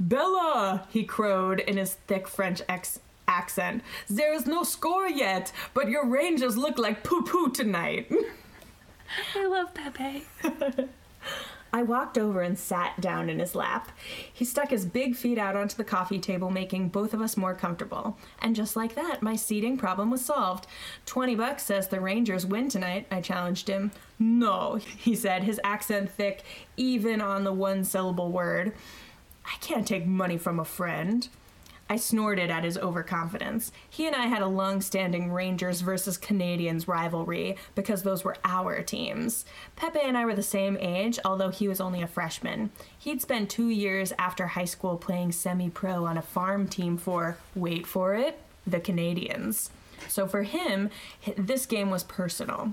Bella, 0.00 0.86
he 0.90 1.04
crowed 1.04 1.60
in 1.60 1.76
his 1.76 1.94
thick 2.06 2.26
French 2.26 2.62
ex- 2.68 3.00
accent. 3.28 3.82
There 4.08 4.32
is 4.32 4.46
no 4.46 4.62
score 4.62 5.08
yet, 5.08 5.52
but 5.74 5.88
your 5.88 6.06
Rangers 6.06 6.56
look 6.56 6.78
like 6.78 7.02
poo 7.04 7.22
poo 7.22 7.50
tonight. 7.50 8.10
I 9.34 9.46
love 9.46 9.74
Pepe. 9.74 10.24
I 11.74 11.82
walked 11.82 12.18
over 12.18 12.42
and 12.42 12.58
sat 12.58 13.00
down 13.00 13.30
in 13.30 13.38
his 13.38 13.54
lap. 13.54 13.90
He 14.30 14.44
stuck 14.44 14.70
his 14.70 14.84
big 14.84 15.16
feet 15.16 15.38
out 15.38 15.56
onto 15.56 15.76
the 15.76 15.84
coffee 15.84 16.18
table, 16.18 16.50
making 16.50 16.90
both 16.90 17.14
of 17.14 17.22
us 17.22 17.36
more 17.36 17.54
comfortable. 17.54 18.18
And 18.40 18.54
just 18.54 18.76
like 18.76 18.94
that, 18.94 19.22
my 19.22 19.36
seating 19.36 19.78
problem 19.78 20.10
was 20.10 20.22
solved. 20.22 20.66
Twenty 21.06 21.34
bucks 21.34 21.62
says 21.62 21.88
the 21.88 22.00
Rangers 22.00 22.44
win 22.44 22.68
tonight, 22.68 23.06
I 23.10 23.22
challenged 23.22 23.68
him. 23.68 23.90
No, 24.18 24.80
he 24.98 25.14
said, 25.14 25.44
his 25.44 25.60
accent 25.64 26.10
thick, 26.10 26.42
even 26.76 27.20
on 27.22 27.44
the 27.44 27.52
one 27.52 27.84
syllable 27.84 28.30
word. 28.30 28.74
I 29.44 29.56
can't 29.60 29.86
take 29.86 30.06
money 30.06 30.36
from 30.36 30.60
a 30.60 30.64
friend. 30.64 31.26
I 31.92 31.96
snorted 31.96 32.50
at 32.50 32.64
his 32.64 32.78
overconfidence. 32.78 33.70
He 33.90 34.06
and 34.06 34.16
I 34.16 34.24
had 34.24 34.40
a 34.40 34.46
long 34.46 34.80
standing 34.80 35.30
Rangers 35.30 35.82
versus 35.82 36.16
Canadiens 36.16 36.88
rivalry 36.88 37.58
because 37.74 38.02
those 38.02 38.24
were 38.24 38.38
our 38.46 38.80
teams. 38.80 39.44
Pepe 39.76 40.00
and 40.00 40.16
I 40.16 40.24
were 40.24 40.34
the 40.34 40.42
same 40.42 40.78
age, 40.80 41.18
although 41.22 41.50
he 41.50 41.68
was 41.68 41.82
only 41.82 42.00
a 42.00 42.06
freshman. 42.06 42.70
He'd 42.98 43.20
spent 43.20 43.50
two 43.50 43.68
years 43.68 44.14
after 44.18 44.46
high 44.46 44.64
school 44.64 44.96
playing 44.96 45.32
semi 45.32 45.68
pro 45.68 46.06
on 46.06 46.16
a 46.16 46.22
farm 46.22 46.66
team 46.66 46.96
for, 46.96 47.36
wait 47.54 47.86
for 47.86 48.14
it, 48.14 48.40
the 48.66 48.80
Canadiens. 48.80 49.68
So 50.08 50.26
for 50.26 50.44
him, 50.44 50.88
this 51.36 51.66
game 51.66 51.90
was 51.90 52.04
personal. 52.04 52.72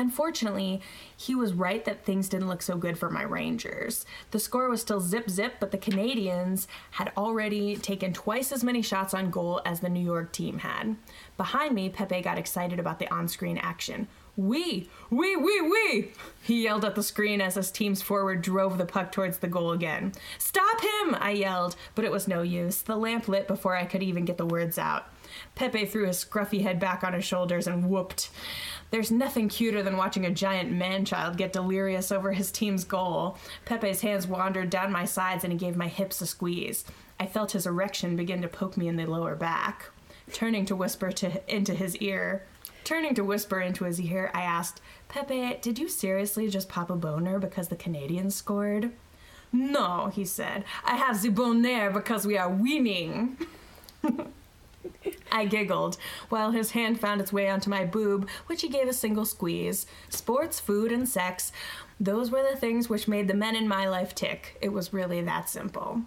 Unfortunately, 0.00 0.80
he 1.14 1.34
was 1.34 1.52
right 1.52 1.84
that 1.84 2.06
things 2.06 2.30
didn't 2.30 2.48
look 2.48 2.62
so 2.62 2.78
good 2.78 2.96
for 2.96 3.10
my 3.10 3.22
Rangers. 3.22 4.06
The 4.30 4.38
score 4.40 4.70
was 4.70 4.80
still 4.80 4.98
zip 4.98 5.28
zip, 5.28 5.56
but 5.60 5.72
the 5.72 5.78
Canadiens 5.78 6.66
had 6.92 7.12
already 7.18 7.76
taken 7.76 8.14
twice 8.14 8.50
as 8.50 8.64
many 8.64 8.80
shots 8.80 9.12
on 9.12 9.30
goal 9.30 9.60
as 9.66 9.80
the 9.80 9.90
New 9.90 10.00
York 10.02 10.32
team 10.32 10.60
had. 10.60 10.96
Behind 11.36 11.74
me, 11.74 11.90
Pepe 11.90 12.22
got 12.22 12.38
excited 12.38 12.80
about 12.80 12.98
the 12.98 13.12
on 13.12 13.28
screen 13.28 13.58
action. 13.58 14.08
We, 14.38 14.88
we, 15.10 15.36
we, 15.36 15.60
we! 15.60 16.12
He 16.40 16.62
yelled 16.62 16.86
at 16.86 16.94
the 16.94 17.02
screen 17.02 17.42
as 17.42 17.56
his 17.56 17.70
team's 17.70 18.00
forward 18.00 18.40
drove 18.40 18.78
the 18.78 18.86
puck 18.86 19.12
towards 19.12 19.38
the 19.38 19.48
goal 19.48 19.72
again. 19.72 20.12
Stop 20.38 20.80
him! 20.80 21.14
I 21.20 21.32
yelled, 21.32 21.76
but 21.94 22.06
it 22.06 22.10
was 22.10 22.26
no 22.26 22.40
use. 22.40 22.80
The 22.80 22.96
lamp 22.96 23.28
lit 23.28 23.46
before 23.46 23.76
I 23.76 23.84
could 23.84 24.02
even 24.02 24.24
get 24.24 24.38
the 24.38 24.46
words 24.46 24.78
out. 24.78 25.12
Pepe 25.54 25.84
threw 25.84 26.06
his 26.06 26.24
scruffy 26.24 26.62
head 26.62 26.80
back 26.80 27.04
on 27.04 27.12
his 27.12 27.24
shoulders 27.24 27.66
and 27.66 27.90
whooped. 27.90 28.30
There's 28.90 29.10
nothing 29.10 29.48
cuter 29.48 29.82
than 29.82 29.96
watching 29.96 30.26
a 30.26 30.30
giant 30.30 30.72
man 30.72 31.04
child 31.04 31.36
get 31.36 31.52
delirious 31.52 32.10
over 32.10 32.32
his 32.32 32.50
team's 32.50 32.84
goal. 32.84 33.38
Pepe's 33.64 34.00
hands 34.00 34.26
wandered 34.26 34.70
down 34.70 34.90
my 34.90 35.04
sides 35.04 35.44
and 35.44 35.52
he 35.52 35.58
gave 35.58 35.76
my 35.76 35.88
hips 35.88 36.20
a 36.20 36.26
squeeze. 36.26 36.84
I 37.18 37.26
felt 37.26 37.52
his 37.52 37.66
erection 37.66 38.16
begin 38.16 38.42
to 38.42 38.48
poke 38.48 38.76
me 38.76 38.88
in 38.88 38.96
the 38.96 39.06
lower 39.06 39.36
back. 39.36 39.90
Turning 40.32 40.64
to 40.66 40.76
whisper 40.76 41.12
to 41.12 41.54
into 41.54 41.74
his 41.74 41.96
ear, 41.96 42.44
turning 42.84 43.14
to 43.14 43.24
whisper 43.24 43.60
into 43.60 43.84
his 43.84 44.00
ear, 44.00 44.30
I 44.32 44.42
asked, 44.42 44.80
"Pepe, 45.08 45.58
did 45.60 45.78
you 45.78 45.88
seriously 45.88 46.48
just 46.48 46.68
pop 46.68 46.90
a 46.90 46.96
boner 46.96 47.38
because 47.38 47.68
the 47.68 47.76
Canadiens 47.76 48.32
scored?" 48.32 48.92
No, 49.52 50.10
he 50.12 50.24
said. 50.24 50.64
I 50.84 50.96
have 50.96 51.20
the 51.20 51.30
boner 51.30 51.90
because 51.90 52.26
we 52.26 52.38
are 52.38 52.48
winning. 52.48 53.36
I 55.32 55.44
giggled, 55.44 55.96
while 56.28 56.50
his 56.50 56.72
hand 56.72 57.00
found 57.00 57.20
its 57.20 57.32
way 57.32 57.48
onto 57.48 57.70
my 57.70 57.84
boob, 57.84 58.28
which 58.46 58.62
he 58.62 58.68
gave 58.68 58.88
a 58.88 58.92
single 58.92 59.24
squeeze. 59.24 59.86
Sports, 60.08 60.58
food, 60.58 60.90
and 60.92 61.08
sex, 61.08 61.52
those 61.98 62.30
were 62.30 62.42
the 62.42 62.56
things 62.56 62.88
which 62.88 63.08
made 63.08 63.28
the 63.28 63.34
men 63.34 63.54
in 63.54 63.68
my 63.68 63.88
life 63.88 64.14
tick. 64.14 64.56
It 64.60 64.72
was 64.72 64.92
really 64.92 65.20
that 65.22 65.48
simple. 65.48 66.02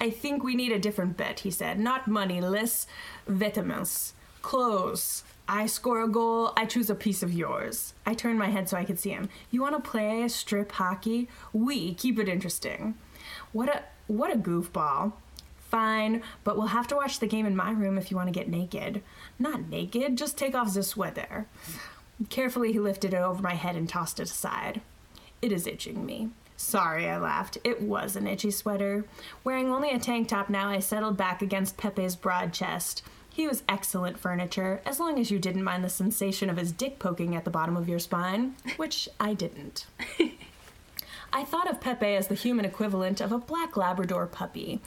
I 0.00 0.10
think 0.10 0.42
we 0.42 0.54
need 0.54 0.72
a 0.72 0.78
different 0.78 1.16
bet, 1.16 1.40
he 1.40 1.50
said. 1.50 1.78
Not 1.78 2.08
money, 2.08 2.40
less 2.40 2.86
vitamins. 3.26 4.14
Close. 4.42 5.22
I 5.48 5.66
score 5.66 6.02
a 6.02 6.08
goal, 6.08 6.52
I 6.56 6.66
choose 6.66 6.90
a 6.90 6.94
piece 6.94 7.22
of 7.22 7.32
yours. 7.32 7.94
I 8.06 8.14
turned 8.14 8.38
my 8.38 8.48
head 8.48 8.68
so 8.68 8.76
I 8.76 8.84
could 8.84 8.98
see 8.98 9.10
him. 9.10 9.28
You 9.50 9.60
want 9.60 9.76
to 9.82 9.90
play 9.90 10.26
strip 10.28 10.72
hockey? 10.72 11.28
We 11.52 11.94
keep 11.94 12.18
it 12.18 12.28
interesting. 12.28 12.94
What 13.52 13.68
a 13.68 13.82
what 14.06 14.32
a 14.32 14.38
goofball. 14.38 15.12
Fine, 15.72 16.22
but 16.44 16.58
we'll 16.58 16.66
have 16.66 16.86
to 16.88 16.96
watch 16.96 17.18
the 17.18 17.26
game 17.26 17.46
in 17.46 17.56
my 17.56 17.70
room 17.70 17.96
if 17.96 18.10
you 18.10 18.16
want 18.18 18.26
to 18.26 18.38
get 18.38 18.46
naked. 18.46 19.00
Not 19.38 19.70
naked, 19.70 20.18
just 20.18 20.36
take 20.36 20.54
off 20.54 20.74
the 20.74 20.82
sweater. 20.82 21.46
Carefully, 22.28 22.72
he 22.72 22.78
lifted 22.78 23.14
it 23.14 23.22
over 23.22 23.40
my 23.40 23.54
head 23.54 23.74
and 23.74 23.88
tossed 23.88 24.20
it 24.20 24.24
aside. 24.24 24.82
It 25.40 25.50
is 25.50 25.66
itching 25.66 26.04
me. 26.04 26.28
Sorry, 26.58 27.08
I 27.08 27.16
laughed. 27.16 27.56
It 27.64 27.80
was 27.80 28.16
an 28.16 28.26
itchy 28.26 28.50
sweater. 28.50 29.06
Wearing 29.44 29.72
only 29.72 29.88
a 29.92 29.98
tank 29.98 30.28
top 30.28 30.50
now, 30.50 30.68
I 30.68 30.78
settled 30.78 31.16
back 31.16 31.40
against 31.40 31.78
Pepe's 31.78 32.16
broad 32.16 32.52
chest. 32.52 33.02
He 33.30 33.48
was 33.48 33.62
excellent 33.66 34.18
furniture, 34.18 34.82
as 34.84 35.00
long 35.00 35.18
as 35.18 35.30
you 35.30 35.38
didn't 35.38 35.64
mind 35.64 35.82
the 35.82 35.88
sensation 35.88 36.50
of 36.50 36.58
his 36.58 36.70
dick 36.70 36.98
poking 36.98 37.34
at 37.34 37.46
the 37.46 37.50
bottom 37.50 37.78
of 37.78 37.88
your 37.88 37.98
spine, 37.98 38.56
which 38.76 39.08
I 39.18 39.32
didn't. 39.32 39.86
I 41.32 41.44
thought 41.44 41.70
of 41.70 41.80
Pepe 41.80 42.14
as 42.14 42.28
the 42.28 42.34
human 42.34 42.66
equivalent 42.66 43.22
of 43.22 43.32
a 43.32 43.38
black 43.38 43.74
Labrador 43.74 44.26
puppy. 44.26 44.82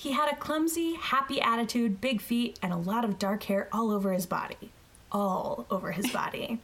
He 0.00 0.12
had 0.12 0.32
a 0.32 0.36
clumsy, 0.36 0.94
happy 0.94 1.42
attitude, 1.42 2.00
big 2.00 2.22
feet, 2.22 2.58
and 2.62 2.72
a 2.72 2.78
lot 2.78 3.04
of 3.04 3.18
dark 3.18 3.42
hair 3.42 3.68
all 3.70 3.90
over 3.90 4.14
his 4.14 4.24
body. 4.24 4.72
All 5.12 5.66
over 5.70 5.92
his 5.92 6.10
body. 6.20 6.58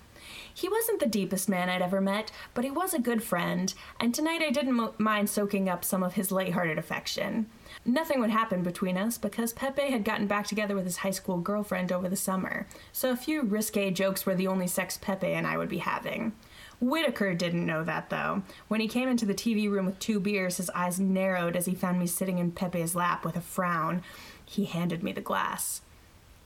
He 0.55 0.71
wasn't 0.71 1.01
the 1.01 1.07
deepest 1.07 1.47
man 1.47 1.69
I'd 1.69 1.83
ever 1.83 2.01
met, 2.01 2.33
but 2.55 2.65
he 2.65 2.71
was 2.71 2.95
a 2.95 2.99
good 2.99 3.23
friend, 3.23 3.75
and 4.01 4.15
tonight 4.15 4.41
I 4.41 4.49
didn't 4.49 4.73
mo- 4.73 4.95
mind 4.97 5.29
soaking 5.29 5.69
up 5.69 5.85
some 5.85 6.03
of 6.03 6.15
his 6.15 6.33
lighthearted 6.33 6.79
affection. 6.79 7.45
Nothing 7.85 8.21
would 8.21 8.31
happen 8.31 8.63
between 8.63 8.97
us 8.97 9.19
because 9.19 9.53
Pepe 9.53 9.91
had 9.91 10.03
gotten 10.03 10.27
back 10.27 10.47
together 10.47 10.75
with 10.75 10.87
his 10.87 10.97
high 10.97 11.11
school 11.11 11.37
girlfriend 11.37 11.93
over 11.93 12.09
the 12.09 12.17
summer, 12.17 12.67
so 12.91 13.11
a 13.11 13.17
few 13.17 13.43
risque 13.43 13.91
jokes 13.91 14.25
were 14.25 14.35
the 14.35 14.47
only 14.47 14.67
sex 14.67 14.97
Pepe 14.97 15.27
and 15.27 15.47
I 15.47 15.59
would 15.59 15.69
be 15.69 15.79
having. 15.79 16.33
Whitaker 16.81 17.35
didn't 17.35 17.65
know 17.65 17.85
that, 17.85 18.11
though. 18.11 18.43
When 18.69 18.81
he 18.81 18.89
came 18.89 19.09
into 19.09 19.25
the 19.25 19.35
TV 19.35 19.71
room 19.71 19.87
with 19.87 19.99
two 19.99 20.21
beers, 20.21 20.59
his 20.59 20.71
eyes 20.71 21.01
narrowed 21.01 21.57
as 21.57 21.67
he 21.67 21.75
found 21.75 21.99
me 21.99 22.07
sitting 22.07 22.39
in 22.39 22.53
Pepe's 22.53 22.95
lap 22.95 23.25
with 23.25 23.37
a 23.37 23.41
frown. 23.41 24.03
He 24.45 24.67
handed 24.67 25.03
me 25.03 25.13
the 25.13 25.21
glass. 25.21 25.81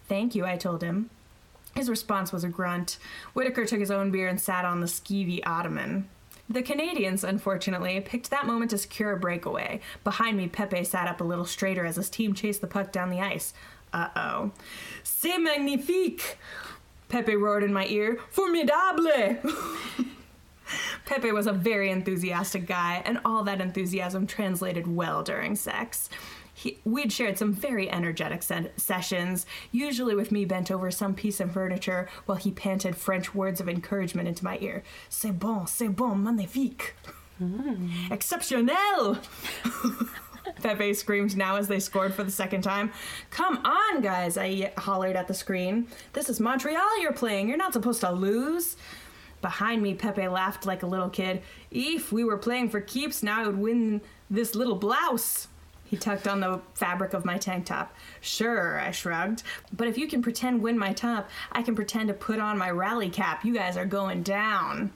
Thank 0.08 0.34
you, 0.34 0.44
I 0.44 0.56
told 0.56 0.82
him. 0.82 1.10
His 1.74 1.88
response 1.88 2.32
was 2.32 2.44
a 2.44 2.48
grunt. 2.48 2.98
Whitaker 3.32 3.64
took 3.64 3.80
his 3.80 3.90
own 3.90 4.10
beer 4.10 4.28
and 4.28 4.40
sat 4.40 4.64
on 4.64 4.80
the 4.80 4.86
skeevy 4.86 5.40
ottoman. 5.44 6.08
The 6.48 6.62
Canadiens, 6.62 7.22
unfortunately, 7.22 8.00
picked 8.00 8.30
that 8.30 8.46
moment 8.46 8.72
to 8.72 8.78
secure 8.78 9.12
a 9.12 9.16
breakaway. 9.16 9.80
Behind 10.02 10.36
me, 10.36 10.48
Pepe 10.48 10.82
sat 10.82 11.06
up 11.06 11.20
a 11.20 11.24
little 11.24 11.44
straighter 11.44 11.84
as 11.84 11.94
his 11.94 12.10
team 12.10 12.34
chased 12.34 12.60
the 12.60 12.66
puck 12.66 12.90
down 12.90 13.10
the 13.10 13.20
ice. 13.20 13.54
Uh 13.92 14.08
oh. 14.16 14.50
C'est 15.04 15.38
magnifique! 15.38 16.38
Pepe 17.08 17.36
roared 17.36 17.62
in 17.62 17.72
my 17.72 17.86
ear. 17.86 18.18
Formidable! 18.30 19.36
Pepe 21.06 21.32
was 21.32 21.46
a 21.46 21.52
very 21.52 21.90
enthusiastic 21.90 22.66
guy, 22.66 23.02
and 23.04 23.20
all 23.24 23.44
that 23.44 23.60
enthusiasm 23.60 24.26
translated 24.26 24.86
well 24.86 25.22
during 25.22 25.56
sex. 25.56 26.08
He, 26.52 26.78
we'd 26.84 27.12
shared 27.12 27.38
some 27.38 27.52
very 27.54 27.90
energetic 27.90 28.42
se- 28.42 28.72
sessions, 28.76 29.46
usually 29.72 30.14
with 30.14 30.30
me 30.30 30.44
bent 30.44 30.70
over 30.70 30.90
some 30.90 31.14
piece 31.14 31.40
of 31.40 31.52
furniture 31.52 32.08
while 32.26 32.36
he 32.36 32.50
panted 32.50 32.96
French 32.96 33.34
words 33.34 33.60
of 33.60 33.68
encouragement 33.68 34.28
into 34.28 34.44
my 34.44 34.58
ear. 34.60 34.82
C'est 35.08 35.38
bon, 35.38 35.66
c'est 35.66 35.88
bon, 35.88 36.22
magnifique. 36.22 36.94
Mm. 37.40 38.10
Exceptionnel! 38.10 39.18
Pepe 40.62 40.94
screamed 40.94 41.36
now 41.36 41.56
as 41.56 41.68
they 41.68 41.80
scored 41.80 42.12
for 42.14 42.24
the 42.24 42.30
second 42.30 42.62
time. 42.62 42.92
Come 43.30 43.64
on, 43.64 44.00
guys, 44.02 44.36
I 44.36 44.72
hollered 44.76 45.16
at 45.16 45.28
the 45.28 45.34
screen. 45.34 45.88
This 46.12 46.28
is 46.28 46.40
Montreal 46.40 47.00
you're 47.00 47.12
playing. 47.12 47.48
You're 47.48 47.56
not 47.56 47.72
supposed 47.72 48.00
to 48.00 48.10
lose. 48.10 48.76
Behind 49.42 49.82
me, 49.82 49.94
Pepe 49.94 50.28
laughed 50.28 50.66
like 50.66 50.82
a 50.82 50.86
little 50.86 51.08
kid. 51.08 51.42
If 51.70 52.12
we 52.12 52.24
were 52.24 52.36
playing 52.36 52.70
for 52.70 52.80
keeps, 52.80 53.22
now 53.22 53.42
I 53.42 53.46
would 53.46 53.58
win 53.58 54.00
this 54.28 54.54
little 54.54 54.76
blouse. 54.76 55.48
He 55.84 55.96
tucked 55.96 56.28
on 56.28 56.38
the 56.38 56.60
fabric 56.74 57.14
of 57.14 57.24
my 57.24 57.36
tank 57.36 57.66
top. 57.66 57.94
Sure, 58.20 58.78
I 58.78 58.92
shrugged. 58.92 59.42
But 59.72 59.88
if 59.88 59.98
you 59.98 60.06
can 60.06 60.22
pretend 60.22 60.62
win 60.62 60.78
my 60.78 60.92
top, 60.92 61.28
I 61.50 61.62
can 61.62 61.74
pretend 61.74 62.08
to 62.08 62.14
put 62.14 62.38
on 62.38 62.58
my 62.58 62.70
rally 62.70 63.10
cap. 63.10 63.44
You 63.44 63.52
guys 63.52 63.76
are 63.76 63.86
going 63.86 64.22
down. 64.22 64.92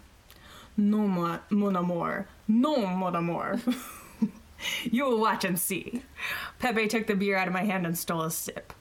No, 0.77 0.99
mon, 0.99 1.41
mon 1.51 1.75
amour. 1.75 2.29
No, 2.47 2.87
mon 2.87 3.17
amour. 3.17 3.61
you 4.85 5.05
will 5.05 5.21
watch 5.21 5.45
and 5.45 5.59
see. 5.59 6.03
Pepe 6.61 6.87
took 6.87 7.09
the 7.09 7.17
beer 7.17 7.37
out 7.37 7.49
of 7.49 7.55
my 7.55 7.65
hand 7.65 7.87
and 7.87 7.99
stole 7.99 8.23
a 8.23 8.31
sip. 8.31 8.73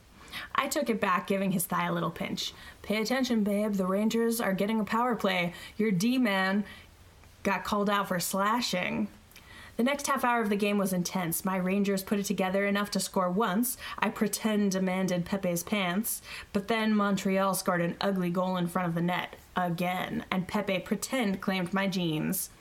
I 0.55 0.67
took 0.67 0.89
it 0.89 1.01
back, 1.01 1.27
giving 1.27 1.51
his 1.51 1.65
thigh 1.65 1.87
a 1.87 1.93
little 1.93 2.11
pinch. 2.11 2.53
Pay 2.81 3.01
attention, 3.01 3.43
babe. 3.43 3.73
The 3.73 3.85
Rangers 3.85 4.41
are 4.41 4.53
getting 4.53 4.79
a 4.79 4.85
power 4.85 5.15
play. 5.15 5.53
Your 5.77 5.91
D 5.91 6.17
man 6.17 6.63
got 7.43 7.63
called 7.63 7.89
out 7.89 8.07
for 8.07 8.19
slashing. 8.19 9.07
The 9.75 9.83
next 9.83 10.05
half 10.05 10.23
hour 10.23 10.39
of 10.39 10.49
the 10.49 10.55
game 10.55 10.77
was 10.77 10.93
intense. 10.93 11.43
My 11.43 11.57
Rangers 11.57 12.03
put 12.03 12.19
it 12.19 12.25
together 12.25 12.65
enough 12.65 12.91
to 12.91 12.99
score 12.99 13.31
once. 13.31 13.75
I 13.97 14.09
pretend 14.09 14.71
demanded 14.71 15.25
Pepe's 15.25 15.63
pants, 15.63 16.21
but 16.53 16.67
then 16.67 16.95
Montreal 16.95 17.55
scored 17.55 17.81
an 17.81 17.97
ugly 17.99 18.29
goal 18.29 18.55
in 18.57 18.67
front 18.67 18.87
of 18.87 18.93
the 18.93 19.01
net 19.01 19.35
again, 19.55 20.25
and 20.29 20.47
Pepe 20.47 20.79
pretend 20.79 21.41
claimed 21.41 21.73
my 21.73 21.87
jeans. 21.87 22.51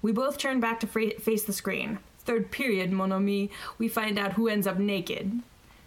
We 0.00 0.12
both 0.12 0.38
turned 0.38 0.60
back 0.60 0.78
to 0.80 0.86
face 0.86 1.42
the 1.42 1.52
screen. 1.52 1.98
Third 2.20 2.52
period, 2.52 2.92
mon 2.92 3.12
ami, 3.12 3.50
we 3.76 3.88
find 3.88 4.16
out 4.18 4.34
who 4.34 4.46
ends 4.46 4.66
up 4.66 4.78
naked. 4.78 5.42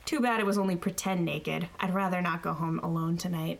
Too 0.05 0.19
bad 0.19 0.39
it 0.39 0.45
was 0.45 0.57
only 0.57 0.75
pretend 0.75 1.25
naked. 1.25 1.69
I'd 1.79 1.93
rather 1.93 2.21
not 2.21 2.41
go 2.41 2.53
home 2.53 2.79
alone 2.79 3.17
tonight. 3.17 3.59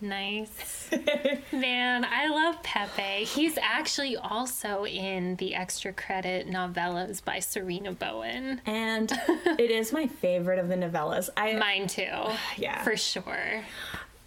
Nice. 0.00 0.90
Man, 1.52 2.06
I 2.06 2.28
love 2.28 2.62
Pepe. 2.62 3.24
He's 3.24 3.58
actually 3.58 4.16
also 4.16 4.86
in 4.86 5.36
the 5.36 5.54
extra 5.54 5.92
credit 5.92 6.48
novellas 6.48 7.22
by 7.22 7.36
Sarina 7.38 7.98
Bowen. 7.98 8.62
And 8.64 9.12
it 9.28 9.70
is 9.70 9.92
my 9.92 10.06
favorite 10.06 10.58
of 10.58 10.68
the 10.68 10.76
novellas. 10.76 11.28
I 11.36 11.54
Mine 11.54 11.86
too. 11.86 12.08
Yeah. 12.56 12.82
For 12.82 12.96
sure. 12.96 13.62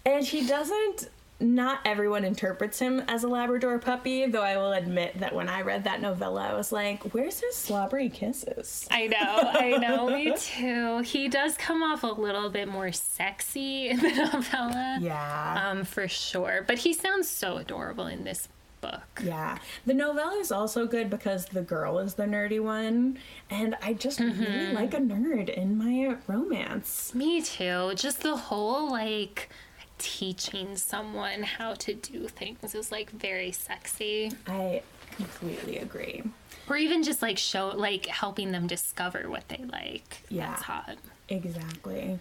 And 0.06 0.24
he 0.24 0.46
doesn't. 0.46 1.08
Not 1.44 1.80
everyone 1.84 2.24
interprets 2.24 2.78
him 2.78 3.00
as 3.06 3.22
a 3.22 3.28
Labrador 3.28 3.78
puppy, 3.78 4.26
though 4.26 4.42
I 4.42 4.56
will 4.56 4.72
admit 4.72 5.18
that 5.20 5.34
when 5.34 5.48
I 5.48 5.60
read 5.60 5.84
that 5.84 6.00
novella, 6.00 6.48
I 6.48 6.54
was 6.54 6.72
like, 6.72 7.14
where's 7.14 7.40
his 7.40 7.54
slobbery 7.54 8.08
kisses? 8.08 8.88
I 8.90 9.08
know, 9.08 9.50
I 9.52 9.76
know, 9.76 10.08
me 10.08 10.34
too. 10.38 11.00
He 11.00 11.28
does 11.28 11.56
come 11.58 11.82
off 11.82 12.02
a 12.02 12.06
little 12.06 12.48
bit 12.48 12.66
more 12.66 12.92
sexy 12.92 13.88
in 13.90 13.98
the 13.98 14.10
novella. 14.32 14.98
Yeah. 15.02 15.68
Um, 15.70 15.84
for 15.84 16.08
sure. 16.08 16.64
But 16.66 16.78
he 16.78 16.94
sounds 16.94 17.28
so 17.28 17.58
adorable 17.58 18.06
in 18.06 18.24
this 18.24 18.48
book. 18.80 19.22
Yeah. 19.22 19.58
The 19.86 19.94
novella 19.94 20.38
is 20.38 20.50
also 20.50 20.86
good 20.86 21.10
because 21.10 21.46
the 21.46 21.62
girl 21.62 21.98
is 21.98 22.14
the 22.14 22.24
nerdy 22.24 22.60
one, 22.62 23.18
and 23.50 23.76
I 23.82 23.94
just 23.94 24.20
really 24.20 24.72
like 24.72 24.94
a 24.94 24.98
nerd 24.98 25.48
in 25.50 25.76
my 25.76 26.16
romance. 26.26 27.14
Me 27.14 27.42
too. 27.42 27.92
Just 27.96 28.22
the 28.22 28.36
whole 28.36 28.90
like 28.90 29.50
teaching 30.04 30.76
someone 30.76 31.42
how 31.42 31.72
to 31.72 31.94
do 31.94 32.28
things 32.28 32.74
is 32.74 32.92
like 32.92 33.10
very 33.10 33.50
sexy. 33.50 34.30
I 34.46 34.82
completely 35.16 35.78
agree. 35.78 36.22
Or 36.68 36.76
even 36.76 37.02
just 37.02 37.22
like 37.22 37.38
show 37.38 37.68
like 37.74 38.04
helping 38.04 38.52
them 38.52 38.66
discover 38.66 39.30
what 39.30 39.48
they 39.48 39.64
like. 39.72 40.22
Yeah. 40.28 40.50
That's 40.50 40.62
hot. 40.62 40.96
Exactly. 41.30 42.20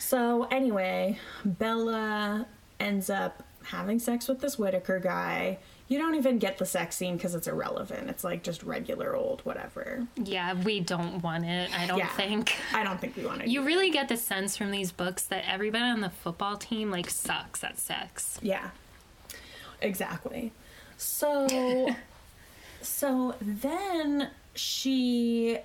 So, 0.00 0.48
anyway, 0.50 1.20
Bella 1.44 2.46
ends 2.80 3.08
up 3.08 3.44
having 3.62 4.00
sex 4.00 4.26
with 4.26 4.40
this 4.40 4.58
Whitaker 4.58 4.98
guy. 4.98 5.58
You 5.86 5.98
don't 5.98 6.14
even 6.14 6.38
get 6.38 6.56
the 6.58 6.64
sex 6.64 6.96
scene 6.96 7.16
because 7.16 7.34
it's 7.34 7.46
irrelevant. 7.46 8.08
It's 8.08 8.24
like 8.24 8.42
just 8.42 8.62
regular 8.62 9.14
old 9.14 9.40
whatever. 9.42 10.06
Yeah, 10.16 10.54
we 10.54 10.80
don't 10.80 11.22
want 11.22 11.44
it, 11.44 11.70
I 11.78 11.86
don't 11.86 11.98
Yeah. 11.98 12.08
think. 12.08 12.56
I 12.72 12.82
don't 12.82 12.98
think 13.00 13.16
we 13.16 13.26
want 13.26 13.42
it. 13.42 13.48
You 13.48 13.62
really 13.64 13.90
get 13.90 14.08
the 14.08 14.16
sense 14.16 14.56
from 14.56 14.70
these 14.70 14.92
books 14.92 15.24
that 15.24 15.44
everybody 15.46 15.84
on 15.84 16.00
the 16.00 16.08
football 16.10 16.56
team 16.56 16.90
like 16.90 17.10
sucks 17.10 17.62
at 17.62 17.78
sex. 17.78 18.38
Yeah. 18.42 18.70
Exactly. 19.82 20.52
So 20.96 21.94
so 22.80 23.34
then 23.42 24.30
she 24.54 25.58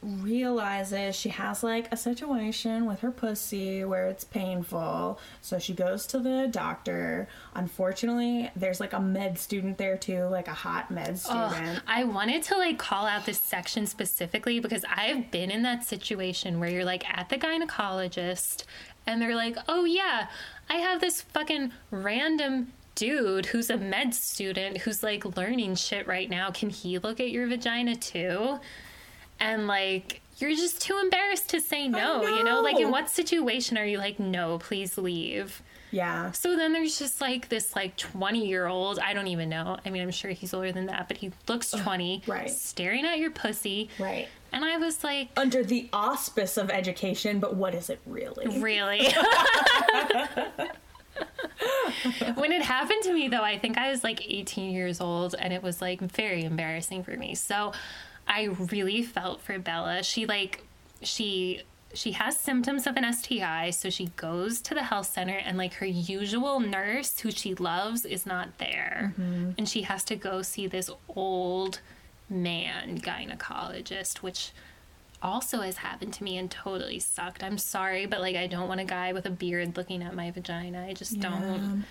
realizes 0.00 1.16
she 1.16 1.28
has 1.30 1.64
like 1.64 1.92
a 1.92 1.96
situation 1.96 2.86
with 2.86 3.00
her 3.00 3.10
pussy 3.10 3.84
where 3.84 4.06
it's 4.06 4.24
painful. 4.24 5.18
So 5.40 5.58
she 5.58 5.74
goes 5.74 6.06
to 6.08 6.20
the 6.20 6.48
doctor. 6.50 7.28
Unfortunately, 7.54 8.50
there's 8.54 8.78
like 8.78 8.92
a 8.92 9.00
med 9.00 9.38
student 9.38 9.76
there 9.76 9.96
too, 9.96 10.24
like 10.24 10.46
a 10.46 10.52
hot 10.52 10.90
med 10.90 11.18
student. 11.18 11.82
I 11.86 12.04
wanted 12.04 12.44
to 12.44 12.56
like 12.56 12.78
call 12.78 13.06
out 13.06 13.26
this 13.26 13.40
section 13.40 13.86
specifically 13.86 14.60
because 14.60 14.84
I've 14.88 15.30
been 15.30 15.50
in 15.50 15.62
that 15.62 15.84
situation 15.84 16.60
where 16.60 16.70
you're 16.70 16.84
like 16.84 17.08
at 17.16 17.28
the 17.28 17.36
gynecologist 17.36 18.64
and 19.06 19.20
they're 19.20 19.34
like, 19.34 19.56
"Oh 19.68 19.84
yeah, 19.84 20.28
I 20.70 20.76
have 20.76 21.00
this 21.00 21.22
fucking 21.22 21.72
random 21.90 22.72
dude 22.94 23.46
who's 23.46 23.70
a 23.70 23.76
med 23.76 24.14
student 24.14 24.78
who's 24.78 25.02
like 25.02 25.36
learning 25.36 25.74
shit 25.74 26.06
right 26.06 26.28
now. 26.28 26.50
Can 26.50 26.70
he 26.70 26.98
look 26.98 27.18
at 27.18 27.30
your 27.30 27.48
vagina 27.48 27.96
too?" 27.96 28.60
And 29.40 29.66
like 29.66 30.20
you're 30.38 30.54
just 30.54 30.80
too 30.80 30.98
embarrassed 31.02 31.48
to 31.50 31.60
say 31.60 31.88
no, 31.88 32.22
you 32.22 32.44
know? 32.44 32.60
Like 32.60 32.78
in 32.78 32.90
what 32.90 33.10
situation 33.10 33.76
are 33.76 33.84
you 33.84 33.98
like, 33.98 34.20
no, 34.20 34.58
please 34.58 34.96
leave? 34.96 35.62
Yeah. 35.90 36.32
So 36.32 36.54
then 36.54 36.72
there's 36.72 36.98
just 36.98 37.20
like 37.20 37.48
this 37.48 37.74
like 37.74 37.96
20 37.96 38.46
year 38.46 38.66
old, 38.66 38.98
I 38.98 39.14
don't 39.14 39.26
even 39.28 39.48
know. 39.48 39.78
I 39.84 39.90
mean, 39.90 40.02
I'm 40.02 40.10
sure 40.10 40.30
he's 40.30 40.54
older 40.54 40.70
than 40.70 40.86
that, 40.86 41.08
but 41.08 41.16
he 41.16 41.32
looks 41.48 41.70
20, 41.70 42.22
right. 42.26 42.50
staring 42.50 43.04
at 43.04 43.18
your 43.18 43.30
pussy. 43.30 43.88
Right. 43.98 44.28
And 44.52 44.64
I 44.64 44.76
was 44.76 45.02
like, 45.02 45.30
Under 45.36 45.64
the 45.64 45.88
auspice 45.92 46.56
of 46.56 46.70
education, 46.70 47.40
but 47.40 47.56
what 47.56 47.74
is 47.74 47.90
it 47.90 48.00
really? 48.06 48.60
really? 48.60 49.08
when 52.34 52.52
it 52.52 52.62
happened 52.62 53.02
to 53.02 53.12
me 53.12 53.28
though, 53.28 53.42
I 53.42 53.58
think 53.58 53.76
I 53.76 53.90
was 53.90 54.04
like 54.04 54.24
18 54.26 54.70
years 54.70 55.00
old 55.00 55.34
and 55.38 55.52
it 55.52 55.62
was 55.62 55.80
like 55.80 56.00
very 56.00 56.44
embarrassing 56.44 57.02
for 57.02 57.16
me. 57.16 57.34
So 57.34 57.72
I 58.28 58.44
really 58.44 59.02
felt 59.02 59.40
for 59.40 59.58
Bella. 59.58 60.02
She 60.02 60.26
like 60.26 60.64
she 61.02 61.62
she 61.94 62.12
has 62.12 62.38
symptoms 62.38 62.86
of 62.86 62.96
an 62.96 63.10
STI, 63.12 63.70
so 63.70 63.88
she 63.88 64.06
goes 64.16 64.60
to 64.60 64.74
the 64.74 64.82
health 64.82 65.10
center 65.10 65.36
and 65.36 65.56
like 65.56 65.74
her 65.74 65.86
usual 65.86 66.60
nurse 66.60 67.20
who 67.20 67.30
she 67.30 67.54
loves 67.54 68.04
is 68.04 68.26
not 68.26 68.58
there. 68.58 69.14
Mm-hmm. 69.18 69.52
And 69.56 69.68
she 69.68 69.82
has 69.82 70.04
to 70.04 70.16
go 70.16 70.42
see 70.42 70.66
this 70.66 70.90
old 71.08 71.80
man 72.28 73.00
gynecologist, 73.00 74.18
which 74.18 74.52
also 75.22 75.62
has 75.62 75.78
happened 75.78 76.12
to 76.14 76.24
me 76.24 76.36
and 76.36 76.50
totally 76.50 76.98
sucked. 76.98 77.42
I'm 77.42 77.58
sorry, 77.58 78.06
but 78.06 78.20
like 78.20 78.36
I 78.36 78.46
don't 78.46 78.68
want 78.68 78.80
a 78.80 78.84
guy 78.84 79.12
with 79.12 79.26
a 79.26 79.30
beard 79.30 79.76
looking 79.76 80.02
at 80.02 80.14
my 80.14 80.30
vagina. 80.30 80.86
I 80.86 80.92
just 80.92 81.18
don't. 81.20 81.84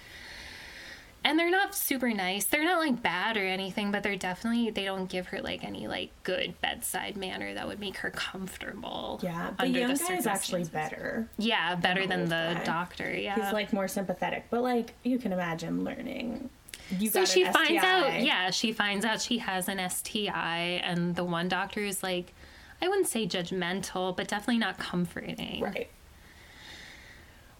And 1.27 1.37
they're 1.37 1.51
not 1.51 1.75
super 1.75 2.13
nice. 2.13 2.45
They're 2.45 2.63
not 2.63 2.79
like 2.79 3.03
bad 3.03 3.35
or 3.35 3.45
anything, 3.45 3.91
but 3.91 4.01
they're 4.01 4.15
definitely 4.15 4.69
they 4.69 4.85
don't 4.85 5.09
give 5.09 5.27
her 5.27 5.41
like 5.41 5.61
any 5.61 5.85
like 5.85 6.09
good 6.23 6.59
bedside 6.61 7.17
manner 7.17 7.53
that 7.53 7.67
would 7.67 7.81
make 7.81 7.97
her 7.97 8.11
comfortable. 8.11 9.19
Yeah, 9.21 9.51
the 9.57 9.63
under 9.63 9.79
young 9.79 9.95
guy 9.95 10.15
is 10.15 10.25
actually 10.25 10.63
better. 10.63 11.27
Yeah, 11.37 11.75
better 11.75 12.03
the 12.03 12.07
than 12.07 12.23
the 12.29 12.53
guy. 12.55 12.63
doctor. 12.63 13.13
Yeah. 13.13 13.35
He's 13.35 13.51
like 13.51 13.73
more 13.73 13.89
sympathetic, 13.89 14.45
but 14.49 14.63
like 14.63 14.93
you 15.03 15.19
can 15.19 15.33
imagine 15.33 15.83
learning. 15.83 16.49
You 16.97 17.09
so 17.09 17.25
she 17.25 17.43
finds 17.43 17.83
out, 17.83 18.21
yeah, 18.21 18.49
she 18.49 18.71
finds 18.71 19.03
out 19.03 19.21
she 19.21 19.39
has 19.39 19.67
an 19.67 19.81
STI, 19.89 20.79
and 20.81 21.13
the 21.17 21.25
one 21.25 21.49
doctor 21.49 21.81
is 21.81 22.01
like, 22.01 22.33
I 22.81 22.87
wouldn't 22.87 23.09
say 23.09 23.27
judgmental, 23.27 24.15
but 24.15 24.29
definitely 24.29 24.59
not 24.59 24.77
comforting. 24.77 25.59
Right. 25.61 25.89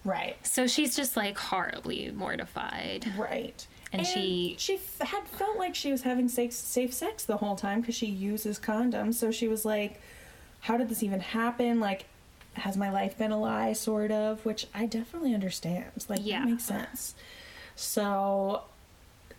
Right. 0.08 0.38
So 0.48 0.68
she's 0.68 0.96
just 0.96 1.18
like 1.18 1.38
horribly 1.38 2.12
mortified. 2.12 3.12
Right. 3.18 3.68
And 3.92 4.06
she- 4.08 4.56
she 4.58 4.76
f- 4.76 5.00
had 5.10 5.28
felt 5.28 5.58
like 5.58 5.76
she 5.76 5.92
was 5.92 6.02
having 6.04 6.30
safe 6.30 6.54
safe 6.54 6.94
sex 6.94 7.26
the 7.26 7.38
whole 7.38 7.56
time 7.56 7.82
because 7.82 7.96
she 7.96 8.06
uses 8.08 8.58
condoms. 8.60 9.16
So 9.16 9.32
she 9.32 9.48
was 9.48 9.66
like, 9.66 10.02
"How 10.62 10.78
did 10.78 10.90
this 10.90 11.04
even 11.04 11.20
happen? 11.20 11.80
Like, 11.80 12.06
has 12.54 12.76
my 12.78 12.90
life 12.90 13.18
been 13.18 13.32
a 13.32 13.40
lie?" 13.40 13.74
Sort 13.74 14.12
of, 14.12 14.46
which 14.46 14.68
I 14.74 14.86
definitely 14.86 15.34
understand. 15.34 16.06
Like, 16.10 16.22
Yeah. 16.24 16.40
that 16.40 16.50
makes 16.50 16.64
sense. 16.66 17.16
So 17.76 18.64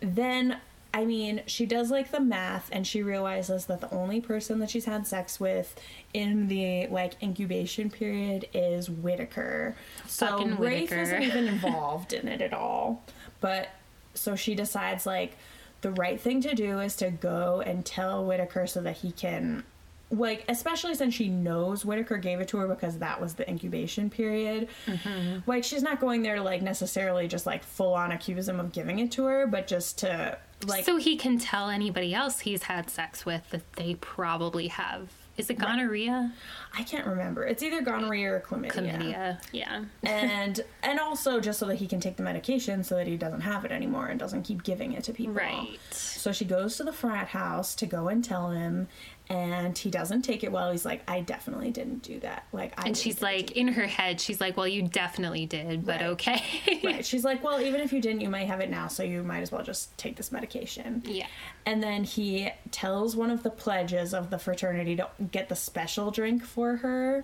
then, 0.01 0.57
I 0.93 1.05
mean, 1.05 1.43
she 1.45 1.65
does 1.65 1.91
like 1.91 2.11
the 2.11 2.19
math, 2.19 2.69
and 2.71 2.85
she 2.85 3.03
realizes 3.03 3.67
that 3.67 3.79
the 3.79 3.93
only 3.93 4.21
person 4.21 4.59
that 4.59 4.71
she's 4.71 4.85
had 4.85 5.05
sex 5.05 5.39
with 5.39 5.79
in 6.13 6.47
the 6.47 6.87
like 6.87 7.21
incubation 7.21 7.91
period 7.91 8.47
is 8.53 8.89
Whitaker. 8.89 9.75
So 10.07 10.25
Fucking 10.25 10.57
Rafe 10.57 10.91
isn't 10.91 11.23
even 11.23 11.47
involved 11.47 12.13
in 12.13 12.27
it 12.27 12.41
at 12.41 12.53
all. 12.53 13.03
But 13.39 13.69
so 14.15 14.35
she 14.35 14.55
decides 14.55 15.05
like 15.05 15.37
the 15.81 15.91
right 15.91 16.19
thing 16.19 16.41
to 16.41 16.55
do 16.55 16.79
is 16.79 16.95
to 16.97 17.11
go 17.11 17.61
and 17.65 17.85
tell 17.85 18.25
Whitaker 18.25 18.67
so 18.67 18.81
that 18.81 18.97
he 18.97 19.11
can 19.11 19.63
like 20.11 20.43
especially 20.49 20.95
since 20.95 21.13
she 21.13 21.29
knows 21.29 21.85
Whitaker 21.85 22.17
gave 22.17 22.39
it 22.39 22.47
to 22.49 22.57
her 22.57 22.67
because 22.67 22.97
that 22.97 23.21
was 23.21 23.35
the 23.35 23.47
incubation 23.47 24.09
period. 24.09 24.67
Mm-hmm. 24.87 25.39
Like 25.45 25.63
she's 25.63 25.83
not 25.83 25.99
going 25.99 26.23
there 26.23 26.37
to 26.37 26.41
like 26.41 26.61
necessarily 26.61 27.27
just 27.27 27.45
like 27.45 27.63
full 27.63 27.93
on 27.93 28.11
accuse 28.11 28.49
him 28.49 28.59
of 28.59 28.71
giving 28.71 28.99
it 28.99 29.11
to 29.13 29.25
her, 29.25 29.45
but 29.45 29.67
just 29.67 29.99
to 29.99 30.37
like 30.65 30.85
so 30.85 30.97
he 30.97 31.15
can 31.15 31.39
tell 31.39 31.69
anybody 31.69 32.13
else 32.13 32.41
he's 32.41 32.63
had 32.63 32.89
sex 32.89 33.25
with 33.25 33.49
that 33.51 33.73
they 33.73 33.95
probably 33.95 34.67
have. 34.67 35.09
Is 35.39 35.49
it 35.49 35.57
gonorrhea? 35.57 36.31
I 36.77 36.83
can't 36.83 37.07
remember. 37.07 37.45
It's 37.45 37.63
either 37.63 37.81
gonorrhea 37.81 38.33
or 38.33 38.39
chlamydia. 38.41 38.71
Chlamydia. 38.71 39.41
Yeah. 39.51 39.85
and 40.03 40.59
and 40.83 40.99
also 40.99 41.39
just 41.39 41.59
so 41.59 41.65
that 41.67 41.75
he 41.75 41.87
can 41.87 41.99
take 41.99 42.17
the 42.17 42.23
medication 42.23 42.83
so 42.83 42.95
that 42.95 43.07
he 43.07 43.17
doesn't 43.17 43.41
have 43.41 43.65
it 43.65 43.71
anymore 43.71 44.07
and 44.07 44.19
doesn't 44.19 44.43
keep 44.43 44.63
giving 44.63 44.93
it 44.93 45.03
to 45.05 45.13
people. 45.13 45.33
Right. 45.33 45.79
So 45.91 46.31
she 46.31 46.45
goes 46.45 46.77
to 46.77 46.83
the 46.83 46.93
frat 46.93 47.29
house 47.29 47.73
to 47.75 47.85
go 47.85 48.09
and 48.09 48.23
tell 48.23 48.49
him, 48.51 48.87
and 49.29 49.77
he 49.77 49.89
doesn't 49.89 50.23
take 50.23 50.43
it 50.43 50.51
well. 50.51 50.71
He's 50.71 50.85
like, 50.85 51.01
"I 51.09 51.21
definitely 51.21 51.71
didn't 51.71 52.03
do 52.03 52.19
that." 52.19 52.45
Like, 52.51 52.73
I 52.77 52.87
And 52.87 52.97
she's 52.97 53.21
like, 53.21 53.51
in 53.51 53.69
her 53.69 53.87
head, 53.87 54.19
she's 54.19 54.41
like, 54.41 54.57
well, 54.57 54.67
you 54.67 54.81
definitely 54.83 55.45
did, 55.45 55.85
but 55.85 56.01
Right. 56.01 56.09
okay. 56.09 56.43
you." 56.65 56.79
right. 56.89 57.05
She's 57.05 57.23
like, 57.23 57.43
"Well, 57.43 57.61
even 57.61 57.79
if 57.81 57.93
you 57.93 58.01
didn't, 58.01 58.21
you 58.21 58.29
might 58.29 58.47
have 58.47 58.59
it 58.59 58.69
now, 58.69 58.87
so 58.87 59.01
you 59.03 59.23
might 59.23 59.41
as 59.41 59.51
well 59.51 59.63
just 59.63 59.97
take 59.97 60.17
this 60.17 60.31
medication." 60.31 61.01
yeah. 61.05 61.27
And 61.65 61.83
then 61.83 62.03
he 62.03 62.49
tells 62.71 63.15
one 63.15 63.29
of 63.29 63.43
the 63.43 63.51
pledges 63.51 64.13
of 64.15 64.31
the 64.31 64.39
fraternity 64.39 64.95
to 64.95 65.07
get 65.31 65.49
the 65.49 65.55
special 65.55 66.11
drink 66.11 66.43
for 66.43 66.77
her. 66.77 67.23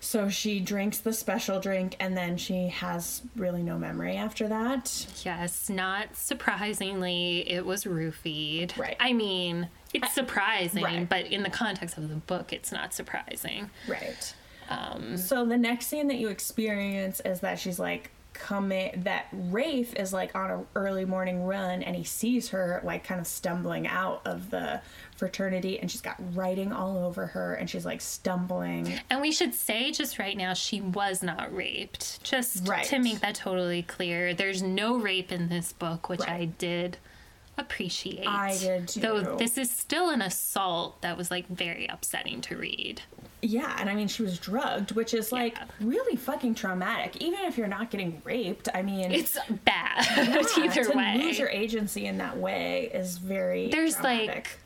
So 0.00 0.28
she 0.28 0.58
drinks 0.58 0.98
the 0.98 1.12
special 1.12 1.60
drink, 1.60 1.94
and 2.00 2.16
then 2.16 2.36
she 2.36 2.66
has 2.68 3.22
really 3.36 3.62
no 3.62 3.78
memory 3.78 4.16
after 4.16 4.48
that. 4.48 5.06
Yes, 5.24 5.70
not 5.70 6.16
surprisingly, 6.16 7.48
it 7.48 7.64
was 7.64 7.84
roofied. 7.84 8.76
Right. 8.76 8.96
I 8.98 9.12
mean, 9.12 9.68
it's 9.94 10.12
surprising, 10.12 10.82
right. 10.82 11.08
but 11.08 11.26
in 11.26 11.44
the 11.44 11.50
context 11.50 11.98
of 11.98 12.08
the 12.08 12.16
book, 12.16 12.52
it's 12.52 12.72
not 12.72 12.92
surprising. 12.92 13.70
Right. 13.86 14.34
Um, 14.68 15.16
So 15.16 15.44
the 15.44 15.56
next 15.56 15.86
scene 15.86 16.08
that 16.08 16.16
you 16.16 16.28
experience 16.28 17.20
is 17.24 17.38
that 17.40 17.60
she's 17.60 17.78
like 17.78 18.10
coming 18.32 19.02
that 19.04 19.26
Rafe 19.32 19.94
is 19.94 20.12
like 20.12 20.34
on 20.34 20.50
an 20.50 20.66
early 20.74 21.04
morning 21.04 21.44
run 21.44 21.82
and 21.82 21.94
he 21.94 22.04
sees 22.04 22.48
her 22.48 22.80
like 22.82 23.04
kind 23.04 23.20
of 23.20 23.26
stumbling 23.26 23.86
out 23.86 24.22
of 24.24 24.50
the 24.50 24.80
fraternity 25.26 25.78
and 25.78 25.88
she's 25.88 26.00
got 26.00 26.16
writing 26.34 26.72
all 26.72 26.96
over 26.98 27.26
her 27.28 27.54
and 27.54 27.70
she's 27.70 27.86
like 27.86 28.00
stumbling. 28.00 28.92
and 29.08 29.20
we 29.20 29.30
should 29.30 29.54
say 29.54 29.92
just 29.92 30.18
right 30.18 30.36
now, 30.36 30.52
she 30.52 30.80
was 30.80 31.22
not 31.22 31.54
raped. 31.54 32.24
Just 32.24 32.66
Right. 32.66 32.84
to 32.86 32.98
make 32.98 33.20
that 33.20 33.36
totally 33.36 33.82
clear, 33.82 34.34
there's 34.34 34.64
no 34.64 34.96
rape 34.96 35.30
in 35.30 35.48
this 35.48 35.72
book, 35.72 36.08
which 36.08 36.26
I 36.26 36.46
did 36.46 36.96
appreciate. 37.56 38.26
I 38.26 38.56
did 38.58 38.88
too. 38.88 38.98
Though 39.00 39.36
this 39.36 39.56
is 39.58 39.70
still 39.70 40.10
an 40.10 40.22
assault 40.22 41.00
that 41.02 41.16
was 41.16 41.30
like 41.30 41.46
very 41.46 41.86
upsetting 41.86 42.40
to 42.42 42.56
read. 42.56 43.02
Yeah, 43.42 43.76
and 43.78 43.88
I 43.88 43.94
mean 43.94 44.08
she 44.08 44.22
was 44.22 44.38
drugged, 44.40 44.90
which 44.92 45.14
is 45.14 45.30
like 45.30 45.54
Yeah. 45.56 45.64
really 45.80 46.16
fucking 46.16 46.56
traumatic. 46.56 47.16
Even 47.22 47.40
if 47.44 47.56
you're 47.56 47.68
not 47.68 47.90
getting 47.90 48.20
raped, 48.24 48.68
I 48.74 48.82
mean 48.82 49.12
It's 49.12 49.38
bad 49.64 50.04
yeah, 50.16 50.42
either 50.64 50.84
to 50.90 50.96
way. 50.96 51.14
lose 51.18 51.38
your 51.38 51.48
agency 51.50 52.06
in 52.06 52.18
that 52.18 52.36
way 52.38 52.90
is 52.92 53.18
very 53.18 53.68
There's, 53.68 54.00
like, 54.00 54.24
traumatic. 54.24 54.58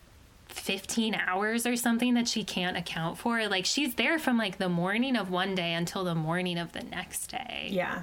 15 0.56 1.14
hours 1.14 1.66
or 1.66 1.76
something 1.76 2.14
that 2.14 2.28
she 2.28 2.44
can't 2.44 2.76
account 2.76 3.18
for. 3.18 3.46
Like 3.48 3.64
she's 3.66 3.94
there 3.94 4.18
from 4.18 4.38
like 4.38 4.58
the 4.58 4.68
morning 4.68 5.16
of 5.16 5.30
one 5.30 5.54
day 5.54 5.72
until 5.74 6.04
the 6.04 6.14
morning 6.14 6.58
of 6.58 6.72
the 6.72 6.82
next 6.82 7.28
day. 7.28 7.68
yeah. 7.70 8.02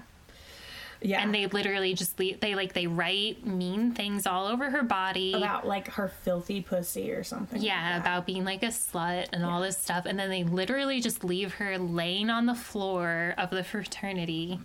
Yeah. 1.05 1.21
And 1.21 1.35
they 1.35 1.47
literally 1.47 1.93
just 1.95 2.17
leave, 2.17 2.39
they 2.39 2.55
like 2.55 2.71
they 2.71 2.87
write 2.87 3.45
mean 3.45 3.91
things 3.91 4.25
all 4.25 4.47
over 4.47 4.69
her 4.69 4.83
body. 4.83 5.33
about 5.33 5.67
like 5.67 5.89
her 5.89 6.07
filthy 6.07 6.61
pussy 6.61 7.11
or 7.11 7.25
something. 7.25 7.61
yeah, 7.61 7.91
that. 7.97 8.01
about 8.01 8.25
being 8.25 8.45
like 8.45 8.63
a 8.63 8.67
slut 8.67 9.27
and 9.33 9.43
all 9.43 9.59
this 9.59 9.77
stuff. 9.77 10.05
And 10.05 10.17
then 10.17 10.29
they 10.29 10.45
literally 10.45 11.01
just 11.01 11.25
leave 11.25 11.55
her 11.55 11.77
laying 11.77 12.29
on 12.29 12.45
the 12.45 12.55
floor 12.55 13.33
of 13.37 13.49
the 13.49 13.65
fraternity 13.65 14.61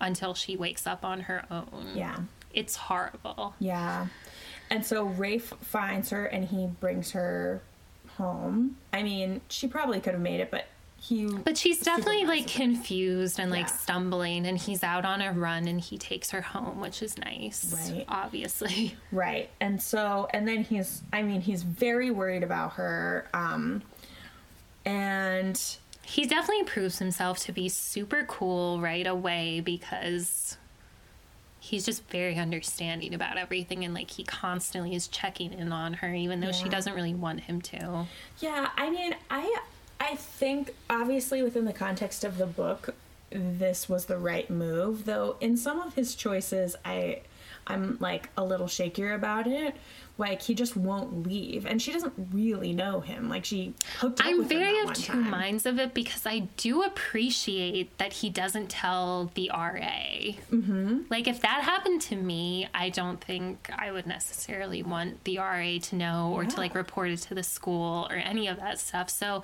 until 0.00 0.32
she 0.34 0.56
wakes 0.56 0.86
up 0.86 1.04
on 1.04 1.22
her 1.22 1.44
own. 1.50 1.90
Yeah. 1.92 2.18
It's 2.52 2.76
horrible. 2.76 3.56
Yeah. 3.58 4.06
And 4.70 4.84
so 4.84 5.04
Rafe 5.04 5.52
finds 5.60 6.10
her 6.10 6.24
and 6.26 6.44
he 6.44 6.66
brings 6.80 7.12
her 7.12 7.60
home. 8.16 8.76
I 8.92 9.02
mean, 9.02 9.40
she 9.48 9.68
probably 9.68 10.00
could 10.00 10.12
have 10.14 10.22
made 10.22 10.40
it, 10.40 10.50
but 10.50 10.66
he. 11.00 11.26
But 11.26 11.58
she's 11.58 11.80
definitely 11.80 12.24
like 12.24 12.46
confused 12.48 13.38
and 13.38 13.50
like 13.50 13.66
Yeah. 13.66 13.72
stumbling, 13.72 14.46
and 14.46 14.56
he's 14.56 14.82
out 14.82 15.04
on 15.04 15.20
a 15.20 15.32
run 15.32 15.68
and 15.68 15.80
he 15.80 15.98
takes 15.98 16.30
her 16.30 16.40
home, 16.40 16.80
which 16.80 17.02
is 17.02 17.18
nice. 17.18 17.74
Right. 17.90 18.04
Obviously. 18.08 18.96
Right. 19.12 19.50
And 19.60 19.80
so, 19.82 20.28
and 20.32 20.48
then 20.48 20.64
he's, 20.64 21.02
I 21.12 21.22
mean, 21.22 21.40
he's 21.42 21.62
very 21.62 22.10
worried 22.10 22.42
about 22.42 22.72
her. 22.74 23.28
Um, 23.34 23.82
and 24.84 25.60
He 26.02 26.26
definitely 26.26 26.64
proves 26.64 26.98
himself 26.98 27.38
to 27.40 27.52
be 27.52 27.68
super 27.68 28.24
cool 28.28 28.80
right 28.80 29.06
away 29.06 29.60
because 29.60 30.56
he's 31.64 31.86
just 31.86 32.06
very 32.10 32.36
understanding 32.36 33.14
about 33.14 33.38
everything 33.38 33.86
and 33.86 33.94
like 33.94 34.10
he 34.10 34.22
constantly 34.22 34.94
is 34.94 35.08
checking 35.08 35.50
in 35.54 35.72
on 35.72 35.94
her 35.94 36.12
even 36.14 36.40
though 36.40 36.52
she 36.52 36.68
doesn't 36.68 36.94
really 36.94 37.14
want 37.14 37.40
him 37.40 37.58
to. 37.62 38.06
yeah, 38.38 38.68
I 38.76 38.90
mean, 38.90 39.14
I, 39.30 39.60
I 39.98 40.14
think 40.16 40.74
obviously 40.90 41.42
within 41.42 41.64
the 41.64 41.72
context 41.72 42.22
of 42.22 42.36
the 42.36 42.44
book, 42.44 42.94
this 43.30 43.88
was 43.88 44.04
the 44.04 44.18
right 44.18 44.48
move. 44.50 45.06
Though 45.06 45.36
in 45.40 45.56
some 45.56 45.80
of 45.80 45.94
his 45.94 46.14
choices, 46.14 46.76
I, 46.84 47.22
I'm 47.66 47.96
like 47.98 48.28
a 48.36 48.44
little 48.44 48.66
shakier 48.66 49.14
about 49.14 49.46
it. 49.46 49.74
Like 50.16 50.42
he 50.42 50.54
just 50.54 50.76
won't 50.76 51.26
leave, 51.26 51.66
and 51.66 51.82
she 51.82 51.92
doesn't 51.92 52.12
really 52.32 52.72
know 52.72 53.00
him. 53.00 53.28
Like 53.28 53.44
she 53.44 53.74
hooked 53.98 54.20
up 54.20 54.26
I'm 54.26 54.38
with 54.38 54.50
him 54.52 54.58
very 54.58 54.80
of 54.80 54.92
two 54.92 55.12
time. 55.12 55.30
minds 55.30 55.66
of 55.66 55.78
it 55.80 55.92
because 55.92 56.24
I 56.24 56.48
do 56.56 56.82
appreciate 56.82 57.96
that 57.98 58.12
he 58.12 58.30
doesn't 58.30 58.70
tell 58.70 59.30
the 59.34 59.50
RA. 59.52 59.80
Mm-hmm. 60.52 61.02
Like, 61.10 61.26
if 61.26 61.40
that 61.40 61.62
happened 61.62 62.00
to 62.02 62.16
me, 62.16 62.68
I 62.72 62.90
don't 62.90 63.20
think 63.20 63.68
I 63.76 63.90
would 63.90 64.06
necessarily 64.06 64.82
want 64.82 65.24
the 65.24 65.38
RA 65.38 65.78
to 65.82 65.96
know 65.96 66.32
or 66.32 66.44
to 66.44 66.56
like 66.56 66.74
report 66.74 67.10
it 67.10 67.18
to 67.22 67.34
the 67.34 67.42
school 67.42 68.06
or 68.08 68.16
any 68.16 68.46
of 68.46 68.58
that 68.58 68.78
stuff. 68.78 69.10
So. 69.10 69.42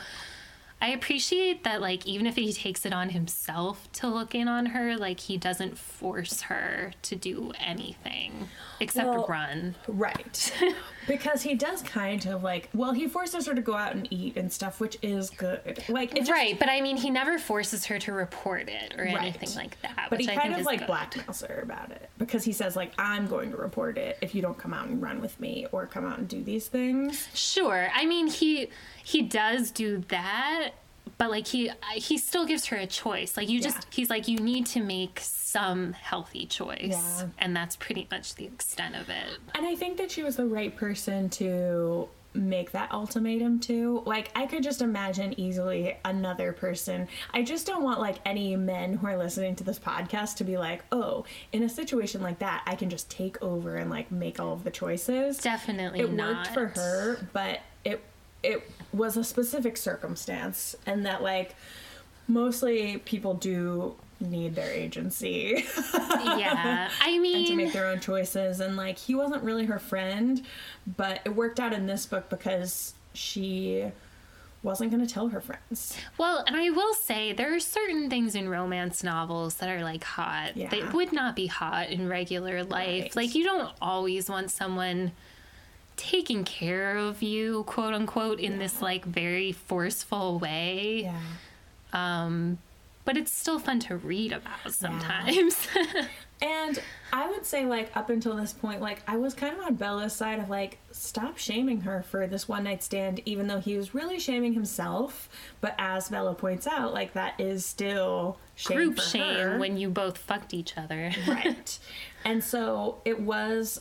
I 0.83 0.89
appreciate 0.91 1.65
that, 1.65 1.81
like, 1.81 2.07
even 2.07 2.27
if 2.27 2.37
he 2.37 2.53
takes 2.53 2.87
it 2.87 2.93
on 2.93 3.11
himself 3.11 3.91
to 3.95 4.09
look 4.09 4.35
in 4.35 4.49
on 4.49 4.67
her, 4.67 4.97
like, 4.97 5.21
he 5.21 5.37
doesn't 5.37 5.77
force 5.77 6.43
her 6.43 6.93
to 7.03 7.17
do 7.17 7.53
anything 7.61 8.49
except 8.81 9.09
Well, 9.09 9.27
run. 9.29 9.75
Right. 9.87 10.53
because 11.07 11.43
he 11.43 11.55
does 11.55 11.83
kind 11.83 12.25
of 12.27 12.43
like, 12.43 12.71
well, 12.73 12.93
he 12.93 13.07
forces 13.09 13.47
her 13.47 13.55
to 13.55 13.61
go 13.61 13.75
out 13.75 13.95
and 13.95 14.09
eat 14.11 14.37
and 14.37 14.51
stuff, 14.51 14.81
which 14.81 14.97
is 15.03 15.29
good. 15.29 15.85
Like, 15.89 16.13
it 16.15 16.21
just, 16.21 16.31
right, 16.31 16.59
but 16.59 16.71
I 16.71 16.81
mean, 16.81 16.97
he 16.97 17.11
never 17.11 17.39
forces 17.39 17.85
her 17.87 17.99
to 17.99 18.13
report 18.13 18.69
it 18.71 18.95
or 18.99 19.05
Right. 19.05 19.19
anything 19.21 19.55
like 19.55 19.81
that. 19.83 20.07
But 20.09 20.19
which 20.19 20.27
he 20.29 20.33
I 20.33 20.37
kind 20.37 20.49
think 20.55 20.61
of 20.61 20.67
like 20.67 20.79
good. 20.81 20.89
blackmails 20.89 21.47
her 21.47 21.61
about 21.61 21.91
it 21.91 22.09
because 22.17 22.43
he 22.45 22.53
says 22.53 22.75
like, 22.75 22.93
I'm 22.99 23.27
going 23.27 23.51
to 23.51 23.57
report 23.59 23.99
it 23.99 24.17
if 24.23 24.35
you 24.35 24.41
don't 24.41 24.57
come 24.57 24.73
out 24.73 24.87
and 24.89 25.03
run 25.03 25.21
with 25.21 25.39
me 25.41 25.67
or 25.73 25.87
come 25.87 26.07
out 26.07 26.19
and 26.19 26.27
do 26.29 26.43
these 26.43 26.69
things. 26.69 27.29
Sure. 27.35 27.89
I 27.95 28.07
mean, 28.07 28.29
he 28.29 28.71
he 29.11 29.23
does 29.23 29.71
do 29.71 29.99
that, 30.09 30.71
but 31.19 31.31
like 31.31 31.47
he 31.47 31.71
he 31.95 32.17
still 32.19 32.47
gives 32.47 32.67
her 32.67 32.77
a 32.77 32.87
choice. 32.87 33.37
Like 33.37 33.49
you 33.49 33.61
just 33.61 33.77
Yeah. 33.79 33.83
he's 33.91 34.11
like 34.11 34.29
you 34.29 34.39
need 34.39 34.67
to 34.67 34.81
make 34.83 35.21
some 35.23 35.93
healthy 35.95 36.47
choice, 36.47 36.79
Yeah. 36.91 37.27
and 37.39 37.57
that's 37.57 37.77
pretty 37.77 38.07
much 38.11 38.37
the 38.37 38.45
extent 38.45 38.95
of 38.97 39.09
it. 39.09 39.39
And 39.55 39.67
I 39.67 39.75
think 39.75 39.97
that 39.99 40.11
she 40.11 40.23
was 40.23 40.37
the 40.37 40.47
right 40.47 40.75
person 40.75 41.29
to 41.31 42.09
make 42.33 42.71
that 42.71 42.93
ultimatum 42.93 43.59
to. 43.59 44.05
Like, 44.07 44.31
I 44.37 44.47
could 44.47 44.63
just 44.63 44.81
imagine 44.83 45.35
easily 45.41 45.97
another 46.05 46.53
person. 46.53 47.09
I 47.35 47.43
just 47.43 47.67
don't 47.67 47.83
want, 47.83 47.99
like, 47.99 48.19
any 48.25 48.55
men 48.55 48.95
who 48.99 49.09
are 49.09 49.17
listening 49.17 49.57
to 49.57 49.65
this 49.65 49.81
podcast 49.81 50.37
to 50.37 50.45
be 50.45 50.57
like, 50.57 50.85
oh, 50.93 51.25
in 51.53 51.65
a 51.65 51.69
situation 51.69 52.23
like 52.23 52.39
that, 52.39 52.63
I 52.67 52.77
can 52.77 52.89
just 52.89 53.11
take 53.11 53.43
over 53.43 53.75
and, 53.75 53.91
like, 53.91 54.13
make 54.13 54.39
all 54.39 54.53
of 54.53 54.63
the 54.63 54.71
choices. 54.71 55.39
Definitely 55.39 55.99
it 56.03 56.13
not. 56.13 56.37
worked 56.37 56.55
for 56.55 56.67
her, 56.81 57.27
but 57.33 57.63
it 57.85 58.01
it 58.43 58.71
was 58.93 59.17
a 59.17 59.25
specific 59.25 59.77
circumstance, 59.77 60.77
and 60.87 61.05
that, 61.07 61.23
like, 61.23 61.55
mostly 62.29 62.99
people 62.99 63.35
do 63.35 63.97
need 64.21 64.55
their 64.55 64.71
agency. 64.71 65.65
Yeah, 65.95 66.91
I 67.01 67.11
and 67.11 67.47
to 67.47 67.57
make 67.57 67.73
their 67.73 67.87
own 67.87 68.01
choices. 68.01 68.61
And 68.61 68.77
like, 68.77 68.99
he 68.99 69.15
wasn't 69.15 69.43
really 69.43 69.67
her 69.67 69.79
friend, 69.79 70.43
but 70.97 71.21
it 71.25 71.31
worked 71.31 71.59
out 71.59 71.73
in 71.73 71.87
this 71.87 72.07
book 72.07 72.29
because 72.29 72.95
she 73.15 73.91
wasn't 74.63 74.91
going 74.91 75.05
to 75.07 75.13
tell 75.13 75.29
her 75.29 75.41
friends. 75.41 75.97
well, 76.19 76.45
and 76.47 76.55
I 76.55 76.69
will 76.71 76.93
say 76.93 77.33
there 77.33 77.55
are 77.55 77.61
certain 77.61 78.11
things 78.11 78.35
in 78.35 78.49
romance 78.49 79.03
novels 79.03 79.55
that 79.57 79.71
are 79.71 79.83
like 79.83 80.05
hot. 80.05 80.57
Yeah. 80.57 80.69
They 80.69 80.85
would 80.85 81.13
not 81.13 81.35
be 81.35 81.47
hot 81.47 81.89
in 81.89 82.09
regular 82.09 82.63
life. 82.63 83.03
Right. 83.03 83.17
Like 83.17 83.35
you 83.35 83.45
don't 83.45 83.73
always 83.81 84.29
want 84.29 84.51
someone 84.51 85.13
taking 86.01 86.45
care 86.45 86.97
of 86.97 87.23
you, 87.23 87.65
quote 87.65 87.93
unquote, 87.95 88.41
in 88.41 88.59
this 88.59 88.81
like 88.81 89.05
very 89.05 89.53
forceful 89.53 90.39
way. 90.39 91.03
Yeah. 91.05 91.21
Um, 91.93 92.59
but 93.05 93.17
it's 93.17 93.33
still 93.33 93.59
fun 93.59 93.81
to 93.81 93.97
read 93.97 94.33
about 94.33 94.73
sometimes. 94.73 95.69
And 96.43 96.81
I 97.13 97.29
would 97.29 97.45
say, 97.45 97.67
like, 97.67 97.95
up 97.95 98.09
until 98.09 98.35
this 98.35 98.53
point, 98.55 98.81
like, 98.81 99.03
I 99.07 99.19
was 99.19 99.35
kind 99.35 99.55
of 99.59 99.63
on 99.63 99.75
Bella's 99.75 100.15
side 100.15 100.39
of, 100.39 100.49
like, 100.49 100.79
stop 100.91 101.37
shaming 101.37 101.83
her 101.83 102.03
for 102.03 102.27
this 102.27 102.49
one 102.49 102.65
night 102.65 102.83
stand, 102.83 103.21
even 103.27 103.47
though 103.47 103.61
he 103.61 103.77
was 103.77 103.95
really 103.95 104.19
shaming 104.19 104.55
himself. 104.55 105.29
But 105.61 105.75
as 105.79 106.09
Bella 106.09 106.35
points 106.35 106.67
out, 106.67 106.95
like, 106.95 107.13
that 107.13 107.39
is 107.39 107.67
still 107.67 108.39
shame 108.55 108.77
Group 108.77 109.01
shame 109.01 109.35
her. 109.35 109.59
when 109.59 109.77
you 109.77 109.91
both 109.91 110.17
fucked 110.17 110.55
each 110.55 110.79
other. 110.79 111.13
right. 111.29 111.79
And 112.25 112.45
so 112.45 113.01
it 113.07 113.19
was 113.21 113.81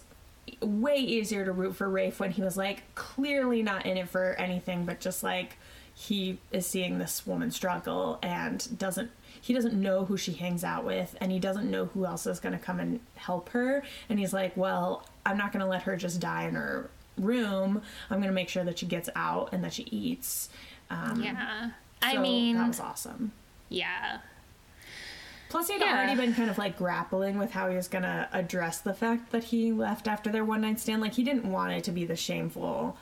way 0.61 0.97
easier 0.97 1.45
to 1.45 1.51
root 1.51 1.75
for 1.75 1.89
Rafe 1.89 2.19
when 2.19 2.31
he 2.31 2.41
was 2.41 2.57
like 2.57 2.83
clearly 2.95 3.63
not 3.63 3.85
in 3.85 3.97
it 3.97 4.09
for 4.09 4.33
anything, 4.33 4.85
but 4.85 4.99
just 4.99 5.23
like 5.23 5.57
he 5.93 6.39
is 6.51 6.65
seeing 6.65 6.97
this 6.97 7.27
woman 7.27 7.51
struggle 7.51 8.19
and 8.23 8.77
doesn't 8.79 9.11
he 9.41 9.53
doesn't 9.53 9.73
know 9.73 10.05
who 10.05 10.15
she 10.15 10.31
hangs 10.31 10.63
out 10.63 10.85
with 10.85 11.15
and 11.19 11.29
he 11.29 11.39
doesn't 11.39 11.69
know 11.69 11.85
who 11.87 12.05
else 12.05 12.25
is 12.25 12.39
going 12.39 12.57
to 12.57 12.63
come 12.63 12.79
and 12.79 13.01
help 13.15 13.49
her 13.49 13.83
and 14.07 14.17
he's 14.17 14.31
like 14.31 14.55
well 14.55 15.03
i'm 15.25 15.37
not 15.37 15.51
going 15.51 15.59
to 15.59 15.69
let 15.69 15.81
her 15.81 15.97
just 15.97 16.21
die 16.21 16.43
in 16.43 16.55
her 16.55 16.89
room 17.17 17.81
i'm 18.09 18.19
going 18.19 18.29
to 18.29 18.33
make 18.33 18.47
sure 18.47 18.63
that 18.63 18.79
she 18.79 18.85
gets 18.85 19.09
out 19.13 19.49
and 19.51 19.61
that 19.61 19.73
she 19.73 19.83
eats 19.91 20.47
um, 20.89 21.21
yeah. 21.21 21.71
I 22.01 22.17
mean, 22.17 22.55
that 22.55 22.67
was 22.69 22.79
awesome 22.79 23.33
yeah. 23.69 24.19
Plus, 25.49 25.67
he 25.67 25.73
had 25.73 25.81
Yeah. 25.81 25.93
already 25.97 26.15
been 26.15 26.33
kind 26.33 26.49
of 26.49 26.57
like 26.57 26.77
grappling 26.77 27.37
with 27.37 27.51
how 27.51 27.69
he 27.69 27.75
was 27.75 27.87
going 27.87 28.03
to 28.03 28.29
address 28.31 28.79
the 28.79 28.93
fact 28.93 29.31
that 29.31 29.45
he 29.45 29.71
left 29.71 30.07
after 30.07 30.31
their 30.31 30.45
one 30.45 30.61
night 30.61 30.79
stand. 30.79 31.01
Like, 31.01 31.13
he 31.13 31.23
didn't 31.23 31.51
want 31.51 31.73
it 31.73 31.83
to 31.85 31.91
be 31.91 32.05
the 32.05 32.15
shameful 32.15 32.95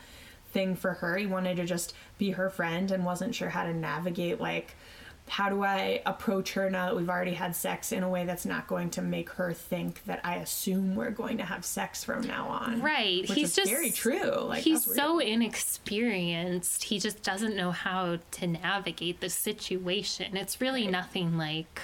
thing 0.53 0.75
for 0.75 0.93
her. 0.93 1.17
He 1.17 1.25
wanted 1.25 1.57
to 1.57 1.65
just 1.65 1.93
be 2.17 2.31
her 2.31 2.49
friend 2.49 2.89
and 2.89 3.05
wasn't 3.05 3.35
sure 3.35 3.49
how 3.49 3.63
to 3.65 3.73
navigate, 3.73 4.39
like, 4.39 4.75
how 5.29 5.49
do 5.49 5.61
I 5.61 6.01
approach 6.05 6.53
her 6.53 6.69
now 6.69 6.85
that 6.85 6.95
we've 6.95 7.09
already 7.09 7.33
had 7.33 7.53
sex 7.53 7.91
in 7.91 8.01
a 8.01 8.07
way 8.09 8.23
that's 8.25 8.45
not 8.45 8.65
going 8.65 8.91
to 8.91 9.01
make 9.01 9.29
her 9.31 9.51
think 9.51 10.05
that 10.05 10.21
I 10.23 10.35
assume 10.37 10.95
we're 10.95 11.11
going 11.11 11.39
to 11.39 11.43
have 11.43 11.65
sex 11.65 12.01
from 12.01 12.21
now 12.25 12.47
on? 12.47 12.81
Right. 12.81 13.23
Which 13.27 13.33
he's 13.33 13.49
is 13.49 13.55
just 13.57 13.69
very 13.69 13.91
true. 13.91 14.31
Like, 14.39 14.63
he's 14.63 14.85
so 14.85 15.19
inexperienced. 15.19 16.85
He 16.85 16.97
just 16.99 17.23
doesn't 17.23 17.57
know 17.57 17.71
how 17.71 18.19
to 18.31 18.47
navigate 18.47 19.19
the 19.19 19.29
situation. 19.29 20.37
It's 20.37 20.61
really 20.61 20.87
nothing 20.87 21.37
like 21.37 21.81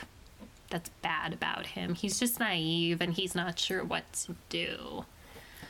that's 0.74 0.90
bad 1.04 1.34
about 1.34 1.68
him. 1.68 1.94
He's 1.94 2.20
just 2.20 2.40
naive 2.40 3.00
and 3.00 3.14
he's 3.14 3.36
not 3.36 3.60
sure 3.60 3.84
what 3.84 4.12
to 4.26 4.36
do. 4.50 5.06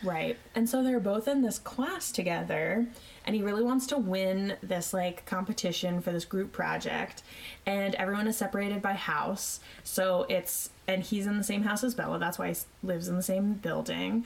Right. 0.01 0.37
And 0.55 0.69
so 0.69 0.81
they're 0.81 0.99
both 1.01 1.27
in 1.27 1.41
this 1.41 1.59
class 1.59 2.11
together, 2.11 2.87
and 3.25 3.35
he 3.35 3.41
really 3.41 3.63
wants 3.63 3.87
to 3.87 3.97
win 3.97 4.55
this 4.61 4.93
like 4.93 5.25
competition 5.25 6.01
for 6.01 6.11
this 6.11 6.25
group 6.25 6.51
project. 6.51 7.23
And 7.65 7.95
everyone 7.95 8.27
is 8.27 8.35
separated 8.37 8.81
by 8.81 8.93
house. 8.93 9.59
So 9.83 10.25
it's, 10.29 10.69
and 10.87 11.03
he's 11.03 11.25
in 11.27 11.37
the 11.37 11.43
same 11.43 11.63
house 11.63 11.83
as 11.83 11.95
Bella. 11.95 12.19
That's 12.19 12.37
why 12.39 12.49
he 12.49 12.55
lives 12.81 13.07
in 13.07 13.15
the 13.15 13.23
same 13.23 13.53
building. 13.53 14.25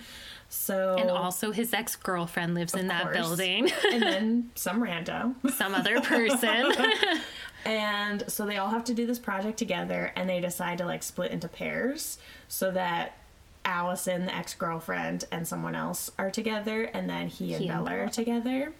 So, 0.49 0.95
And 0.97 1.11
also 1.11 1.51
his 1.51 1.73
ex-girlfriend 1.73 2.55
lives 2.55 2.73
in 2.73 2.87
that 2.87 3.11
building. 3.13 3.69
and 3.91 4.01
then 4.01 4.51
some 4.55 4.81
rando. 4.81 5.35
Some 5.55 5.75
other 5.75 6.01
person. 6.01 6.71
And 7.67 8.23
so 8.31 8.45
they 8.45 8.55
all 8.57 8.69
have 8.69 8.85
to 8.85 8.93
do 8.93 9.05
this 9.05 9.19
project 9.19 9.57
together, 9.59 10.13
and 10.15 10.29
they 10.29 10.39
decide 10.39 10.77
to 10.77 10.85
like 10.85 11.03
split 11.03 11.31
into 11.31 11.49
pairs 11.49 12.17
so 12.47 12.71
that 12.71 13.17
Allison, 13.65 14.25
the 14.25 14.33
ex 14.33 14.53
girlfriend, 14.53 15.25
and 15.33 15.45
someone 15.45 15.75
else 15.75 16.09
are 16.17 16.31
together, 16.31 16.83
and 16.83 17.09
then 17.09 17.27
he 17.27 17.53
and 17.53 17.61
He 17.63 17.67
Bella 17.67 17.91
are 17.91 18.07
together. 18.07 18.71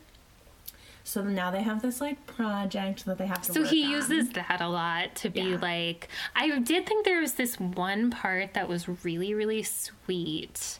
So 1.04 1.22
now 1.24 1.52
they 1.52 1.64
have 1.64 1.82
this 1.82 2.00
like 2.00 2.26
project 2.28 3.06
that 3.06 3.18
they 3.18 3.26
have 3.28 3.42
to. 3.44 3.54
So 3.54 3.64
he 3.64 3.84
on. 3.86 3.92
uses 3.92 4.30
that 4.30 4.62
a 4.62 4.70
lot 4.70 5.16
to 5.16 5.30
be 5.30 5.42
Yeah. 5.42 5.58
like. 5.62 6.08
I 6.34 6.58
did 6.60 6.86
think 6.86 7.04
there 7.04 7.20
was 7.20 7.34
this 7.34 7.60
one 7.60 8.10
part 8.10 8.54
that 8.54 8.70
was 8.70 8.88
really, 9.04 9.34
really 9.34 9.64
sweet, 9.64 10.80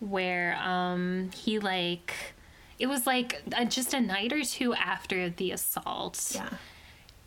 where 0.00 0.56
um 0.62 1.30
he 1.34 1.58
like, 1.58 2.14
it 2.78 2.86
was 2.86 3.06
like 3.06 3.42
uh 3.54 3.66
just 3.66 3.92
a 3.92 4.00
night 4.00 4.32
or 4.32 4.42
two 4.44 4.72
after 4.72 5.28
the 5.28 5.50
assault, 5.50 6.32
Yeah. 6.34 6.48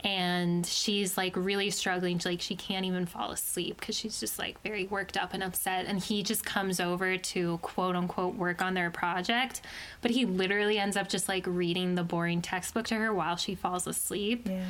And 0.02 0.66
she's 0.66 1.18
like 1.18 1.36
really 1.36 1.70
struggling. 1.72 2.22
Like 2.24 2.42
she 2.42 2.56
can't 2.56 2.86
even 2.86 3.06
fall 3.06 3.32
asleep 3.32 3.80
because 3.80 3.98
she's 3.98 4.20
just 4.20 4.38
like 4.38 4.62
very 4.62 4.86
worked 4.86 5.18
up 5.18 5.34
and 5.34 5.44
upset. 5.44 5.86
And 5.88 6.00
he 6.00 6.22
just 6.22 6.46
comes 6.46 6.80
over 6.80 7.18
to 7.18 7.58
quote 7.60 7.96
unquote 7.96 8.36
work 8.36 8.62
on 8.62 8.74
their 8.74 8.92
project, 8.92 9.62
but 10.02 10.12
he 10.12 10.26
literally 10.26 10.78
ends 10.78 10.98
up 10.98 11.10
just 11.10 11.28
like 11.28 11.46
reading 11.48 11.96
the 11.96 12.04
boring 12.04 12.42
textbook 12.42 12.86
to 12.88 12.96
her 12.96 13.14
while 13.14 13.38
she 13.38 13.56
falls 13.56 13.88
asleep. 13.88 14.48
Yeah. 14.48 14.64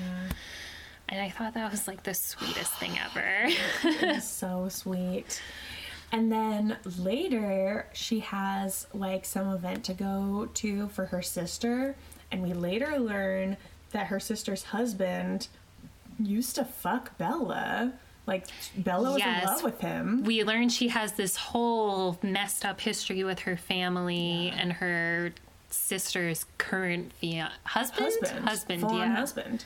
And 1.09 1.21
I 1.21 1.30
thought 1.30 1.53
that 1.53 1.71
was 1.71 1.88
like 1.88 2.03
the 2.03 2.13
sweetest 2.13 2.73
thing 2.73 2.97
ever. 3.84 4.19
So 4.21 4.69
sweet. 4.69 5.41
And 6.11 6.32
then 6.32 6.78
later, 6.97 7.88
she 7.91 8.19
has 8.21 8.88
like 8.93 9.25
some 9.25 9.49
event 9.49 9.84
to 9.86 9.93
go 9.93 10.49
to 10.55 10.88
for 10.89 11.05
her 11.07 11.21
sister. 11.21 11.97
And 12.32 12.41
we 12.41 12.53
later 12.53 12.97
learn 12.97 13.57
that 13.92 14.08
her 14.08 14.20
sister's 14.20 14.64
husband 14.64 15.48
used 16.20 16.56
to 16.56 16.66
fuck 16.66 17.18
Bella. 17.18 17.94
Like, 18.26 18.46
Bella 18.78 19.12
was 19.12 19.20
Yes. 19.20 19.44
in 19.44 19.48
love 19.50 19.64
with 19.64 19.80
him. 19.82 20.24
we 20.24 20.44
learned 20.44 20.72
she 20.74 20.90
has 20.90 21.14
this 21.14 21.38
whole 21.38 22.18
messed 22.22 22.66
up 22.66 22.82
history 22.82 23.24
with 23.24 23.40
her 23.40 23.56
family 23.56 24.54
and 24.58 24.74
her 24.74 25.32
sister's 25.70 26.46
current 26.58 27.14
fia- 27.14 27.52
husband. 27.64 28.06
Husband. 28.22 28.48
Husband, 28.48 28.82
yeah. 28.92 29.16
husband. 29.16 29.66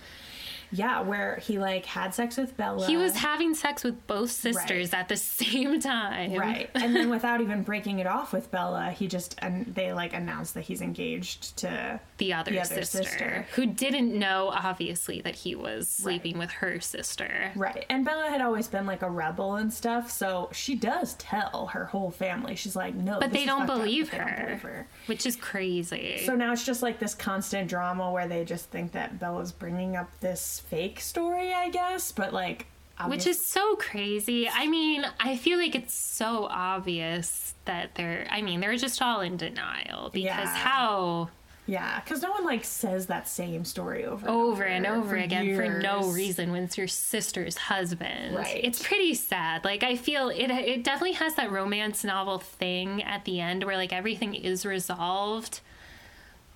Yeah, 0.71 1.01
where 1.01 1.35
he 1.37 1.59
like 1.59 1.85
had 1.85 2.13
sex 2.13 2.37
with 2.37 2.55
Bella. 2.57 2.85
He 2.87 2.97
was 2.97 3.15
having 3.15 3.53
sex 3.55 3.83
with 3.83 4.05
both 4.07 4.31
sisters 4.31 4.93
at 4.93 5.09
the 5.09 5.17
same 5.17 5.79
time. 5.79 6.33
right, 6.33 6.69
and 6.75 6.95
then 6.95 7.09
without 7.09 7.41
even 7.41 7.63
breaking 7.63 7.99
it 7.99 8.07
off 8.07 8.33
with 8.33 8.49
Bella, 8.51 8.91
he 8.91 9.07
just 9.07 9.35
and 9.39 9.65
they 9.75 9.93
like 9.93 10.13
announced 10.13 10.53
that 10.53 10.61
he's 10.61 10.81
engaged 10.81 11.57
to 11.57 11.99
The 12.17 12.33
other, 12.33 12.51
The 12.51 12.59
other 12.61 12.83
sister, 12.83 13.03
sister. 13.03 13.45
who 13.55 13.65
didn't 13.65 14.17
know, 14.17 14.49
obviously, 14.53 15.21
that 15.21 15.35
he 15.35 15.55
was 15.55 15.89
sleeping 15.89 16.37
with 16.37 16.51
her 16.51 16.79
sister. 16.79 17.51
Right. 17.55 17.85
And 17.89 18.05
Bella 18.05 18.29
had 18.29 18.41
always 18.41 18.67
been 18.67 18.85
like 18.85 19.01
a 19.01 19.09
rebel 19.09 19.55
and 19.55 19.73
stuff, 19.73 20.09
so 20.09 20.49
she 20.53 20.75
does 20.75 21.13
tell 21.15 21.67
her 21.73 21.85
whole 21.85 22.11
family. 22.11 22.55
She's 22.55 22.75
like, 22.75 22.95
no, 22.95 23.19
But 23.19 23.31
they 23.33 23.45
don't, 23.45 23.65
believe 23.65 24.09
but 24.11 24.11
they 24.11 24.17
don't 24.19 24.27
her, 24.29 24.45
believe 24.45 24.61
her. 24.61 24.87
which 25.07 25.25
is 25.25 25.35
crazy. 25.35 26.21
So 26.25 26.35
now 26.35 26.51
it's 26.53 26.65
just 26.65 26.81
like 26.81 26.99
this 26.99 27.13
constant 27.13 27.67
drama 27.69 28.11
where 28.11 28.27
they 28.27 28.45
just 28.45 28.69
think 28.69 28.91
that 28.93 29.19
Bella's 29.19 29.51
bringing 29.51 29.95
up 29.95 30.09
this 30.21 30.60
fake 30.69 30.99
story, 30.99 31.53
I 31.53 31.69
guess, 31.69 32.11
but 32.11 32.33
like. 32.33 32.67
which 33.07 33.25
is 33.25 33.43
so 33.45 33.75
crazy. 33.77 34.47
I 34.47 34.67
mean, 34.67 35.05
I 35.19 35.35
feel 35.35 35.57
like 35.57 35.75
it's 35.75 35.93
so 35.93 36.47
obvious 36.51 37.55
that 37.65 37.95
they're, 37.95 38.27
I 38.29 38.41
mean, 38.41 38.59
they're 38.59 38.77
just 38.77 39.01
all 39.01 39.21
in 39.21 39.37
denial 39.37 40.09
because 40.11 40.25
Yeah. 40.25 40.55
how 40.55 41.29
Yeah, 41.67 41.99
because 42.01 42.21
no 42.21 42.31
one 42.31 42.43
like 42.45 42.63
says 42.63 43.05
that 43.07 43.27
same 43.27 43.65
story 43.65 44.03
over 44.03 44.25
and 44.27 44.35
over 44.35 44.63
and 44.63 44.85
over 44.85 45.09
for 45.09 45.15
again 45.15 45.55
for 45.55 45.79
no 45.79 46.11
reason 46.11 46.51
when 46.51 46.63
it's 46.63 46.77
your 46.77 46.87
sister's 46.87 47.55
husband. 47.57 48.35
Right. 48.35 48.61
It's 48.63 48.81
pretty 48.85 49.13
sad. 49.13 49.63
Like 49.63 49.83
I 49.83 49.95
feel 49.95 50.29
it 50.29 50.49
it 50.51 50.83
definitely 50.83 51.13
has 51.13 51.35
that 51.35 51.51
romance 51.51 52.03
novel 52.03 52.39
thing 52.39 53.01
at 53.03 53.25
the 53.25 53.39
end 53.39 53.63
where 53.63 53.77
like 53.77 53.93
everything 53.93 54.33
is 54.35 54.65
resolved. 54.65 55.61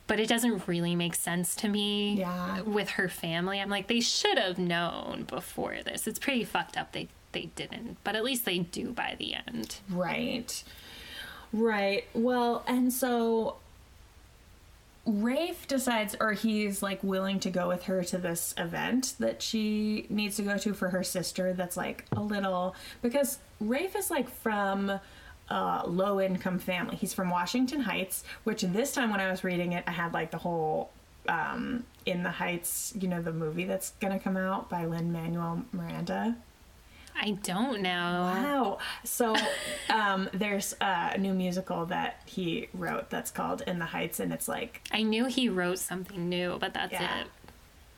But 0.08 0.20
it 0.20 0.28
doesn't 0.30 0.68
really 0.68 0.96
make 0.96 1.16
sense 1.16 1.56
to 1.56 1.68
me 1.68 2.16
Yeah. 2.20 2.62
with 2.62 2.92
her 2.92 3.10
family. 3.10 3.60
I'm 3.60 3.70
like, 3.72 3.88
they 3.88 4.02
should 4.02 4.38
have 4.38 4.60
known 4.60 5.24
before 5.24 5.78
this. 5.84 6.06
It's 6.08 6.20
pretty 6.20 6.44
fucked 6.44 6.78
up 6.78 6.92
they 6.92 7.08
they 7.32 7.50
didn't. 7.56 7.98
But 8.04 8.16
at 8.16 8.24
least 8.24 8.46
they 8.46 8.60
do 8.60 8.92
by 8.94 9.16
the 9.18 9.34
end. 9.34 9.78
Right. 9.90 10.64
Right. 11.52 12.06
Well, 12.14 12.64
and 12.68 12.94
so 12.94 13.58
Rafe 15.06 15.68
decides, 15.68 16.16
or 16.20 16.34
he's 16.34 16.82
like 16.82 17.04
willing 17.04 17.40
to 17.42 17.50
go 17.52 17.68
with 17.68 17.84
her 17.84 18.04
to 18.06 18.18
this 18.18 18.56
event 18.58 19.14
that 19.20 19.42
she 19.44 20.08
needs 20.10 20.38
to 20.38 20.42
go 20.42 20.58
to 20.58 20.74
for 20.74 20.90
her 20.90 21.04
sister. 21.04 21.54
That's 21.54 21.78
like 21.78 22.06
a 22.12 22.22
little 22.22 22.76
because 23.02 23.38
Rafe 23.60 23.96
is 23.96 24.10
like 24.10 24.30
from 24.30 25.00
a 25.50 25.84
low 25.88 26.20
income 26.20 26.60
family. 26.60 26.96
He's 26.96 27.14
from 27.14 27.30
Washington 27.30 27.82
Heights, 27.82 28.24
which 28.44 28.62
this 28.62 28.92
time 28.92 29.12
when 29.12 29.20
I 29.20 29.30
was 29.30 29.44
reading 29.44 29.74
it, 29.74 29.84
I 29.88 29.92
had 29.92 30.14
like 30.14 30.32
the 30.32 30.38
whole 30.38 30.90
um, 31.30 31.84
In 32.06 32.24
the 32.24 32.32
Heights, 32.32 32.94
you 33.00 33.08
know, 33.08 33.22
the 33.22 33.34
movie 33.34 33.66
that's 33.66 33.92
gonna 34.00 34.20
come 34.20 34.38
out 34.38 34.70
by 34.70 34.86
Lin 34.86 35.12
Manuel 35.12 35.64
Miranda. 35.72 36.36
I 37.20 37.32
don't 37.44 37.82
know. 37.82 37.90
Wow. 37.90 38.78
So 39.06 39.36
um, 39.90 40.30
there's 40.34 40.76
a 40.82 41.18
new 41.18 41.34
musical 41.34 41.86
that 41.86 42.20
he 42.26 42.68
wrote 42.74 43.10
that's 43.10 43.32
called 43.32 43.62
In 43.66 43.80
the 43.80 43.86
Heights, 43.86 44.20
and 44.20 44.34
it's 44.34 44.48
like, 44.50 44.82
I 44.92 45.02
knew 45.04 45.26
he 45.26 45.48
wrote 45.48 45.80
something 45.80 46.28
new, 46.28 46.58
but 46.60 46.74
that's 46.74 46.92
Yeah. 46.92 47.22
it. 47.22 47.28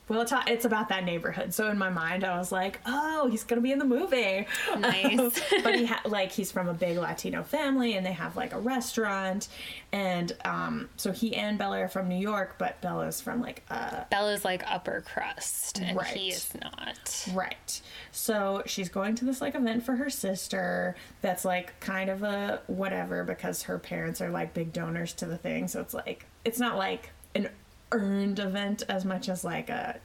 Well, 0.10 0.22
it's, 0.22 0.34
it's 0.48 0.66
about 0.66 0.90
that 0.90 1.04
neighborhood. 1.04 1.54
So 1.54 1.70
in 1.70 1.78
my 1.78 1.90
mind, 1.90 2.24
I 2.24 2.38
was 2.38 2.52
like, 2.52 2.80
oh, 2.86 3.28
he's 3.30 3.44
gonna 3.44 3.62
be 3.62 3.72
in 3.72 3.80
the 3.80 3.86
movie. 3.86 4.48
Nice. 4.78 5.40
but 5.64 5.76
he 5.76 5.86
ha- 5.86 6.02
like 6.06 6.32
he's 6.32 6.52
from 6.52 6.68
a 6.68 6.74
big 6.74 6.98
Latino 6.98 7.44
family, 7.44 7.96
and 7.98 8.06
they 8.06 8.12
have 8.14 8.36
like 8.38 8.54
a 8.54 8.60
restaurant, 8.60 9.48
and 9.92 10.34
um, 10.46 10.90
so 10.98 11.12
he 11.12 11.36
and 11.36 11.58
Bella 11.58 11.82
are 11.82 11.88
from 11.88 12.08
New 12.08 12.18
York, 12.18 12.56
but 12.58 12.80
Bella's 12.82 13.20
from 13.22 13.42
like 13.42 13.64
uh, 13.70 14.04
Bella's 14.10 14.46
like 14.46 14.64
upper 14.70 15.02
crust, 15.02 15.80
and 15.80 15.98
Right. 15.98 16.08
he 16.08 16.30
is 16.30 16.54
not. 16.62 17.26
Right. 17.34 17.82
So 18.12 18.64
she's 18.66 18.90
going 18.90 19.16
to 19.16 19.26
this 19.26 19.42
like 19.42 19.56
event 19.56 19.84
for 19.84 19.96
her 19.96 20.10
sister 20.10 20.96
that's 21.22 21.44
like 21.46 21.80
kind 21.80 22.10
of 22.10 22.24
a 22.24 22.62
whatever 22.68 23.24
because 23.24 23.64
her 23.64 23.78
parents 23.78 24.22
are 24.22 24.30
like 24.30 24.54
big 24.54 24.74
donors 24.74 25.14
to 25.14 25.26
the 25.26 25.38
thing. 25.38 25.68
So 25.68 25.82
it's 25.82 25.94
like 25.94 26.26
it's 26.46 26.60
not 26.60 26.78
like 26.78 27.12
an 27.36 27.50
earned 27.92 28.40
event 28.40 28.84
as 28.90 29.06
much 29.06 29.30
as 29.30 29.44
like 29.44 29.70
a 29.70 30.00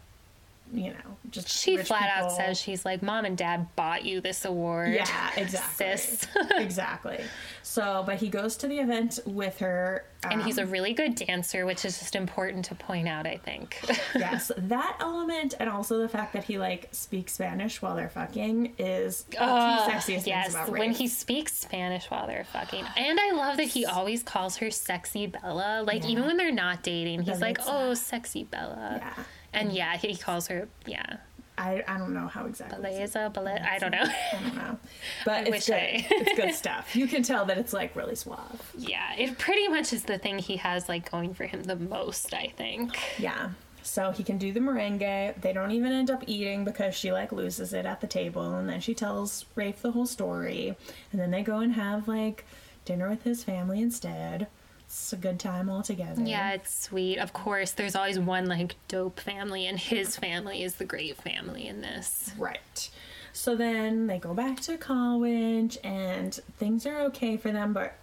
you 0.72 0.90
know, 0.90 1.16
just 1.30 1.48
She 1.48 1.76
flat 1.76 2.10
out 2.14 2.32
says 2.32 2.58
she's 2.58 2.84
like, 2.84 3.02
"Mom 3.02 3.24
and 3.24 3.36
Dad 3.36 3.74
bought 3.76 4.04
you 4.04 4.20
this 4.20 4.44
award." 4.44 4.94
Yeah, 4.94 5.30
exactly. 5.36 5.96
sis. 5.96 6.26
exactly. 6.52 7.20
So, 7.62 8.02
but 8.06 8.16
he 8.16 8.28
goes 8.28 8.56
to 8.58 8.68
the 8.68 8.78
event 8.78 9.18
with 9.26 9.58
her 9.58 10.04
and 10.30 10.42
he's 10.42 10.58
um, 10.58 10.64
a 10.64 10.70
really 10.70 10.92
good 10.92 11.14
dancer, 11.14 11.66
which 11.66 11.84
is 11.84 11.98
just 11.98 12.14
important 12.14 12.64
to 12.66 12.74
point 12.74 13.08
out. 13.08 13.26
I 13.26 13.36
think. 13.36 13.78
yes, 14.14 14.50
that 14.56 14.96
element 15.00 15.54
and 15.60 15.68
also 15.68 15.98
the 15.98 16.08
fact 16.08 16.32
that 16.32 16.44
he 16.44 16.58
like 16.58 16.88
speaks 16.92 17.34
Spanish 17.34 17.82
while 17.82 17.96
they're 17.96 18.08
fucking 18.08 18.74
is 18.78 19.24
the 19.24 19.36
sexiest 19.36 20.26
yes, 20.26 20.54
about 20.54 20.70
when 20.70 20.92
he 20.92 21.08
speaks 21.08 21.56
Spanish 21.56 22.10
while 22.10 22.26
they're 22.26 22.44
fucking, 22.44 22.84
and 22.96 23.20
I 23.20 23.32
love 23.32 23.56
that 23.58 23.68
he 23.68 23.84
always 23.84 24.22
calls 24.22 24.56
her 24.56 24.70
"sexy 24.70 25.26
Bella." 25.26 25.82
Like 25.86 26.04
even 26.06 26.26
when 26.26 26.36
they're 26.36 26.50
not 26.50 26.82
dating, 26.82 27.22
he's 27.22 27.40
like, 27.40 27.58
"Oh, 27.66 27.94
sexy 27.94 28.44
Bella," 28.44 29.00
Yeah. 29.00 29.24
And 29.52 29.68
mm-hmm. 29.68 29.76
yeah, 29.76 29.96
he 29.96 30.16
calls 30.16 30.46
her, 30.48 30.68
yeah, 30.86 31.18
I, 31.58 31.84
I 31.86 31.98
don't 31.98 32.14
know 32.14 32.26
how 32.26 32.46
exactly. 32.46 32.78
Beleza, 32.90 33.32
Bella. 33.32 33.58
I 33.62 33.78
don't 33.78 33.90
know. 33.90 34.04
I 34.32 34.42
don't 34.42 34.56
know. 34.56 34.78
But 35.24 35.48
wish 35.48 35.56
it's 35.56 35.66
good. 35.68 35.74
I- 35.74 36.06
it's 36.10 36.40
good 36.40 36.54
stuff. 36.64 36.96
You 36.96 37.06
can 37.06 37.22
tell 37.22 37.44
that 37.46 37.58
it's 37.58 37.72
like 37.72 37.94
really 37.94 38.14
suave. 38.14 38.72
yeah, 38.76 39.14
it 39.16 39.38
pretty 39.38 39.68
much 39.68 39.92
is 39.92 40.04
the 40.04 40.18
thing 40.18 40.38
he 40.38 40.56
has 40.56 40.88
like 40.88 41.10
going 41.10 41.34
for 41.34 41.44
him 41.44 41.62
the 41.62 41.76
most. 41.76 42.34
I 42.34 42.52
think. 42.56 42.98
Yeah. 43.18 43.50
So 43.84 44.12
he 44.12 44.22
can 44.22 44.38
do 44.38 44.52
the 44.52 44.60
merengue. 44.60 45.40
They 45.40 45.52
don't 45.52 45.72
even 45.72 45.92
end 45.92 46.10
up 46.10 46.22
eating 46.26 46.64
because 46.64 46.94
she 46.94 47.12
like 47.12 47.32
loses 47.32 47.72
it 47.72 47.84
at 47.84 48.00
the 48.00 48.06
table 48.06 48.54
and 48.54 48.68
then 48.68 48.80
she 48.80 48.94
tells 48.94 49.44
Rafe 49.56 49.82
the 49.82 49.90
whole 49.90 50.06
story. 50.06 50.76
And 51.10 51.20
then 51.20 51.32
they 51.32 51.42
go 51.42 51.58
and 51.58 51.74
have 51.74 52.06
like 52.06 52.46
dinner 52.84 53.08
with 53.10 53.24
his 53.24 53.42
family 53.42 53.80
instead. 53.82 54.46
It's 54.92 55.14
a 55.14 55.16
good 55.16 55.40
time 55.40 55.70
all 55.70 55.82
together. 55.82 56.20
Yeah, 56.22 56.52
it's 56.52 56.82
sweet. 56.84 57.16
Of 57.16 57.32
course, 57.32 57.70
there's 57.70 57.96
always 57.96 58.18
one 58.18 58.44
like 58.44 58.76
dope 58.88 59.20
family, 59.20 59.66
and 59.66 59.78
his 59.78 60.16
family 60.16 60.62
is 60.62 60.74
the 60.74 60.84
great 60.84 61.16
family 61.16 61.66
in 61.66 61.80
this. 61.80 62.30
Right. 62.36 62.90
So 63.32 63.56
then 63.56 64.06
they 64.06 64.18
go 64.18 64.34
back 64.34 64.60
to 64.60 64.76
college 64.76 65.78
and 65.82 66.34
things 66.58 66.84
are 66.84 67.00
okay 67.04 67.38
for 67.38 67.50
them, 67.50 67.72
but 67.72 67.94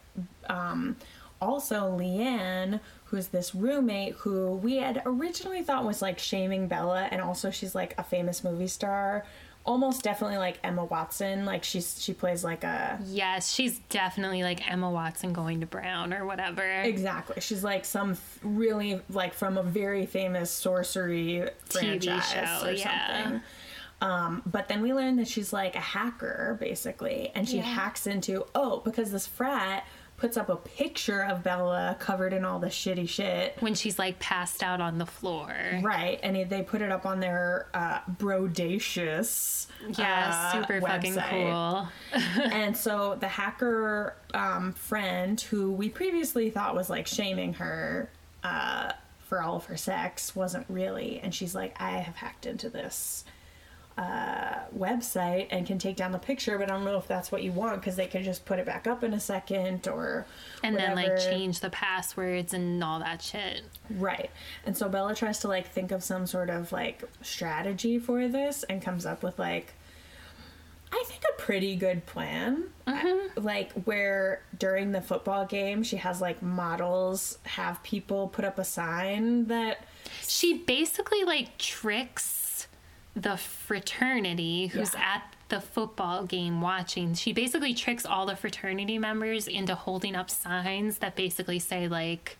um, 0.49 0.95
also 1.39 1.95
Leanne, 1.95 2.79
who's 3.05 3.27
this 3.27 3.53
roommate 3.53 4.15
who 4.15 4.53
we 4.53 4.77
had 4.77 5.03
originally 5.05 5.61
thought 5.61 5.85
was 5.85 6.01
like 6.01 6.17
shaming 6.17 6.67
Bella, 6.67 7.07
and 7.11 7.21
also 7.21 7.51
she's 7.51 7.75
like 7.75 7.93
a 7.99 8.03
famous 8.03 8.43
movie 8.43 8.67
star, 8.67 9.25
almost 9.65 10.03
definitely 10.03 10.37
like 10.37 10.59
Emma 10.63 10.83
Watson. 10.85 11.45
Like 11.45 11.63
she's 11.63 12.01
she 12.01 12.13
plays 12.13 12.43
like 12.43 12.63
a 12.63 12.99
Yes, 13.07 13.53
she's 13.53 13.79
definitely 13.89 14.41
like 14.43 14.69
Emma 14.69 14.89
Watson 14.89 15.33
going 15.33 15.59
to 15.61 15.65
Brown 15.65 16.13
or 16.13 16.25
whatever. 16.25 16.63
Exactly. 16.63 17.39
She's 17.41 17.63
like 17.63 17.85
some 17.85 18.11
f- 18.11 18.39
really 18.43 19.01
like 19.09 19.33
from 19.33 19.57
a 19.57 19.63
very 19.63 20.05
famous 20.05 20.49
sorcery 20.51 21.49
TV 21.69 21.99
franchise 22.01 22.29
show, 22.31 22.67
or 22.67 22.71
yeah. 22.71 23.23
something. 23.23 23.41
Um, 24.01 24.43
but 24.45 24.69
then 24.69 24.81
we 24.81 24.93
learn 24.93 25.17
that 25.17 25.27
she's 25.27 25.51
like 25.51 25.75
a 25.75 25.79
hacker 25.81 26.57
basically, 26.59 27.31
and 27.35 27.47
she 27.47 27.57
Yeah. 27.57 27.63
hacks 27.63 28.07
into 28.07 28.45
oh 28.55 28.79
because 28.85 29.11
this 29.11 29.27
frat 29.27 29.85
puts 30.19 30.37
up 30.37 30.49
a 30.49 30.55
picture 30.55 31.23
of 31.23 31.43
Bella 31.43 31.95
covered 31.99 32.33
in 32.33 32.43
all 32.45 32.59
the 32.59 32.67
shitty 32.67 33.07
shit. 33.07 33.55
When 33.61 33.73
she's 33.73 33.97
like 33.97 34.19
passed 34.19 34.61
out 34.61 34.81
on 34.81 34.97
the 34.97 35.05
floor. 35.05 35.53
Right, 35.81 36.19
and 36.21 36.49
they 36.49 36.61
put 36.61 36.81
it 36.81 36.91
up 36.91 37.05
on 37.05 37.19
their 37.19 37.67
uh, 37.73 37.99
Brodacious. 38.07 39.67
Yeah, 39.97 40.31
uh, 40.33 40.51
super 40.51 40.81
fucking 40.81 41.15
cool. 41.15 41.87
and 42.51 42.75
so 42.75 43.17
the 43.19 43.27
hacker 43.27 44.15
um, 44.33 44.73
friend 44.73 45.39
who 45.39 45.71
we 45.71 45.89
previously 45.89 46.49
thought 46.49 46.75
was 46.75 46.89
like 46.89 47.07
shaming 47.07 47.53
her 47.53 48.09
uh, 48.43 48.91
for 49.29 49.41
all 49.41 49.55
of 49.55 49.65
her 49.65 49.77
sex 49.77 50.35
wasn't 50.35 50.65
really 50.69 51.19
and 51.21 51.35
she's 51.35 51.53
like 51.53 51.79
i 51.79 51.91
have 51.91 52.15
hacked 52.15 52.47
into 52.47 52.67
this 52.67 53.23
uh, 53.99 54.59
website 54.77 55.47
and 55.51 55.67
can 55.67 55.77
take 55.77 55.95
down 55.95 56.11
the 56.11 56.19
picture 56.19 56.57
but 56.57 56.71
i 56.71 56.73
don't 56.73 56.85
know 56.85 56.97
if 56.97 57.07
that's 57.07 57.31
what 57.31 57.43
you 57.43 57.51
want 57.51 57.81
because 57.81 57.95
they 57.95 58.07
can 58.07 58.23
just 58.23 58.45
put 58.45 58.57
it 58.57 58.65
back 58.65 58.87
up 58.87 59.03
in 59.03 59.13
a 59.13 59.19
second 59.19 59.87
or 59.87 60.25
And 60.63 60.75
then 60.75 60.95
like 60.95 61.17
change 61.17 61.59
the 61.59 61.69
passwords 61.69 62.53
and 62.53 62.83
all 62.83 62.99
that 62.99 63.21
shit. 63.21 63.61
Right. 63.89 64.29
And 64.65 64.75
so 64.75 64.89
Bella 64.89 65.15
tries 65.15 65.39
to 65.39 65.47
like 65.47 65.71
think 65.71 65.91
of 65.91 66.03
some 66.03 66.25
sort 66.25 66.49
of 66.49 66.71
like 66.71 67.03
strategy 67.21 67.99
for 67.99 68.27
this 68.27 68.63
and 68.63 68.81
comes 68.81 69.05
up 69.05 69.23
with 69.23 69.39
like 69.39 69.73
I 70.91 71.03
think 71.07 71.23
a 71.23 71.41
pretty 71.41 71.75
good 71.75 72.05
plan. 72.07 72.65
Like 73.35 73.71
where 73.83 74.41
during 74.57 74.91
the 74.91 75.01
football 75.01 75.45
game 75.45 75.83
she 75.83 75.97
has 75.97 76.19
like 76.19 76.41
models 76.41 77.37
have 77.43 77.81
people 77.83 78.27
put 78.27 78.43
up 78.43 78.57
a 78.59 78.65
sign 78.65 79.45
that 79.47 79.85
She 80.27 80.57
basically 80.57 81.23
like 81.23 81.57
tricks 81.57 82.38
the 83.21 83.37
fraternity 83.37 84.67
who's 84.67 84.93
Yeah. 84.93 84.99
at 85.15 85.35
the 85.49 85.59
football 85.59 86.25
game 86.25 86.61
watching. 86.61 87.13
She 87.15 87.33
basically 87.33 87.73
tricks 87.73 88.05
all 88.05 88.25
the 88.25 88.35
fraternity 88.35 88.97
members 88.99 89.47
into 89.47 89.73
holding 89.75 90.15
up 90.15 90.29
signs 90.29 90.99
that 90.99 91.15
basically 91.15 91.59
say 91.59 91.87
like 91.87 92.37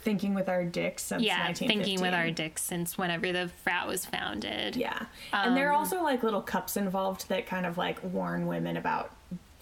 thinking 0.00 0.34
with 0.34 0.48
our 0.48 0.64
dicks 0.64 1.02
since 1.02 1.22
yeah, 1.22 1.52
thinking 1.52 2.00
with 2.00 2.14
our 2.14 2.30
dicks 2.30 2.62
since 2.62 2.96
whenever 2.96 3.32
the 3.32 3.48
frat 3.64 3.88
was 3.88 4.06
founded. 4.06 4.76
Yeah. 4.76 5.06
and 5.32 5.56
there 5.56 5.68
are 5.68 5.72
Um, 5.72 5.78
also 5.80 6.02
like 6.02 6.22
little 6.22 6.42
cups 6.42 6.76
involved 6.76 7.28
that 7.28 7.46
kind 7.46 7.66
of 7.66 7.76
like 7.76 7.98
warn 8.04 8.46
women 8.46 8.76
about 8.76 9.10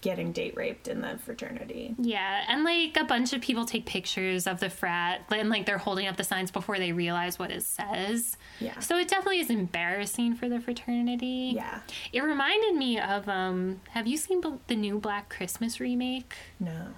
getting 0.05 0.31
date 0.31 0.55
raped 0.55 0.87
in 0.87 1.01
the 1.01 1.17
fraternity. 1.17 1.95
Yeah, 1.97 2.43
and 2.47 2.63
like 2.63 2.95
a 2.95 3.05
bunch 3.05 3.33
of 3.33 3.41
people 3.41 3.65
take 3.65 3.87
pictures 3.87 4.45
of 4.45 4.59
the 4.59 4.69
frat 4.69 5.21
and 5.31 5.49
like 5.49 5.65
they're 5.65 5.79
holding 5.79 6.05
up 6.05 6.15
the 6.15 6.23
signs 6.23 6.51
before 6.51 6.77
they 6.77 6.91
realize 6.91 7.39
what 7.39 7.49
it 7.49 7.63
says. 7.63 8.37
Yeah. 8.59 8.79
So 8.79 8.99
it 8.99 9.07
definitely 9.07 9.39
is 9.39 9.49
embarrassing 9.49 10.35
for 10.35 10.47
the 10.47 10.59
fraternity. 10.59 11.53
Yeah. 11.55 11.79
It 12.13 12.21
reminded 12.21 12.75
me 12.75 12.99
of 12.99 13.27
um 13.27 13.81
have 13.89 14.05
you 14.05 14.17
seen 14.17 14.43
the 14.67 14.75
new 14.75 14.99
Black 14.99 15.27
Christmas 15.29 15.79
remake? 15.79 16.35
No. 16.59 16.89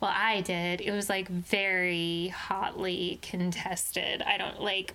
Well, 0.00 0.12
I 0.14 0.40
did. 0.40 0.80
It 0.82 0.92
was 0.92 1.08
like 1.08 1.28
very 1.28 2.28
hotly 2.28 3.18
contested. 3.22 4.22
I 4.22 4.36
don't 4.36 4.60
like 4.60 4.94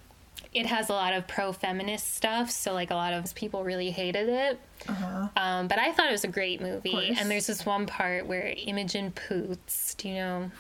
it 0.54 0.66
has 0.66 0.90
a 0.90 0.94
lot 0.94 1.14
of 1.14 1.28
pro 1.28 1.52
feminist 1.54 2.16
stuff, 2.16 2.50
so 2.50 2.74
like 2.74 2.90
a 2.92 2.96
lot 2.96 3.14
of 3.14 3.36
people 3.36 3.64
really 3.64 3.92
hated 3.92 4.30
it. 4.30 4.60
Um, 5.36 5.68
but 5.68 5.78
I 5.78 5.92
thought 5.92 6.10
it 6.10 6.12
was 6.12 6.24
a 6.24 6.30
great 6.30 6.60
movie. 6.62 6.92
And 7.20 7.30
there's 7.30 7.48
this 7.48 7.66
one 7.66 7.86
part 7.86 8.26
where 8.26 8.54
Imogen 8.58 9.12
Poots, 9.12 9.94
do 9.96 10.10
you 10.10 10.16
know? 10.16 10.52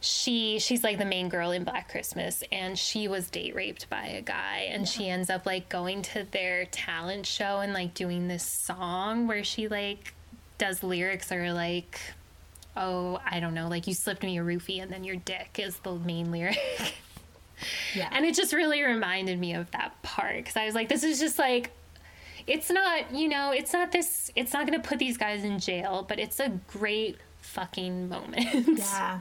She 0.00 0.58
she's 0.58 0.84
like 0.84 0.98
the 0.98 1.06
main 1.06 1.30
girl 1.30 1.50
in 1.50 1.64
Black 1.64 1.90
Christmas, 1.90 2.42
and 2.52 2.78
she 2.78 3.08
was 3.08 3.30
date 3.30 3.54
raped 3.54 3.88
by 3.88 4.06
a 4.06 4.20
guy, 4.20 4.68
and 4.70 4.86
she 4.86 5.08
ends 5.08 5.30
up 5.30 5.46
like 5.46 5.68
going 5.70 6.02
to 6.02 6.26
their 6.30 6.66
talent 6.66 7.24
show 7.26 7.60
and 7.60 7.72
like 7.72 7.94
doing 7.94 8.28
this 8.28 8.44
song 8.44 9.26
where 9.26 9.44
she 9.44 9.68
like 9.68 10.14
does 10.58 10.82
lyrics 10.82 11.28
that 11.28 11.38
are 11.38 11.52
like 11.54 12.00
oh, 12.76 13.20
I 13.24 13.40
don't 13.40 13.54
know, 13.54 13.68
like 13.68 13.86
you 13.86 13.94
slipped 13.94 14.22
me 14.22 14.38
a 14.38 14.42
roofie 14.42 14.82
and 14.82 14.90
then 14.90 15.04
your 15.04 15.16
dick 15.16 15.58
is 15.58 15.76
the 15.78 15.94
main 15.94 16.30
lyric. 16.30 16.58
Yeah. 17.94 18.08
and 18.12 18.24
it 18.24 18.34
just 18.34 18.52
really 18.52 18.82
reminded 18.82 19.38
me 19.38 19.54
of 19.54 19.70
that 19.72 20.00
part 20.02 20.36
because 20.36 20.56
I 20.56 20.66
was 20.66 20.74
like, 20.74 20.88
this 20.88 21.02
is 21.04 21.18
just 21.20 21.38
like, 21.38 21.70
it's 22.46 22.70
not, 22.70 23.12
you 23.14 23.28
know, 23.28 23.52
it's 23.52 23.72
not 23.72 23.92
this, 23.92 24.30
it's 24.36 24.52
not 24.52 24.66
going 24.66 24.80
to 24.80 24.86
put 24.86 24.98
these 24.98 25.16
guys 25.16 25.44
in 25.44 25.58
jail, 25.58 26.04
but 26.08 26.18
it's 26.18 26.40
a 26.40 26.50
great 26.68 27.16
fucking 27.40 28.08
moment. 28.08 28.78
Yeah. 28.78 29.20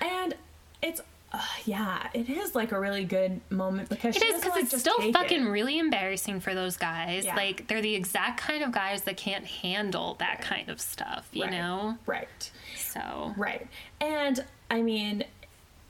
and 0.00 0.34
it's 0.82 1.00
uh, 1.34 1.40
yeah, 1.64 2.08
it 2.12 2.28
is 2.28 2.54
like 2.54 2.72
a 2.72 2.78
really 2.78 3.04
good 3.04 3.40
moment 3.48 3.88
because 3.88 4.14
It 4.16 4.22
is 4.22 4.34
because 4.42 4.50
like, 4.54 4.64
it's 4.64 4.78
still 4.78 5.12
fucking 5.12 5.46
it. 5.46 5.48
really 5.48 5.78
embarrassing 5.78 6.40
for 6.40 6.54
those 6.54 6.76
guys. 6.76 7.24
Yeah. 7.24 7.34
Like, 7.34 7.68
they're 7.68 7.80
the 7.80 7.94
exact 7.94 8.38
kind 8.38 8.62
of 8.62 8.70
guys 8.70 9.02
that 9.02 9.16
can't 9.16 9.46
handle 9.46 10.16
that 10.18 10.42
kind 10.42 10.68
of 10.68 10.78
stuff, 10.78 11.26
you 11.32 11.44
Right. 11.44 11.52
know? 11.52 11.96
Right. 12.04 12.50
So, 12.76 13.32
Right. 13.38 13.66
And 13.98 14.44
I 14.70 14.82
mean, 14.82 15.24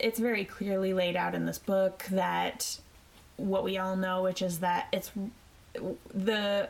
it's 0.02 0.18
very 0.18 0.44
clearly 0.44 0.92
laid 0.92 1.16
out 1.16 1.34
in 1.34 1.46
this 1.46 1.58
book 1.58 2.04
that 2.10 2.78
what 3.36 3.64
we 3.64 3.78
all 3.78 3.96
know, 3.96 4.22
which 4.22 4.42
is 4.42 4.58
that 4.58 4.88
it's 4.92 5.10
the 6.12 6.68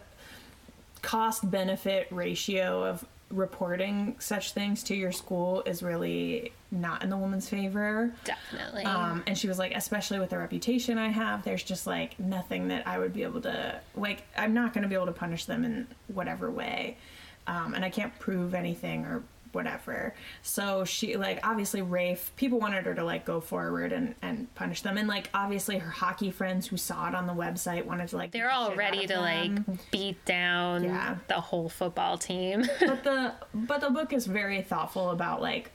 cost 1.00 1.50
benefit 1.50 2.06
ratio 2.10 2.84
of 2.84 3.04
reporting 3.30 4.14
such 4.18 4.52
things 4.52 4.82
to 4.84 4.94
your 4.94 5.10
school 5.10 5.62
is 5.64 5.82
really 5.82 6.52
not 6.70 7.02
in 7.02 7.10
the 7.10 7.16
woman's 7.16 7.48
favor. 7.48 8.12
definitely. 8.24 8.84
Um, 8.84 9.22
and 9.26 9.36
she 9.36 9.48
was 9.48 9.58
like, 9.58 9.74
especially 9.74 10.18
with 10.18 10.30
the 10.30 10.38
reputation 10.38 10.98
I 10.98 11.08
have, 11.08 11.42
there's 11.42 11.62
just 11.62 11.86
like 11.86 12.18
nothing 12.20 12.68
that 12.68 12.86
I 12.86 12.98
would 12.98 13.12
be 13.14 13.22
able 13.22 13.40
to, 13.42 13.80
like, 13.96 14.22
I'm 14.36 14.54
not 14.54 14.74
going 14.74 14.82
to 14.82 14.88
be 14.88 14.94
able 14.94 15.06
to 15.06 15.12
punish 15.12 15.46
them 15.46 15.64
in 15.64 15.86
whatever 16.08 16.50
way. 16.50 16.98
Um, 17.46 17.74
and 17.74 17.84
I 17.84 17.90
can't 17.90 18.16
prove 18.18 18.54
anything 18.54 19.04
or 19.04 19.22
whatever. 19.52 20.14
So 20.42 20.84
she, 20.84 21.16
like, 21.16 21.46
obviously, 21.46 21.82
Rafe, 21.82 22.32
people 22.36 22.58
wanted 22.58 22.84
her 22.86 22.94
to, 22.94 23.04
like, 23.04 23.24
go 23.24 23.40
forward 23.40 23.92
and, 23.92 24.14
and 24.22 24.52
punish 24.54 24.82
them. 24.82 24.96
And, 24.98 25.08
like, 25.08 25.28
obviously, 25.34 25.78
her 25.78 25.90
hockey 25.90 26.30
friends 26.30 26.66
who 26.66 26.76
saw 26.76 27.08
it 27.08 27.14
on 27.14 27.26
the 27.26 27.32
website 27.34 27.84
wanted 27.84 28.08
to, 28.08 28.16
like, 28.16 28.32
They're 28.32 28.50
all 28.50 28.74
ready 28.74 29.06
to 29.06 29.14
of 29.14 29.20
like 29.22 29.90
beat 29.90 30.24
down 30.24 30.84
Yeah. 30.84 31.16
the 31.28 31.34
whole 31.40 31.68
football 31.68 32.18
team. 32.18 32.62
but 32.80 33.04
the 33.04 33.34
but 33.54 33.80
the 33.80 33.90
book 33.90 34.12
is 34.12 34.26
very 34.26 34.62
thoughtful 34.62 35.10
about 35.10 35.40
like 35.40 35.70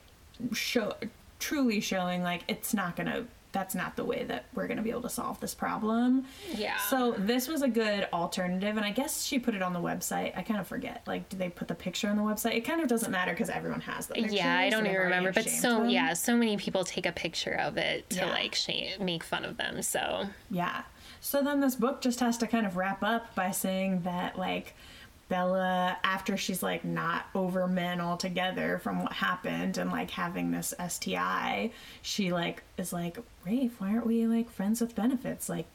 show 0.53 0.93
truly 1.39 1.79
showing 1.79 2.23
like 2.23 2.43
it's 2.47 2.73
not 2.73 2.95
gonna 2.95 3.25
that's 3.57 3.73
not 3.73 3.95
the 3.95 4.03
way 4.05 4.23
that 4.23 4.45
we're 4.53 4.67
gonna 4.67 4.83
be 4.83 4.91
able 4.91 5.01
to 5.01 5.09
solve 5.09 5.39
this 5.39 5.55
problem 5.55 6.25
Yeah. 6.53 6.77
so 6.91 7.15
this 7.17 7.47
was 7.47 7.63
a 7.63 7.67
good 7.67 8.07
alternative 8.13 8.77
and 8.77 8.85
i 8.85 8.91
guess 8.91 9.23
she 9.25 9.39
put 9.39 9.55
it 9.55 9.63
on 9.63 9.73
the 9.73 9.79
website 9.79 10.37
i 10.37 10.43
kind 10.43 10.59
of 10.59 10.67
forget 10.67 11.01
like 11.07 11.27
do 11.29 11.37
they 11.37 11.49
put 11.49 11.67
the 11.67 11.73
picture 11.73 12.07
on 12.07 12.17
the 12.17 12.21
website 12.21 12.55
it 12.55 12.61
kind 12.61 12.81
of 12.81 12.87
doesn't 12.87 13.11
matter 13.11 13.31
because 13.31 13.49
everyone 13.49 13.81
has 13.81 14.05
the 14.05 14.13
picture 14.13 14.35
yeah, 14.35 14.59
I 14.59 14.69
don't 14.69 14.85
even 14.85 14.99
remember, 14.99 15.31
but 15.33 15.49
so 15.49 15.79
them. 15.79 15.89
yeah, 15.89 16.13
so 16.13 16.35
many 16.37 16.55
people 16.57 16.83
take 16.83 17.07
a 17.07 17.11
picture 17.11 17.53
of 17.59 17.77
it 17.77 18.07
to 18.11 18.17
Yeah. 18.17 18.29
like 18.29 18.53
shame, 18.53 19.03
make 19.03 19.23
fun 19.23 19.43
of 19.43 19.57
them. 19.57 19.81
So 19.81 20.27
Yeah. 20.51 20.83
So 21.19 21.41
then 21.41 21.59
this 21.61 21.75
book 21.75 22.01
just 22.01 22.19
has 22.19 22.37
to 22.37 22.47
kind 22.47 22.65
of 22.67 22.77
wrap 22.77 23.01
up 23.03 23.33
by 23.33 23.49
saying 23.51 24.01
that 24.03 24.37
like 24.37 24.75
Bella, 25.29 25.97
after 26.03 26.37
she's 26.37 26.63
like 26.63 26.85
not 26.85 27.25
over 27.35 27.67
men 27.67 27.99
altogether 27.99 28.79
from 28.79 29.01
what 29.03 29.11
happened 29.13 29.77
and 29.77 29.91
like 29.91 30.11
having 30.11 30.51
this 30.51 30.73
STI, 30.87 31.71
she 32.01 32.31
like 32.31 32.63
is 32.77 32.93
like, 32.93 33.17
Rafe, 33.45 33.79
why 33.79 33.89
aren't 33.91 34.07
we 34.07 34.25
like 34.25 34.49
friends 34.49 34.79
with 34.81 34.95
benefits? 34.95 35.49
Like, 35.49 35.65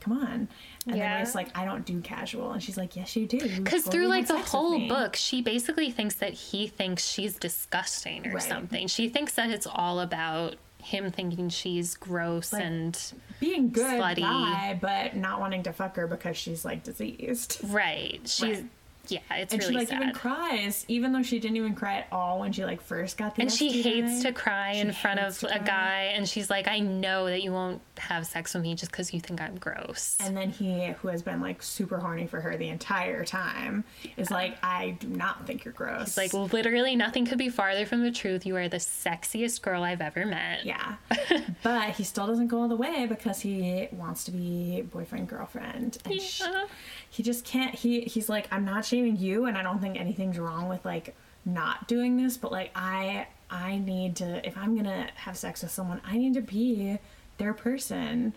come 0.00 0.18
on. 0.18 0.48
And 0.86 0.96
Yeah. 0.96 1.08
then 1.12 1.18
Rafe's 1.20 1.34
like, 1.34 1.48
I 1.56 1.64
don't 1.64 1.84
do 1.84 2.00
casual. 2.00 2.52
And 2.52 2.62
she's 2.62 2.76
like, 2.78 2.96
Yes, 2.96 3.14
you 3.14 3.26
do. 3.26 3.60
Because 3.62 3.84
through 3.84 4.06
like 4.06 4.26
the 4.26 4.38
whole 4.38 4.88
book, 4.88 5.16
she 5.16 5.42
basically 5.42 5.90
thinks 5.90 6.14
that 6.16 6.32
he 6.32 6.66
thinks 6.66 7.06
she's 7.06 7.36
disgusting 7.36 8.26
or 8.28 8.34
Right. 8.34 8.42
something. 8.42 8.86
She 8.88 9.08
thinks 9.08 9.34
that 9.34 9.50
it's 9.50 9.66
all 9.66 10.00
about 10.00 10.56
him 10.82 11.10
thinking 11.10 11.48
she's 11.48 11.94
gross 11.94 12.52
Like, 12.52 12.62
and 12.62 13.12
being 13.40 13.70
good 13.70 13.86
slutty. 14.00 14.20
guy, 14.20 14.78
but 14.80 15.16
not 15.16 15.40
wanting 15.40 15.62
to 15.62 15.72
fuck 15.72 15.96
her 15.96 16.06
because 16.06 16.36
she's 16.36 16.62
like 16.64 16.82
diseased. 16.84 17.58
right. 17.64 18.20
She's 18.26 18.58
Right. 18.58 18.66
Yeah, 19.08 19.20
it's 19.32 19.52
And 19.52 19.62
really 19.62 19.72
she 19.74 19.78
like 19.78 19.88
sad. 19.88 20.02
even 20.02 20.14
cries, 20.14 20.84
even 20.88 21.12
though 21.12 21.22
she 21.22 21.38
didn't 21.38 21.56
even 21.56 21.74
cry 21.74 21.98
at 21.98 22.06
all 22.12 22.40
when 22.40 22.52
she 22.52 22.64
like 22.64 22.80
first 22.80 23.16
got 23.16 23.34
the 23.36 23.42
and 23.42 23.52
she 23.52 23.82
hates 23.82 24.22
to 24.22 24.32
cry 24.32 24.72
in 24.72 24.92
front 24.92 25.20
of 25.20 25.42
a 25.44 25.58
guy 25.58 26.12
and 26.14 26.28
she's 26.28 26.48
like 26.50 26.66
i 26.68 26.78
know 26.78 27.26
that 27.26 27.42
you 27.42 27.52
won't 27.52 27.80
have 27.98 28.26
sex 28.26 28.54
with 28.54 28.62
me 28.62 28.74
just 28.74 28.90
because 28.90 29.12
you 29.14 29.20
think 29.20 29.40
i'm 29.40 29.56
gross 29.56 30.16
And 30.20 30.36
then 30.36 30.50
he, 30.50 30.88
who 31.00 31.08
has 31.08 31.22
been 31.22 31.40
like 31.40 31.62
super 31.62 31.98
horny 31.98 32.26
for 32.26 32.40
her 32.40 32.56
the 32.56 32.68
entire 32.68 33.24
time, 33.24 33.84
is 34.16 34.30
like, 34.30 34.56
I 34.64 34.96
do 35.00 35.08
not 35.08 35.46
think 35.46 35.64
you're 35.64 35.74
gross. 35.74 36.16
It's 36.16 36.16
like 36.16 36.52
literally 36.52 36.96
nothing 36.96 37.24
could 37.26 37.38
be 37.38 37.48
farther 37.48 37.86
from 37.86 38.02
the 38.02 38.10
truth. 38.10 38.44
You 38.46 38.56
are 38.56 38.68
the 38.68 38.78
sexiest 38.78 39.62
girl 39.62 39.82
I've 39.82 40.00
ever 40.00 40.26
met. 40.26 40.64
yeah. 40.64 40.96
but 41.62 41.90
he 41.90 42.04
still 42.04 42.26
doesn't 42.26 42.48
go 42.48 42.62
all 42.62 42.68
the 42.68 42.76
way 42.76 43.06
because 43.06 43.40
he 43.40 43.88
wants 43.92 44.24
to 44.24 44.30
be 44.30 44.82
boyfriend 44.82 45.28
girlfriend. 45.28 45.98
And 46.04 46.14
Yeah. 46.14 46.64
he 47.10 47.22
just 47.22 47.44
can't. 47.44 47.74
He 47.74 48.00
he's 48.02 48.28
like, 48.28 48.48
I'm 48.52 48.64
not 48.64 48.84
shaming 48.94 49.16
you, 49.16 49.46
and 49.46 49.56
I 49.58 49.62
don't 49.62 49.80
think 49.80 49.98
anything's 49.98 50.38
wrong 50.38 50.68
with 50.68 50.84
like 50.84 51.14
not 51.44 51.88
doing 51.88 52.16
this, 52.16 52.36
but 52.36 52.52
like 52.52 52.70
I 52.74 53.26
I 53.50 53.78
need 53.78 54.16
to 54.16 54.46
if 54.46 54.56
I'm 54.56 54.76
gonna 54.76 55.08
have 55.16 55.36
sex 55.36 55.62
with 55.62 55.70
someone, 55.70 56.00
I 56.04 56.16
need 56.16 56.34
to 56.34 56.40
be 56.40 56.98
their 57.38 57.52
person. 57.54 58.32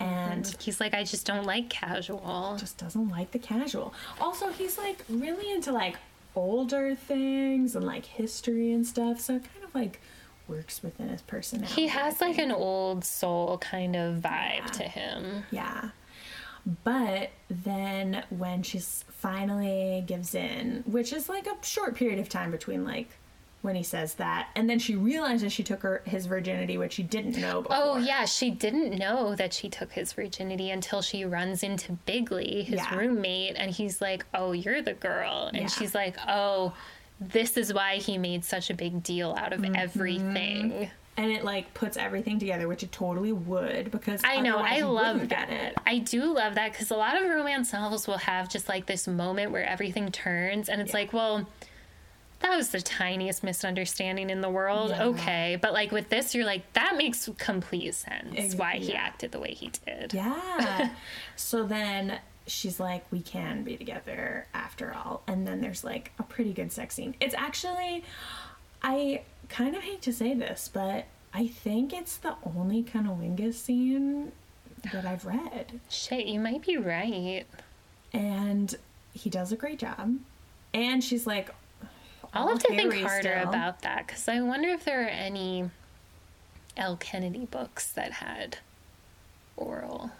And 0.00 0.44
mm-hmm. 0.44 0.60
He's 0.60 0.80
like, 0.80 0.94
I 0.94 1.02
just 1.02 1.26
don't 1.26 1.44
like 1.44 1.68
casual. 1.70 2.56
just 2.58 2.78
doesn't 2.78 3.08
like 3.08 3.32
the 3.32 3.38
casual. 3.40 3.92
Also, 4.20 4.50
he's 4.50 4.78
like 4.78 5.04
really 5.08 5.50
into 5.52 5.72
like 5.72 5.96
older 6.36 6.94
things 6.94 7.74
and 7.74 7.84
like 7.84 8.04
history 8.06 8.72
and 8.72 8.86
stuff, 8.86 9.18
so 9.20 9.34
it 9.36 9.42
kind 9.52 9.64
of 9.64 9.74
like 9.74 10.00
works 10.46 10.82
within 10.84 11.08
his 11.08 11.20
personality. 11.22 11.74
He 11.82 11.88
has 11.88 12.20
like 12.20 12.38
an 12.38 12.52
old 12.52 13.04
soul 13.04 13.58
kind 13.58 13.96
of 13.96 14.16
vibe 14.18 14.58
Yeah. 14.58 14.66
to 14.66 14.82
him. 14.84 15.44
yeah. 15.50 15.90
But 16.84 17.30
then 17.48 18.24
when 18.30 18.62
she's 18.62 19.04
finally 19.08 20.04
gives 20.06 20.34
in, 20.34 20.82
which 20.86 21.12
is 21.12 21.28
like 21.28 21.46
a 21.46 21.56
short 21.64 21.94
period 21.94 22.18
of 22.18 22.28
time 22.28 22.50
between 22.50 22.84
like 22.84 23.08
when 23.62 23.74
he 23.74 23.82
says 23.82 24.14
that, 24.14 24.48
and 24.54 24.68
then 24.70 24.78
she 24.78 24.94
realizes 24.94 25.52
she 25.52 25.62
took 25.64 25.82
her 25.82 26.02
his 26.04 26.26
virginity, 26.26 26.76
which 26.78 26.92
she 26.92 27.02
didn't 27.02 27.36
know 27.38 27.62
before. 27.62 27.76
Oh 27.76 27.96
yeah, 27.96 28.24
she 28.26 28.50
didn't 28.50 28.98
know 28.98 29.34
that 29.34 29.52
she 29.52 29.68
took 29.68 29.92
his 29.92 30.12
virginity 30.12 30.70
until 30.70 31.02
she 31.02 31.24
runs 31.24 31.62
into 31.62 31.92
Bigley, 32.06 32.62
his 32.62 32.76
Yeah. 32.76 32.94
roommate, 32.96 33.56
and 33.56 33.70
he's 33.70 34.00
like, 34.00 34.24
"Oh, 34.34 34.52
you're 34.52 34.82
the 34.82 34.92
girl," 34.94 35.48
and 35.52 35.62
Yeah. 35.62 35.66
she's 35.68 35.94
like, 35.94 36.16
"Oh." 36.28 36.74
This 37.20 37.56
is 37.56 37.74
why 37.74 37.96
he 37.96 38.16
made 38.16 38.44
such 38.44 38.70
a 38.70 38.74
big 38.74 39.02
deal 39.02 39.34
out 39.36 39.50
Mm-hmm. 39.50 39.64
of 39.64 39.74
everything. 39.74 40.88
And 41.18 41.30
it 41.32 41.44
like 41.44 41.74
puts 41.74 41.96
everything 41.98 42.38
together, 42.38 42.66
which 42.68 42.82
it 42.82 42.92
totally 42.92 43.32
would 43.32 43.90
because 43.90 44.22
I 44.24 44.40
know, 44.40 44.58
I 44.58 44.80
love 44.82 45.28
that. 45.28 45.50
it. 45.50 45.74
I 45.84 45.98
do 45.98 46.32
love 46.32 46.54
that 46.54 46.72
because 46.72 46.90
a 46.90 46.96
lot 46.96 47.20
of 47.20 47.28
romance 47.28 47.72
novels 47.72 48.06
will 48.06 48.18
have 48.18 48.48
just 48.48 48.68
like 48.68 48.86
this 48.86 49.06
moment 49.06 49.50
where 49.50 49.64
everything 49.64 50.10
turns, 50.12 50.68
and 50.68 50.80
it's 50.80 50.90
Yeah. 50.92 50.96
like, 51.00 51.12
well, 51.12 51.46
that 52.40 52.56
was 52.56 52.68
the 52.68 52.80
tiniest 52.80 53.42
misunderstanding 53.42 54.30
in 54.30 54.40
the 54.42 54.48
world. 54.48 54.90
Yeah. 54.90 55.04
Okay, 55.06 55.58
but 55.60 55.72
like 55.72 55.90
with 55.90 56.08
this, 56.08 56.36
you're 56.36 56.44
like, 56.46 56.72
that 56.74 56.96
makes 56.96 57.28
complete 57.36 57.94
sense 57.96 58.54
why 58.54 58.76
he 58.76 58.94
acted 58.94 59.32
the 59.32 59.40
way 59.40 59.54
he 59.54 59.72
did. 59.84 60.14
Yeah. 60.14 60.90
so 61.36 61.64
then 61.64 62.20
she's 62.46 62.78
like, 62.78 63.04
we 63.10 63.20
can 63.22 63.64
be 63.64 63.76
together 63.76 64.46
after 64.54 64.94
all. 64.94 65.22
And 65.26 65.48
then 65.48 65.60
there's 65.60 65.82
like 65.82 66.12
a 66.20 66.22
pretty 66.22 66.52
good 66.52 66.70
sex 66.70 66.94
scene. 66.94 67.16
It's 67.20 67.34
actually, 67.34 68.04
I 68.82 69.22
kind 69.48 69.74
of 69.76 69.82
hate 69.82 70.02
to 70.02 70.12
say 70.12 70.34
this, 70.34 70.70
but 70.72 71.06
I 71.32 71.46
think 71.46 71.92
it's 71.92 72.16
the 72.16 72.34
only 72.44 72.82
cunnilingus 72.82 73.54
scene 73.54 74.32
that 74.92 75.04
I've 75.04 75.24
read. 75.24 75.80
Shit, 75.88 76.26
you 76.26 76.40
might 76.40 76.62
be 76.64 76.76
right. 76.76 77.44
And 78.12 78.74
he 79.12 79.30
does 79.30 79.52
a 79.52 79.56
great 79.56 79.78
job. 79.78 80.16
And 80.72 81.02
she's 81.02 81.26
like, 81.26 81.50
I'll 82.32 82.48
have 82.48 82.58
to 82.60 82.68
think 82.68 82.94
harder 82.94 83.38
still. 83.38 83.48
about 83.48 83.82
that 83.82 84.06
because 84.06 84.28
I 84.28 84.40
wonder 84.40 84.68
if 84.68 84.84
there 84.84 85.02
are 85.04 85.08
any 85.08 85.70
Elle 86.76 86.96
Kennedy 86.96 87.46
books 87.46 87.90
that 87.92 88.12
had 88.12 88.58
oral. 89.56 90.10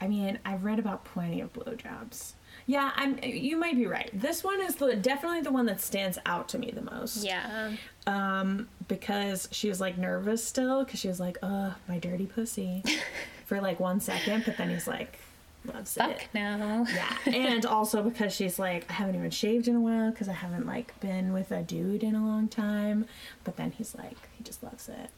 I 0.00 0.08
mean, 0.08 0.38
I've 0.44 0.64
read 0.64 0.78
about 0.78 1.04
plenty 1.04 1.40
of 1.40 1.52
blowjobs. 1.52 2.32
Yeah, 2.66 2.92
I'm. 2.96 3.18
You 3.22 3.56
might 3.56 3.76
be 3.76 3.86
right. 3.86 4.10
This 4.12 4.44
one 4.44 4.60
is 4.60 4.76
the 4.76 4.94
definitely 4.94 5.40
the 5.40 5.50
one 5.52 5.66
that 5.66 5.80
stands 5.80 6.18
out 6.26 6.48
to 6.50 6.58
me 6.58 6.70
the 6.70 6.82
most. 6.82 7.24
Yeah. 7.24 7.72
Um, 8.06 8.68
because 8.88 9.48
she 9.52 9.68
was 9.68 9.80
like 9.80 9.96
nervous 9.96 10.44
still, 10.44 10.84
because 10.84 11.00
she 11.00 11.08
was 11.08 11.18
like, 11.18 11.38
"Uh, 11.42 11.70
my 11.88 11.98
dirty 11.98 12.26
pussy," 12.26 12.82
for 13.46 13.60
like 13.60 13.80
one 13.80 14.00
second, 14.00 14.44
but 14.44 14.56
then 14.58 14.68
he's 14.68 14.86
like, 14.86 15.18
loves 15.64 15.94
Fuck 15.94 16.10
it. 16.10 16.28
no. 16.34 16.86
Yeah, 16.94 17.16
and 17.26 17.64
also 17.66 18.02
because 18.02 18.34
she's 18.34 18.58
like, 18.58 18.84
I 18.90 18.92
haven't 18.94 19.14
even 19.16 19.30
shaved 19.30 19.66
in 19.68 19.74
a 19.76 19.80
while 19.80 20.10
because 20.10 20.28
I 20.28 20.32
haven't 20.34 20.66
like 20.66 20.98
been 21.00 21.32
with 21.32 21.50
a 21.50 21.62
dude 21.62 22.02
in 22.02 22.14
a 22.14 22.24
long 22.24 22.48
time. 22.48 23.06
But 23.44 23.56
then 23.56 23.72
he's 23.72 23.94
like, 23.94 24.16
he 24.36 24.44
just 24.44 24.62
loves 24.62 24.88
it. 24.88 25.10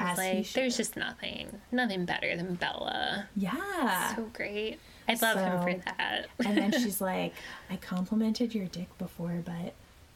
He 0.00 0.16
like 0.16 0.52
there's 0.52 0.76
just 0.76 0.96
nothing, 0.96 1.60
nothing 1.72 2.04
better 2.04 2.36
than 2.36 2.54
Bella. 2.54 3.28
yeah. 3.36 4.14
So 4.16 4.22
great. 4.32 4.78
I'd 5.08 5.20
love 5.22 5.38
him 5.38 5.62
for 5.62 5.82
that. 5.86 6.26
and 6.44 6.56
then 6.56 6.72
she's 6.82 7.00
like, 7.00 7.34
I 7.68 7.76
complimented 7.76 8.54
your 8.54 8.66
dick 8.66 8.96
before, 8.98 9.42
but 9.44 9.74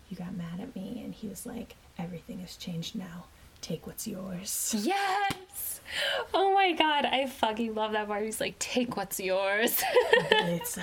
you 0.08 0.16
got 0.16 0.36
mad 0.36 0.60
at 0.60 0.74
me. 0.76 1.02
And 1.04 1.12
he 1.12 1.26
was 1.28 1.46
like, 1.46 1.74
everything 1.98 2.38
has 2.40 2.56
changed 2.56 2.94
now. 2.94 3.24
Take 3.60 3.86
what's 3.86 4.06
yours. 4.06 4.74
yes. 4.78 5.80
Oh 6.32 6.52
my 6.54 6.72
god, 6.72 7.06
I 7.06 7.26
fucking 7.26 7.74
love 7.74 7.92
that 7.92 8.06
part. 8.08 8.24
He's 8.24 8.40
like, 8.40 8.58
take 8.58 8.96
what's 8.96 9.18
yours. 9.18 9.82
it's 10.30 10.78
uh, 10.78 10.82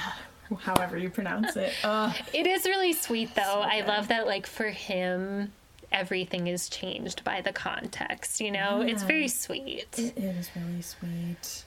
however 0.57 0.97
you 0.97 1.09
pronounce 1.09 1.55
it. 1.55 1.73
Uh, 1.83 2.11
it 2.33 2.47
is 2.47 2.65
really 2.65 2.93
sweet 2.93 3.33
though. 3.35 3.41
So 3.41 3.61
I 3.61 3.81
love 3.81 4.07
that 4.09 4.25
like 4.25 4.47
for 4.47 4.69
him 4.69 5.51
everything 5.91 6.47
is 6.47 6.69
changed 6.69 7.23
by 7.23 7.41
the 7.41 7.51
context, 7.51 8.39
you 8.39 8.51
know? 8.51 8.81
It's 8.81 9.03
very 9.03 9.27
sweet. 9.27 9.87
it, 9.97 10.17
is 10.17 10.49
really 10.55 10.81
sweet. 10.81 11.63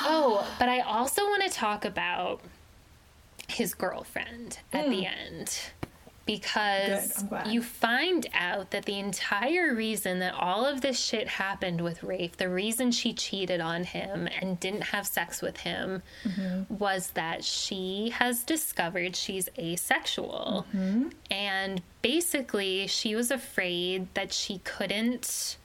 Oh, 0.00 0.46
but 0.58 0.68
I 0.68 0.80
also 0.80 1.22
want 1.22 1.42
to 1.44 1.50
talk 1.50 1.84
about 1.84 2.40
his 3.48 3.74
girlfriend 3.74 4.58
at 4.72 4.88
the 4.88 5.02
hmm. 5.02 5.30
end 5.30 5.58
because 6.26 7.22
Good, 7.24 7.46
you 7.48 7.62
find 7.62 8.26
out 8.34 8.70
that 8.70 8.84
the 8.86 8.98
entire 8.98 9.74
reason 9.74 10.20
that 10.20 10.34
all 10.34 10.64
of 10.64 10.80
this 10.80 10.98
shit 10.98 11.28
happened 11.28 11.80
with 11.82 12.02
Rafe, 12.02 12.36
the 12.36 12.48
reason 12.48 12.90
she 12.92 13.12
cheated 13.12 13.60
on 13.60 13.84
him 13.84 14.28
and 14.40 14.58
didn't 14.60 14.82
have 14.84 15.06
sex 15.06 15.42
with 15.42 15.58
him, 15.58 16.02
Mm-hmm. 16.24 16.74
was 16.78 17.10
that 17.10 17.44
she 17.44 18.10
has 18.14 18.42
discovered 18.44 19.14
she's 19.16 19.48
asexual. 19.58 20.66
Mm-hmm. 20.74 21.08
And 21.30 21.82
basically, 22.02 22.86
she 22.86 23.14
was 23.14 23.30
afraid 23.30 24.08
that 24.14 24.32
she 24.32 24.58
couldn't 24.58 25.56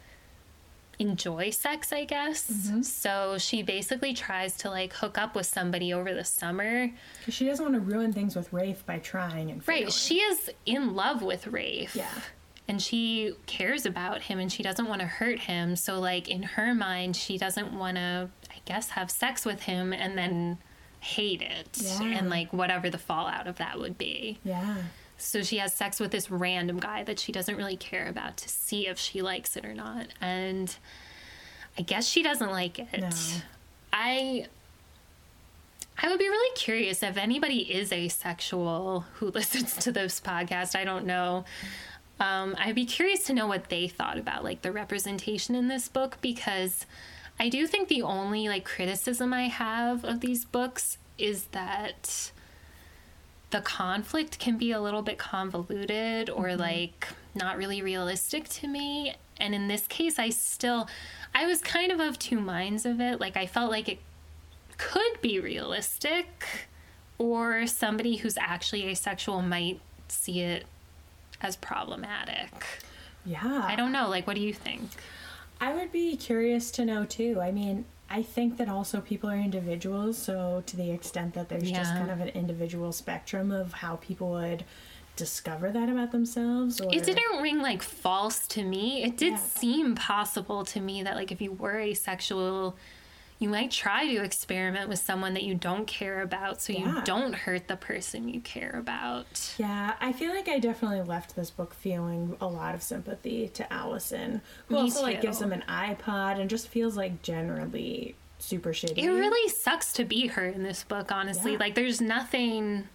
enjoy 1.00 1.50
sex, 1.50 1.91
I 1.93 2.04
guess. 2.04 2.52
Mm-hmm. 2.52 2.82
So 2.82 3.38
she 3.39 3.64
basically 3.64 4.14
tries 4.14 4.58
to 4.58 4.70
like 4.70 4.93
hook 4.93 5.18
up 5.18 5.34
with 5.36 5.45
somebody 5.45 5.93
over 5.93 6.14
the 6.14 6.26
summer. 6.26 6.91
Because 7.20 7.34
she 7.34 7.45
doesn't 7.45 7.64
want 7.64 7.76
to 7.76 7.82
ruin 7.82 8.14
things 8.14 8.36
with 8.36 8.52
Rafe 8.52 8.86
by 8.86 9.00
trying 9.00 9.50
and 9.50 9.64
failing. 9.64 9.86
Right. 9.86 9.93
She 9.93 10.18
is 10.20 10.52
in 10.66 10.95
love 10.95 11.22
with 11.22 11.47
Rafe. 11.47 11.95
Yeah. 11.95 12.08
And 12.68 12.80
she 12.80 13.34
cares 13.47 13.88
about 13.88 14.22
him 14.22 14.38
and 14.38 14.52
she 14.52 14.62
doesn't 14.62 14.86
want 14.86 15.02
to 15.02 15.08
hurt 15.08 15.39
him. 15.39 15.76
So, 15.76 16.00
like, 16.00 16.28
in 16.28 16.43
her 16.43 16.76
mind, 16.76 17.16
she 17.16 17.36
doesn't 17.39 17.74
want 17.74 17.97
to, 17.97 18.30
I 18.52 18.60
guess, 18.66 18.89
have 18.89 19.10
sex 19.10 19.43
with 19.43 19.64
him 19.64 19.91
and 19.91 20.16
then 20.16 20.60
hate 21.00 21.41
it. 21.41 21.80
Yeah. 21.82 22.04
And, 22.04 22.30
like, 22.30 22.54
whatever 22.54 22.91
the 22.91 23.00
fallout 23.00 23.47
of 23.47 23.58
that 23.58 23.80
would 23.80 23.97
be. 23.97 24.38
Yeah. 24.43 24.76
So 25.22 25.43
she 25.43 25.57
has 25.57 25.74
sex 25.74 25.99
with 25.99 26.11
this 26.11 26.32
random 26.32 26.80
guy 26.80 27.03
that 27.03 27.20
she 27.20 27.32
doesn't 27.32 27.55
really 27.55 27.78
care 27.78 28.07
about 28.07 28.38
to 28.38 28.49
see 28.49 28.88
if 28.88 28.97
she 28.97 29.22
likes 29.22 29.55
it 29.57 29.65
or 29.65 29.74
not. 29.74 30.07
And 30.22 30.76
I 31.78 31.82
guess 31.82 32.07
she 32.07 32.24
doesn't 32.24 32.51
like 32.51 32.80
it. 32.80 32.99
No. 32.99 33.09
I 33.91 34.47
I 36.01 36.07
would 36.07 36.20
be 36.20 36.30
really 36.30 36.55
curious 36.55 37.03
if 37.03 37.17
anybody 37.17 37.72
is 37.74 37.91
asexual 37.91 39.05
who 39.15 39.28
listens 39.32 39.76
to 39.78 39.91
this 39.91 40.22
podcast. 40.22 40.76
I 40.76 40.86
don't 40.86 41.05
know. 41.05 41.45
Um, 42.20 42.55
I'd 42.57 42.76
be 42.76 42.86
curious 42.86 43.24
to 43.26 43.34
know 43.34 43.47
what 43.47 43.70
they 43.70 43.88
thought 43.88 44.17
about 44.17 44.43
like 44.43 44.61
the 44.61 44.72
representation 44.72 45.55
in 45.55 45.67
this 45.67 45.88
book 45.88 46.17
because 46.22 46.86
I 47.39 47.47
do 47.47 47.65
think 47.65 47.88
the 47.88 48.01
only 48.01 48.49
like 48.49 48.65
criticism 48.65 49.34
I 49.34 49.43
have 49.47 50.03
of 50.03 50.20
these 50.20 50.43
books 50.43 50.97
is 51.17 51.45
that 51.45 52.32
the 53.52 53.62
conflict 53.62 54.39
can 54.39 54.58
be 54.58 54.72
a 54.72 54.80
little 54.80 55.02
bit 55.02 55.18
convoluted 55.18 56.30
or 56.30 56.45
mm-hmm. 56.45 56.60
like 56.60 57.08
not 57.36 57.58
really 57.58 57.82
realistic 57.82 58.47
to 58.50 58.68
me. 58.68 59.16
And 59.38 59.56
in 59.56 59.68
this 59.68 59.88
case, 59.88 60.20
I 60.20 60.30
still, 60.30 60.88
I 61.34 61.45
was 61.45 61.62
kind 61.62 61.91
of 61.91 62.00
of 62.00 62.20
two 62.20 62.39
minds 62.39 62.86
of 62.86 63.00
it. 63.00 63.20
Like, 63.20 63.38
I 63.38 63.45
felt 63.45 63.72
like 63.72 63.88
it 63.88 64.00
could 64.78 65.22
be 65.22 65.39
realistic, 65.39 66.45
or 67.18 67.68
somebody 67.68 68.18
who's 68.18 68.38
actually 68.38 68.88
asexual 68.88 69.41
might 69.41 69.80
see 70.08 70.41
it 70.41 70.66
as 71.41 71.56
problematic. 71.56 72.66
Yeah. 73.26 73.62
I 73.64 73.76
don't 73.76 73.91
know. 73.91 74.10
Like, 74.10 74.26
what 74.26 74.36
do 74.36 74.41
you 74.41 74.54
think? 74.54 74.89
I 75.62 75.74
would 75.74 75.91
be 75.91 76.16
curious 76.16 76.72
to 76.72 76.86
know 76.86 77.06
too. 77.06 77.39
I 77.41 77.52
mean, 77.52 77.86
I 78.12 78.24
think 78.24 78.57
that 78.57 78.68
also 78.70 79.01
people 79.01 79.30
are 79.30 79.36
individuals, 79.36 80.18
so 80.18 80.64
to 80.66 80.76
the 80.78 80.89
extent 80.91 81.36
that 81.36 81.47
there's 81.49 81.70
just 81.72 81.93
kind 81.93 82.10
of 82.10 82.20
an 82.22 82.30
individual 82.30 82.91
spectrum 82.91 83.51
of 83.51 83.72
how 83.74 83.97
people 83.97 84.32
would 84.32 84.64
discover 85.16 85.70
that 85.72 85.89
about 85.89 86.12
themselves 86.12 86.80
or 86.82 86.88
It 86.95 87.03
didn't 87.03 87.41
ring 87.41 87.60
like 87.62 87.84
false 87.84 88.47
to 88.47 88.64
me. 88.64 89.03
It 89.03 89.18
did 89.18 89.34
Yeah. 89.34 89.38
seem 89.38 89.95
possible 89.95 90.64
to 90.66 90.80
me 90.80 91.03
that 91.03 91.16
like 91.16 91.32
if 91.32 91.41
you 91.41 91.51
were 91.51 91.78
asexual, 91.78 92.76
you 93.40 93.48
might 93.48 93.72
try 93.72 94.06
to 94.06 94.22
experiment 94.22 94.90
with 94.90 95.00
someone 95.00 95.34
that 95.34 95.44
you 95.44 95.56
don't 95.56 95.88
care 95.88 96.22
about 96.22 96.62
so 96.62 96.74
you 96.74 97.02
don't 97.06 97.34
hurt 97.34 97.70
the 97.70 97.78
person 97.78 98.28
you 98.28 98.42
care 98.42 98.76
about. 98.78 99.56
Yeah, 99.58 99.94
I 100.02 100.12
feel 100.12 100.34
like 100.34 100.50
I 100.50 100.60
definitely 100.60 101.02
left 101.02 101.38
this 101.38 101.50
book 101.50 101.74
feeling 101.74 102.36
a 102.42 102.48
lot 102.48 102.76
of 102.76 102.84
sympathy 102.84 103.48
to 103.54 103.72
Allison, 103.72 104.42
who 104.68 104.76
Me 104.76 104.82
also 104.82 105.02
like 105.02 105.22
gives 105.22 105.42
him 105.42 105.54
an 105.54 105.64
iPod 105.70 106.40
and 106.40 106.50
just 106.50 106.68
feels 106.68 106.98
like 106.98 107.22
generally 107.22 108.16
super 108.40 108.72
shitty. 108.72 108.98
It 108.98 109.10
really 109.10 109.50
sucks 109.50 109.94
to 109.94 110.04
be 110.04 110.28
hurt 110.28 110.54
in 110.56 110.64
this 110.64 110.84
book, 110.84 111.10
honestly. 111.10 111.54
Yeah. 111.54 111.60
Like 111.60 111.76
there's 111.76 112.02
nothing 112.02 112.90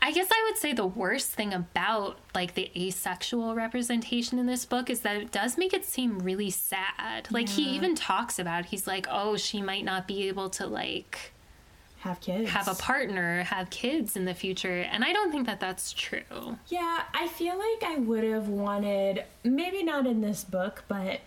I 0.00 0.12
guess 0.12 0.28
I 0.30 0.48
would 0.48 0.58
say 0.58 0.72
the 0.72 0.86
worst 0.86 1.32
thing 1.32 1.52
about 1.52 2.18
like 2.34 2.54
the 2.54 2.70
asexual 2.76 3.54
representation 3.54 4.38
in 4.38 4.46
this 4.46 4.64
book 4.64 4.90
is 4.90 5.00
that 5.00 5.16
it 5.16 5.32
does 5.32 5.58
make 5.58 5.74
it 5.74 5.84
seem 5.84 6.20
really 6.20 6.50
sad. 6.50 7.30
Like 7.30 7.48
he 7.48 7.62
even 7.70 7.94
talks 7.94 8.38
about 8.38 8.66
he's 8.66 8.86
like, 8.86 9.06
"Oh, 9.10 9.36
she 9.36 9.60
might 9.60 9.84
not 9.84 10.06
be 10.06 10.28
able 10.28 10.50
to 10.50 10.66
like 10.66 11.32
have 12.00 12.20
kids. 12.20 12.50
have 12.50 12.68
a 12.68 12.74
partner, 12.74 13.42
have 13.42 13.70
kids 13.70 14.16
in 14.16 14.24
the 14.24 14.34
future." 14.34 14.82
And 14.82 15.04
I 15.04 15.12
don't 15.12 15.32
think 15.32 15.46
that 15.46 15.58
that's 15.58 15.92
true. 15.92 16.58
Yeah, 16.68 17.02
I 17.12 17.26
feel 17.26 17.58
like 17.58 17.82
I 17.82 17.96
would 17.96 18.24
have 18.24 18.48
wanted 18.48 19.24
maybe 19.42 19.82
not 19.82 20.06
in 20.06 20.20
this 20.20 20.44
book, 20.44 20.84
but 20.86 21.20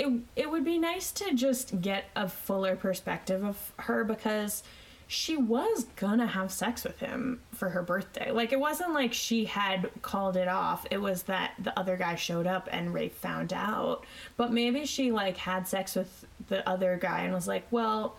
it 0.00 0.08
it 0.34 0.50
would 0.50 0.64
be 0.64 0.78
nice 0.78 1.12
to 1.12 1.32
just 1.34 1.80
get 1.80 2.06
a 2.16 2.28
fuller 2.28 2.74
perspective 2.74 3.44
of 3.44 3.72
her 3.78 4.02
because 4.02 4.64
she 5.12 5.36
was 5.36 5.86
gonna 5.96 6.28
have 6.28 6.52
sex 6.52 6.84
with 6.84 7.00
him 7.00 7.40
for 7.52 7.70
her 7.70 7.82
birthday. 7.82 8.30
Like 8.30 8.52
it 8.52 8.60
wasn't 8.60 8.94
like 8.94 9.12
she 9.12 9.44
had 9.44 9.90
called 10.02 10.36
it 10.36 10.46
off. 10.46 10.86
It 10.88 10.98
was 10.98 11.24
that 11.24 11.54
the 11.58 11.76
other 11.76 11.96
guy 11.96 12.14
showed 12.14 12.46
up 12.46 12.68
and 12.70 12.94
Ray 12.94 13.08
found 13.08 13.52
out. 13.52 14.06
But 14.36 14.52
maybe 14.52 14.86
she 14.86 15.10
like 15.10 15.36
had 15.36 15.66
sex 15.66 15.96
with 15.96 16.26
the 16.46 16.66
other 16.68 16.96
guy 16.96 17.22
and 17.22 17.34
was 17.34 17.48
like, 17.48 17.66
"Well, 17.72 18.18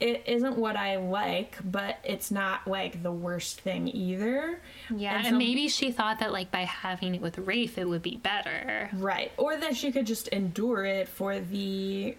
it 0.00 0.24
isn't 0.26 0.58
what 0.58 0.74
I 0.74 0.96
like, 0.96 1.56
but 1.64 1.98
it's 2.02 2.32
not 2.32 2.66
like 2.66 3.04
the 3.04 3.12
worst 3.12 3.60
thing 3.60 3.86
either." 3.86 4.60
Yeah, 4.90 5.18
and, 5.18 5.26
so- 5.26 5.38
maybe 5.38 5.68
she 5.68 5.92
thought 5.92 6.18
that 6.18 6.32
like 6.32 6.50
by 6.50 6.62
having 6.62 7.14
it 7.14 7.20
with 7.20 7.38
Rafe 7.38 7.78
it 7.78 7.88
would 7.88 8.02
be 8.02 8.16
better. 8.16 8.90
Right. 8.94 9.30
Or 9.36 9.56
that 9.56 9.76
she 9.76 9.92
could 9.92 10.08
just 10.08 10.26
endure 10.26 10.84
it 10.84 11.06
for 11.06 11.38
the 11.38 12.16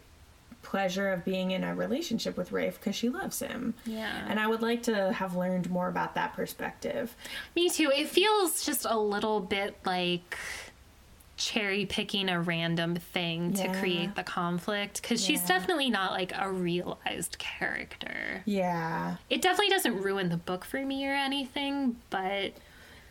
pleasure 0.76 1.10
of 1.10 1.24
being 1.24 1.52
in 1.52 1.64
a 1.64 1.74
relationship 1.74 2.36
with 2.36 2.52
Rafe 2.52 2.78
because 2.78 2.98
she 2.98 3.08
loves 3.08 3.40
him. 3.40 3.74
Yeah. 3.86 4.26
And 4.28 4.38
I 4.42 4.48
would 4.48 4.62
like 4.62 4.84
to 4.84 5.14
have 5.14 5.34
learned 5.34 5.70
more 5.70 5.88
about 5.88 6.16
that 6.16 6.34
perspective. 6.34 7.16
Me 7.56 7.70
too. 7.70 7.90
It 7.96 8.10
feels 8.10 8.66
just 8.66 8.86
a 8.90 9.00
little 9.00 9.40
bit 9.40 9.78
like 9.86 10.38
cherry 11.38 11.86
picking 11.86 12.28
a 12.28 12.42
random 12.42 12.96
thing 12.96 13.54
to 13.54 13.68
create 13.80 14.16
the 14.16 14.24
conflict 14.24 15.02
because 15.02 15.24
she's 15.24 15.42
definitely 15.46 15.90
not 15.90 16.12
like 16.12 16.34
a 16.38 16.52
realized 16.52 17.38
character. 17.38 18.42
Yeah. 18.46 19.16
It 19.30 19.42
definitely 19.42 19.70
doesn't 19.70 20.02
ruin 20.02 20.28
the 20.28 20.38
book 20.38 20.66
for 20.66 20.86
me 20.86 21.08
or 21.08 21.14
anything, 21.14 21.96
but 22.10 22.52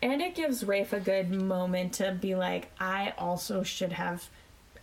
And 0.03 0.21
it 0.21 0.35
gives 0.35 0.63
Rafe 0.63 0.93
a 0.93 0.99
good 0.99 1.31
moment 1.31 1.93
to 1.93 2.11
be 2.11 2.35
like, 2.35 2.71
I 2.79 3.13
also 3.17 3.63
should 3.63 3.93
have 3.93 4.29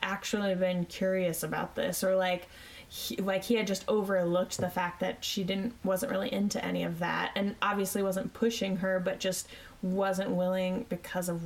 actually 0.03 0.57
been 0.57 0.85
curious 0.85 1.45
about 1.45 1.77
this, 1.77 2.03
or 2.03 2.17
like, 2.17 2.49
he, 2.93 3.17
like 3.17 3.43
he 3.45 3.55
had 3.55 3.67
just 3.67 3.87
overlooked 3.89 4.59
the 4.59 4.69
fact 4.69 5.01
that 5.01 5.25
she 5.25 5.45
didn't 5.45 5.73
wasn't 5.83 6.13
really 6.13 6.31
into 6.31 6.63
any 6.63 6.83
of 6.85 6.99
that, 6.99 7.33
and 7.35 7.57
obviously 7.63 8.03
wasn't 8.03 8.35
pushing 8.35 8.77
her, 8.77 9.01
but 9.01 9.19
just 9.19 9.49
wasn't 9.81 10.31
willing 10.31 10.85
because 10.91 11.31
of 11.31 11.41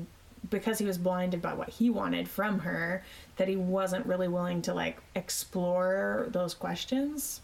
because 0.51 0.79
he 0.81 0.85
was 0.85 0.99
blinded 0.99 1.41
by 1.41 1.55
what 1.55 1.69
he 1.69 1.89
wanted 1.89 2.27
from 2.29 2.59
her 2.61 3.05
that 3.37 3.47
he 3.47 3.55
wasn't 3.55 4.05
really 4.07 4.27
willing 4.27 4.61
to 4.63 4.75
like 4.75 4.99
explore 5.15 6.27
those 6.31 6.53
questions. 6.53 7.41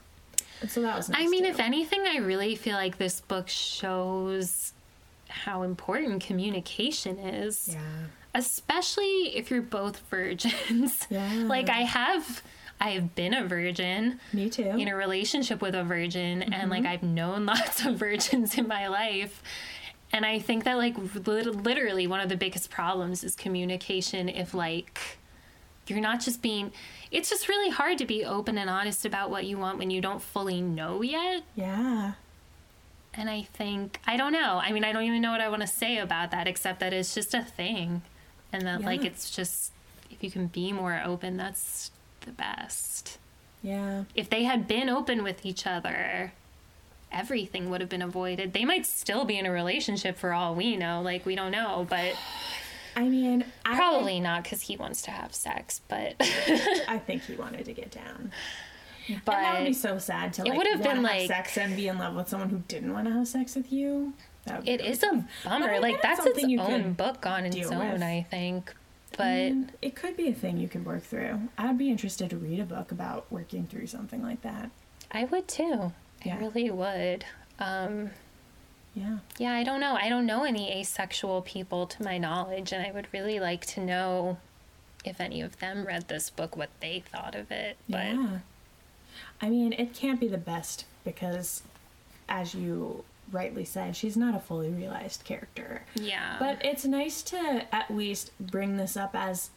And 0.60 0.68
so 0.70 0.82
that 0.82 0.96
was. 0.96 1.08
Nice 1.08 1.20
I 1.24 1.28
mean, 1.28 1.44
too. 1.44 1.50
if 1.50 1.60
anything, 1.60 2.02
I 2.04 2.16
really 2.18 2.56
feel 2.56 2.74
like 2.74 2.98
this 2.98 3.20
book 3.20 3.48
shows 3.48 4.72
how 5.28 5.62
important 5.62 6.24
communication 6.24 7.18
is. 7.20 7.68
yeah, 7.72 7.78
Especially 8.34 9.36
if 9.36 9.48
you're 9.48 9.62
both 9.62 10.00
virgins. 10.10 11.06
Yeah. 11.10 11.44
like 11.46 11.68
I 11.70 11.82
have 11.82 12.42
I 12.82 12.90
have 12.90 13.14
been 13.14 13.32
a 13.32 13.46
virgin 13.46 14.18
me 14.32 14.50
too. 14.50 14.64
in 14.64 14.88
a 14.88 14.96
relationship 14.96 15.62
with 15.62 15.74
a 15.76 15.84
virgin 15.84 16.42
and 16.42 16.68
like 16.68 16.82
Mm-hmm. 16.82 16.92
I've 16.92 17.02
known 17.04 17.46
lots 17.54 17.84
of 17.86 17.94
virgins 17.96 18.58
in 18.58 18.66
my 18.66 18.88
life. 18.88 19.42
And 20.12 20.26
I 20.26 20.40
think 20.40 20.64
that 20.64 20.76
like 20.76 20.96
literally 21.26 22.06
one 22.08 22.20
of 22.20 22.28
the 22.28 22.36
biggest 22.36 22.70
problems 22.70 23.22
is 23.22 23.34
communication 23.36 24.28
if 24.28 24.52
like 24.52 25.00
you're 25.86 26.00
not 26.00 26.20
just 26.20 26.42
being 26.42 26.72
it's 27.12 27.30
just 27.30 27.48
really 27.48 27.70
hard 27.70 27.98
to 27.98 28.04
be 28.04 28.24
open 28.24 28.58
and 28.58 28.68
honest 28.68 29.04
about 29.04 29.30
what 29.30 29.44
you 29.44 29.58
want 29.58 29.78
when 29.78 29.90
you 29.90 30.00
don't 30.00 30.20
fully 30.20 30.60
know 30.60 31.02
yet. 31.02 31.42
yeah, 31.54 32.12
And 33.14 33.28
I 33.28 33.42
think, 33.42 34.00
I 34.06 34.16
don't 34.16 34.32
know. 34.32 34.60
I 34.62 34.72
mean, 34.72 34.82
I 34.82 34.92
don't 34.92 35.04
even 35.04 35.20
know 35.20 35.30
what 35.30 35.40
I 35.42 35.48
want 35.50 35.60
to 35.60 35.68
say 35.68 35.98
about 35.98 36.30
that 36.30 36.46
except 36.48 36.80
that 36.80 36.92
it's 36.94 37.14
just 37.14 37.34
a 37.34 37.42
thing. 37.42 38.00
And 38.50 38.66
that, 38.66 38.80
like, 38.82 39.04
it's 39.04 39.30
just, 39.30 39.72
if 40.10 40.22
you 40.24 40.30
can 40.30 40.46
be 40.46 40.72
more 40.72 41.02
open, 41.04 41.36
that's 41.36 41.90
the 42.22 42.32
best. 42.32 43.18
yeah. 43.62 44.04
If 44.14 44.28
they 44.30 44.44
had 44.44 44.66
been 44.66 44.88
open 44.88 45.22
with 45.22 45.44
each 45.46 45.66
other, 45.66 46.32
everything 47.10 47.70
would 47.70 47.80
have 47.80 47.90
been 47.90 48.02
avoided. 48.02 48.52
They 48.52 48.64
might 48.64 48.86
still 48.86 49.24
be 49.24 49.38
in 49.38 49.46
a 49.46 49.52
relationship 49.52 50.16
for 50.18 50.32
all 50.32 50.54
we 50.54 50.76
know. 50.76 51.02
Like, 51.02 51.26
we 51.26 51.34
don't 51.34 51.52
know, 51.52 51.86
but 51.88 52.16
I 52.96 53.08
mean, 53.08 53.44
I, 53.64 53.74
probably 53.76 54.20
not 54.20 54.42
because 54.44 54.62
he 54.62 54.76
wants 54.76 55.02
to 55.02 55.10
have 55.10 55.34
sex. 55.34 55.80
But, 55.88 56.14
I 56.20 57.00
think 57.06 57.22
he 57.24 57.34
wanted 57.36 57.64
to 57.66 57.72
get 57.72 57.90
down. 57.90 58.32
but 59.24 59.34
and 59.36 59.44
that 59.44 59.58
would 59.60 59.66
be 59.68 59.72
so 59.72 59.98
sad 59.98 60.32
to 60.34 60.44
like 60.44 60.56
would 60.58 60.66
have 60.66 60.82
been, 60.82 60.96
have 60.96 61.04
like- 61.04 61.26
sex 61.28 61.56
and 61.58 61.74
be 61.76 61.88
in 61.88 61.98
love 61.98 62.14
with 62.14 62.28
someone 62.28 62.50
who 62.50 62.62
didn't 62.68 62.92
want 62.92 63.06
to 63.06 63.12
have 63.14 63.26
sex 63.28 63.54
with 63.56 63.72
you. 63.72 64.12
That 64.44 64.56
would 64.56 64.64
be 64.66 64.72
it 64.72 64.80
really 64.80 64.92
is 64.92 65.02
a 65.04 65.24
bummer. 65.44 65.78
Like, 65.80 65.94
it's 65.94 66.02
that's 66.02 66.26
its 66.26 66.44
own 66.60 66.94
book 66.94 67.24
on 67.26 67.46
its 67.46 67.70
own, 67.70 67.92
with. 67.92 68.02
I 68.02 68.26
think. 68.30 68.74
But. 69.16 69.52
It 69.82 69.94
could 69.94 70.16
be 70.16 70.28
a 70.28 70.32
thing 70.34 70.56
you 70.58 70.68
could 70.68 70.84
work 70.86 71.02
through. 71.02 71.48
I'd 71.58 71.78
be 71.78 71.90
interested 71.90 72.30
to 72.30 72.36
read 72.36 72.60
a 72.60 72.64
book 72.64 72.92
about 72.92 73.26
working 73.30 73.66
through 73.66 73.86
something 73.88 74.22
like 74.22 74.42
that. 74.42 74.70
I 75.10 75.24
would 75.24 75.48
too. 75.48 75.92
Yeah. 76.24 76.36
I 76.36 76.38
really 76.38 76.70
would. 76.70 77.24
Um, 77.58 78.10
Yeah. 78.94 79.18
yeah, 79.38 79.52
I 79.52 79.64
don't 79.64 79.80
know. 79.80 79.94
I 80.00 80.08
don't 80.08 80.26
know 80.26 80.44
any 80.44 80.70
asexual 80.80 81.42
people 81.42 81.86
to 81.86 82.02
my 82.02 82.18
knowledge, 82.18 82.72
and 82.72 82.84
I 82.86 82.90
would 82.92 83.08
really 83.12 83.40
like 83.40 83.64
to 83.66 83.80
know 83.80 84.38
if 85.04 85.20
any 85.20 85.40
of 85.40 85.58
them 85.58 85.84
read 85.86 86.08
this 86.08 86.30
book, 86.30 86.56
what 86.56 86.70
they 86.80 87.00
thought 87.10 87.34
of 87.34 87.50
it. 87.50 87.76
But 87.88 88.06
Yeah. 88.06 88.38
I 89.40 89.48
mean, 89.50 89.72
it 89.72 89.94
can't 89.94 90.20
be 90.20 90.28
the 90.28 90.38
best 90.38 90.84
because, 91.04 91.62
as 92.28 92.54
you 92.54 93.04
rightly 93.32 93.64
said, 93.64 93.96
she's 93.96 94.16
not 94.16 94.34
a 94.34 94.40
fully 94.40 94.70
realized 94.70 95.24
character. 95.24 95.82
yeah. 95.94 96.36
But 96.38 96.64
it's 96.64 96.84
nice 96.84 97.22
to 97.24 97.66
at 97.72 97.90
least 97.90 98.30
bring 98.38 98.76
this 98.76 98.96
up 98.96 99.14
as 99.14 99.50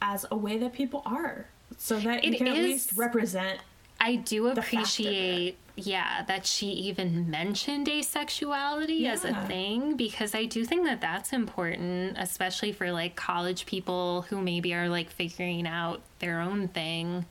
as 0.00 0.26
a 0.30 0.36
way 0.36 0.58
that 0.58 0.72
people 0.72 1.02
are, 1.06 1.46
so 1.78 1.98
that 2.00 2.24
you 2.24 2.32
It 2.32 2.38
can 2.38 2.48
at 2.48 2.54
least 2.54 2.96
represent. 2.96 3.60
I 4.00 4.16
do 4.16 4.46
fact 4.46 4.58
of 4.58 4.64
it. 4.64 4.66
appreciate, 4.66 5.56
yeah, 5.76 6.24
that 6.24 6.44
she 6.44 6.66
even 6.66 7.30
mentioned 7.30 7.86
asexuality 7.86 9.06
as 9.06 9.24
a 9.24 9.32
thing 9.46 9.96
because 9.96 10.34
I 10.34 10.44
do 10.44 10.64
think 10.64 10.84
that 10.86 11.00
that's 11.00 11.32
important, 11.32 12.16
especially 12.18 12.72
for 12.72 12.90
like 12.90 13.14
college 13.14 13.64
people 13.64 14.22
who 14.22 14.40
maybe 14.40 14.74
are 14.74 14.88
like 14.88 15.08
figuring 15.08 15.68
out 15.68 16.02
their 16.18 16.40
own 16.40 16.66
thing. 16.66 17.26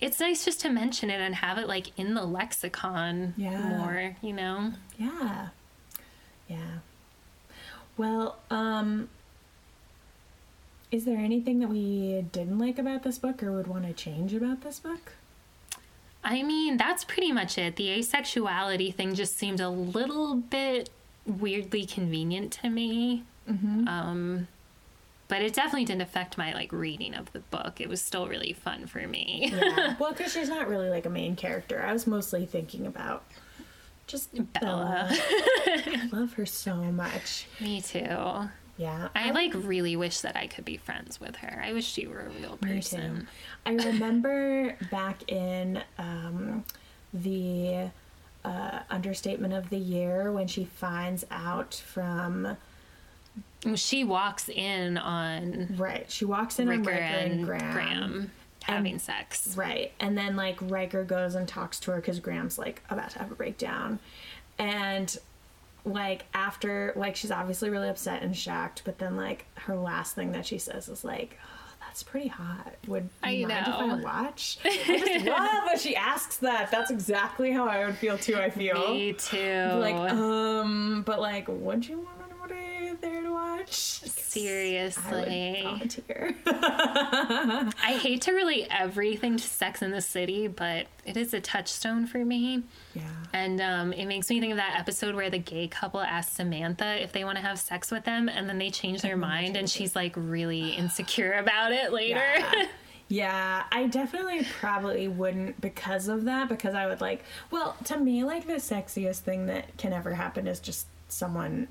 It's 0.00 0.18
nice 0.20 0.44
just 0.44 0.60
to 0.62 0.70
mention 0.70 1.10
it 1.10 1.20
and 1.20 1.34
have 1.36 1.58
it 1.58 1.68
like 1.68 1.98
in 1.98 2.14
the 2.14 2.24
lexicon 2.24 3.34
Yeah. 3.36 3.58
more, 3.68 4.16
you 4.22 4.32
know? 4.32 4.72
Yeah. 4.98 5.48
Yeah. 6.48 6.78
Well, 7.96 8.38
um, 8.50 9.08
is 10.90 11.04
there 11.04 11.18
anything 11.18 11.60
that 11.60 11.68
we 11.68 12.24
didn't 12.32 12.58
like 12.58 12.78
about 12.78 13.02
this 13.02 13.18
book 13.18 13.42
or 13.42 13.52
would 13.52 13.66
want 13.66 13.84
to 13.86 13.92
change 13.92 14.32
about 14.34 14.62
this 14.62 14.78
book? 14.80 15.12
I 16.24 16.42
mean, 16.42 16.76
that's 16.76 17.04
pretty 17.04 17.32
much 17.32 17.56
it. 17.58 17.76
The 17.76 17.88
asexuality 17.98 18.94
thing 18.94 19.14
just 19.14 19.36
seemed 19.38 19.60
a 19.60 19.68
little 19.70 20.34
bit 20.34 20.90
weirdly 21.26 21.86
convenient 21.86 22.52
to 22.54 22.68
me. 22.70 23.24
Um, 23.48 24.46
but 25.30 25.40
it 25.42 25.54
definitely 25.54 25.84
didn't 25.86 26.02
affect 26.02 26.36
my 26.36 26.52
like 26.52 26.72
reading 26.72 27.14
of 27.14 27.32
the 27.32 27.38
book. 27.38 27.80
It 27.80 27.88
was 27.88 28.02
still 28.02 28.28
really 28.28 28.52
fun 28.52 28.86
for 28.86 29.06
me. 29.06 29.48
Yeah. 29.52 29.94
well, 30.00 30.12
because 30.12 30.32
she's 30.32 30.48
not 30.48 30.68
really 30.68 30.90
like 30.90 31.06
a 31.06 31.10
main 31.10 31.36
character. 31.36 31.82
I 31.82 31.92
was 31.92 32.06
mostly 32.06 32.44
thinking 32.44 32.84
about 32.86 33.24
just 34.08 34.34
Bella. 34.34 34.50
Bella. 34.60 35.08
I 35.66 36.08
love 36.12 36.32
her 36.34 36.44
so 36.44 36.74
much. 36.74 37.46
me 37.60 37.80
too. 37.80 38.48
Yeah. 38.76 39.08
I 39.14 39.30
like 39.30 39.52
really 39.54 39.94
wish 39.94 40.20
that 40.20 40.36
I 40.36 40.46
could 40.46 40.64
be 40.64 40.78
friends 40.78 41.20
with 41.20 41.36
her. 41.36 41.62
I 41.64 41.72
wish 41.72 41.86
she 41.86 42.06
were 42.06 42.20
a 42.20 42.30
real 42.40 42.58
Me 42.62 42.76
person. 42.76 43.20
too. 43.20 43.26
I 43.66 43.72
remember 43.86 44.76
back 44.90 45.30
in 45.30 45.82
um, 45.98 46.64
the 47.14 47.90
uh, 48.44 48.78
understatement 48.90 49.52
of 49.52 49.70
the 49.70 49.76
year 49.78 50.32
when 50.32 50.46
she 50.48 50.64
finds 50.64 51.24
out 51.30 51.74
from 51.74 52.56
She 53.74 54.04
walks 54.04 54.48
in 54.48 54.96
on 54.96 55.74
right. 55.76 56.10
She 56.10 56.24
walks 56.24 56.58
in 56.58 56.68
on 56.68 56.84
Rikker 56.84 56.92
and 56.92 57.32
and 57.32 57.44
Graham. 57.44 57.72
Graham, 57.72 58.30
having 58.62 58.98
sex. 58.98 59.54
Right. 59.56 59.92
And 60.00 60.16
then 60.16 60.36
like 60.36 60.58
Rikker 60.60 61.06
goes 61.06 61.34
and 61.34 61.46
talks 61.46 61.78
to 61.80 61.90
her 61.92 61.96
because 61.98 62.20
Graham's 62.20 62.58
like 62.58 62.82
about 62.88 63.10
to 63.10 63.18
have 63.18 63.30
a 63.30 63.34
breakdown. 63.34 63.98
And 64.58 65.16
like 65.84 66.24
after 66.34 66.92
like 66.96 67.16
she's 67.16 67.30
obviously 67.30 67.70
really 67.70 67.88
upset 67.88 68.22
and 68.22 68.36
shocked, 68.36 68.82
but 68.84 68.98
then 68.98 69.16
like 69.16 69.44
her 69.56 69.76
last 69.76 70.14
thing 70.14 70.32
that 70.32 70.46
she 70.46 70.58
says 70.58 70.88
is 70.88 71.04
like, 71.04 71.38
oh, 71.42 71.72
that's 71.80 72.02
pretty 72.02 72.28
hot. 72.28 72.74
Would 72.86 73.04
you 73.04 73.46
I 73.46 73.46
mind 73.46 73.66
if 73.66 73.74
I 73.74 73.86
know. 73.86 74.02
watch? 74.02 74.58
I 74.64 75.02
just 75.06 75.26
love 75.26 75.80
she 75.80 75.96
asks 75.96 76.38
that. 76.38 76.70
That's 76.70 76.90
exactly 76.90 77.52
how 77.52 77.66
I 77.66 77.84
would 77.84 77.96
feel 77.96 78.16
too, 78.18 78.36
I 78.36 78.50
feel. 78.50 78.90
Me 78.90 79.12
too. 79.12 79.70
Like, 79.74 79.94
um, 79.94 81.02
but 81.04 81.20
like, 81.20 81.46
would 81.48 81.86
you 81.86 81.98
want 82.00 82.19
there 83.00 83.22
to 83.22 83.30
watch? 83.32 84.00
I 84.04 84.08
Seriously. 84.08 85.60
volunteer. 85.62 86.34
I 86.46 87.98
hate 88.00 88.22
to 88.22 88.32
relate 88.32 88.68
everything 88.70 89.36
to 89.36 89.42
Sex 89.42 89.82
in 89.82 89.90
the 89.90 90.00
City, 90.00 90.46
but 90.48 90.86
it 91.04 91.16
is 91.16 91.34
a 91.34 91.40
touchstone 91.40 92.06
for 92.06 92.24
me. 92.24 92.62
yeah. 92.94 93.02
And 93.32 93.60
um, 93.60 93.92
it 93.92 94.06
makes 94.06 94.30
me 94.30 94.40
think 94.40 94.52
of 94.52 94.56
that 94.56 94.76
episode 94.78 95.14
where 95.14 95.30
the 95.30 95.38
gay 95.38 95.68
couple 95.68 96.00
asks 96.00 96.36
Samantha 96.36 97.02
if 97.02 97.12
they 97.12 97.24
want 97.24 97.36
to 97.36 97.42
have 97.42 97.58
sex 97.58 97.90
with 97.90 98.04
them, 98.04 98.28
and 98.28 98.48
then 98.48 98.58
they 98.58 98.70
change 98.70 99.02
their 99.02 99.16
mind, 99.16 99.56
and 99.56 99.68
she's 99.68 99.94
like 99.96 100.14
really 100.16 100.70
insecure 100.70 101.32
about 101.34 101.72
it 101.72 101.92
later. 101.92 102.20
Yeah. 102.38 102.66
Yeah, 103.12 103.64
I 103.72 103.88
definitely 103.88 104.46
probably 104.60 105.08
wouldn't 105.08 105.60
because 105.60 106.06
of 106.06 106.26
that. 106.26 106.48
Because 106.48 106.76
I 106.76 106.86
would 106.86 107.00
like, 107.00 107.24
well, 107.50 107.76
to 107.86 107.98
me, 107.98 108.22
like 108.22 108.46
the 108.46 108.52
sexiest 108.52 109.18
thing 109.22 109.46
that 109.46 109.76
can 109.76 109.92
ever 109.92 110.14
happen 110.14 110.46
is 110.46 110.60
just 110.60 110.86
someone 111.08 111.66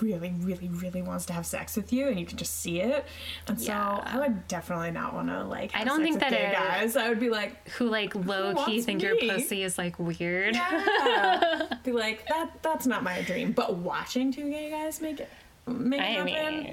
really, 0.00 0.32
really, 0.40 0.68
really 0.68 1.02
wants 1.02 1.26
to 1.26 1.32
have 1.32 1.46
sex 1.46 1.76
with 1.76 1.92
you, 1.92 2.08
and 2.08 2.18
you 2.18 2.26
can 2.26 2.36
just 2.38 2.56
see 2.60 2.80
it. 2.80 3.04
And 3.48 3.60
so 3.60 3.66
Yeah. 3.72 4.02
I 4.04 4.18
would 4.18 4.48
definitely 4.48 4.90
not 4.90 5.14
want 5.14 5.28
to 5.28 5.44
like. 5.44 5.70
I 5.74 5.84
don't 5.84 6.02
think 6.02 6.20
that 6.20 6.30
gay 6.30 6.46
it- 6.48 6.52
guys. 6.52 6.96
I 6.96 7.08
would 7.08 7.20
be 7.20 7.30
like, 7.30 7.68
Who 7.70 7.88
like 7.88 8.14
low 8.14 8.50
key 8.54 8.62
wants 8.64 8.84
think 8.86 9.02
your 9.02 9.16
pussy 9.16 9.62
is 9.62 9.78
like 9.78 9.98
weird. 9.98 10.54
yeah. 10.54 11.68
be 11.84 11.92
like 11.92 12.26
that. 12.28 12.62
That's 12.62 12.86
not 12.86 13.02
my 13.02 13.22
dream. 13.22 13.52
But 13.52 13.76
watching 13.76 14.32
two 14.32 14.50
gay 14.50 14.70
guys 14.70 15.00
make 15.00 15.20
it 15.20 15.28
make 15.66 16.00
it 16.00 16.04
I 16.04 16.06
happen, 16.12 16.24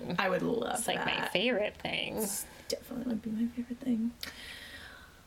mean, 0.07 0.15
I 0.19 0.29
would 0.29 0.41
love 0.43 0.77
It's 0.79 0.87
like 0.87 1.03
my 1.05 1.27
favorite 1.29 1.75
thing. 1.81 2.25
definitely 2.67 3.05
would 3.13 3.21
be 3.21 3.29
my 3.31 3.47
favorite 3.55 3.79
thing. 3.79 4.11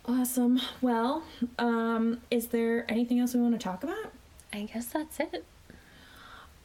Awesome. 0.08 0.60
Well, 0.80 1.24
um, 1.58 2.20
is 2.30 2.48
there 2.48 2.84
anything 2.88 3.18
else 3.18 3.34
we 3.34 3.40
want 3.40 3.54
to 3.54 3.58
talk 3.58 3.82
about? 3.82 4.12
I 4.52 4.62
guess 4.72 4.86
that's 4.86 5.18
it. 5.18 5.44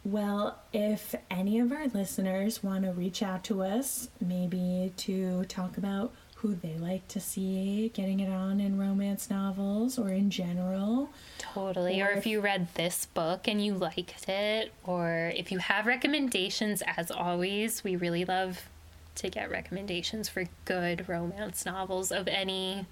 Well, 0.03 0.57
if 0.73 1.13
any 1.29 1.59
of 1.59 1.71
our 1.71 1.87
listeners 1.87 2.63
want 2.63 2.85
to 2.85 2.91
reach 2.91 3.21
out 3.21 3.43
to 3.45 3.61
us, 3.61 4.09
maybe 4.19 4.91
to 4.97 5.45
talk 5.45 5.77
about 5.77 6.11
who 6.35 6.55
they 6.55 6.75
like 6.79 7.07
to 7.09 7.19
see 7.19 7.89
getting 7.93 8.19
it 8.19 8.31
on 8.31 8.59
in 8.59 8.79
romance 8.79 9.29
novels 9.29 9.99
or 9.99 10.09
in 10.09 10.31
general. 10.31 11.11
Totally. 11.37 12.01
Or, 12.01 12.07
Or 12.07 12.11
if 12.13 12.17
if- 12.19 12.25
you 12.25 12.41
read 12.41 12.67
this 12.73 13.05
book 13.05 13.47
and 13.47 13.63
you 13.63 13.75
liked 13.75 14.27
it, 14.27 14.73
or 14.83 15.31
if 15.35 15.51
you 15.51 15.59
have 15.59 15.85
recommendations, 15.85 16.81
as 16.97 17.11
always, 17.11 17.83
we 17.83 17.95
really 17.95 18.25
love 18.25 18.67
to 19.15 19.29
get 19.29 19.51
recommendations 19.51 20.29
for 20.29 20.45
good 20.65 21.07
romance 21.07 21.63
novels 21.65 22.11
of 22.11 22.27
any 22.27 22.87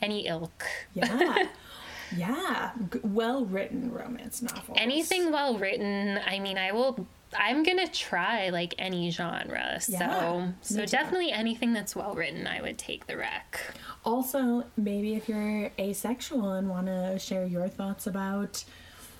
any 0.00 0.26
ilk. 0.28 0.64
Yeah. 0.94 1.48
yeah. 2.14 2.72
G- 2.92 3.00
well 3.02 3.44
written 3.46 3.90
romance 3.92 4.42
novels. 4.42 4.76
Anything 4.80 5.32
well 5.32 5.56
written. 5.58 6.18
I 6.26 6.38
mean, 6.38 6.58
I 6.58 6.72
will. 6.72 7.06
I'm 7.36 7.62
gonna 7.64 7.88
try 7.88 8.50
like 8.50 8.74
any 8.78 9.10
genre. 9.10 9.78
So, 9.80 9.92
Yeah, 9.92 10.52
so 10.60 10.80
too. 10.80 10.86
definitely 10.86 11.32
anything 11.32 11.72
that's 11.72 11.96
well 11.96 12.14
written, 12.14 12.46
I 12.46 12.60
would 12.62 12.78
take 12.78 13.06
the 13.06 13.16
rec. 13.16 13.60
Also, 14.04 14.64
maybe 14.76 15.14
if 15.14 15.28
you're 15.28 15.70
asexual 15.78 16.52
and 16.52 16.68
want 16.70 16.86
to 16.86 17.18
share 17.18 17.44
your 17.44 17.66
thoughts 17.68 18.06
about, 18.06 18.64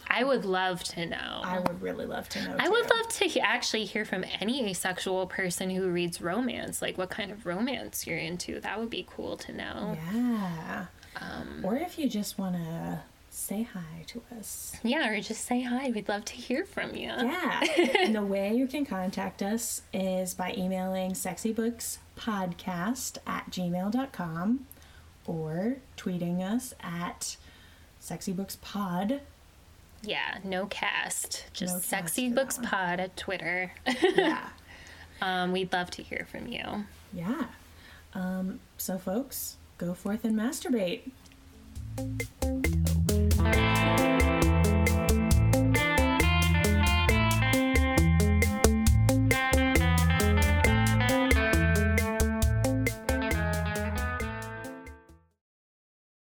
I 0.09 0.23
would 0.23 0.45
love 0.45 0.85
to 0.85 1.05
know. 1.05 1.41
I 1.43 1.59
would 1.59 1.83
really 1.83 2.07
love 2.07 2.29
to 2.31 2.43
know. 2.45 2.55
I 2.61 2.69
would 2.69 2.89
love 2.89 3.09
to 3.09 3.25
he- 3.25 3.41
actually 3.41 3.85
hear 3.87 4.05
from 4.05 4.25
any 4.41 4.71
asexual 4.71 5.27
person 5.27 5.69
who 5.69 5.89
reads 5.91 6.23
romance, 6.23 6.81
like 6.81 6.97
what 6.97 7.11
kind 7.11 7.33
of 7.33 7.45
romance 7.45 8.07
you're 8.07 8.17
into. 8.17 8.61
That 8.61 8.79
would 8.79 8.89
be 8.89 9.05
cool 9.11 9.37
to 9.39 9.53
know. 9.53 9.99
Yeah. 10.15 10.87
Um, 11.21 11.61
or 11.65 11.77
if 11.77 11.99
you 11.99 12.09
just 12.09 12.39
want 12.39 12.57
to 12.57 13.01
say 13.31 13.63
hi 13.63 14.05
to 14.07 14.23
us. 14.39 14.77
Yeah, 14.83 15.09
or 15.11 15.21
just 15.21 15.45
say 15.45 15.61
hi. 15.63 15.91
We'd 15.91 16.09
love 16.09 16.25
to 16.27 16.35
hear 16.35 16.65
from 16.65 16.95
you. 16.95 17.09
Yeah. 17.09 17.61
and 18.01 18.15
the 18.15 18.23
way 18.23 18.55
you 18.55 18.67
can 18.67 18.85
contact 18.87 19.43
us 19.43 19.83
is 19.93 20.35
by 20.35 20.55
emailing 20.57 21.13
sexybookspodcast 21.13 23.19
at 23.27 23.51
gmail.com 23.51 24.67
or 25.27 25.77
tweeting 25.97 26.41
us 26.41 26.73
at 26.81 27.37
sexybookspod. 28.03 29.21
Yeah, 30.03 30.39
no 30.45 30.67
cast. 30.67 31.45
Just 31.53 31.75
No 31.75 31.81
Sexy 31.81 32.29
Books. 32.31 32.59
Pod 32.63 33.01
at 33.01 33.17
Twitter. 33.17 33.73
Yeah. 34.17 34.49
um, 35.21 35.53
we'd 35.53 35.73
love 35.73 35.91
to 35.93 36.03
hear 36.03 36.27
from 36.31 36.47
you. 36.47 36.85
Yeah. 37.13 37.47
Um, 38.15 38.61
so, 38.79 38.99
folks, 38.99 39.57
go 39.79 39.95
forth 39.95 40.25
and 40.25 40.37
masturbate. 40.37 41.11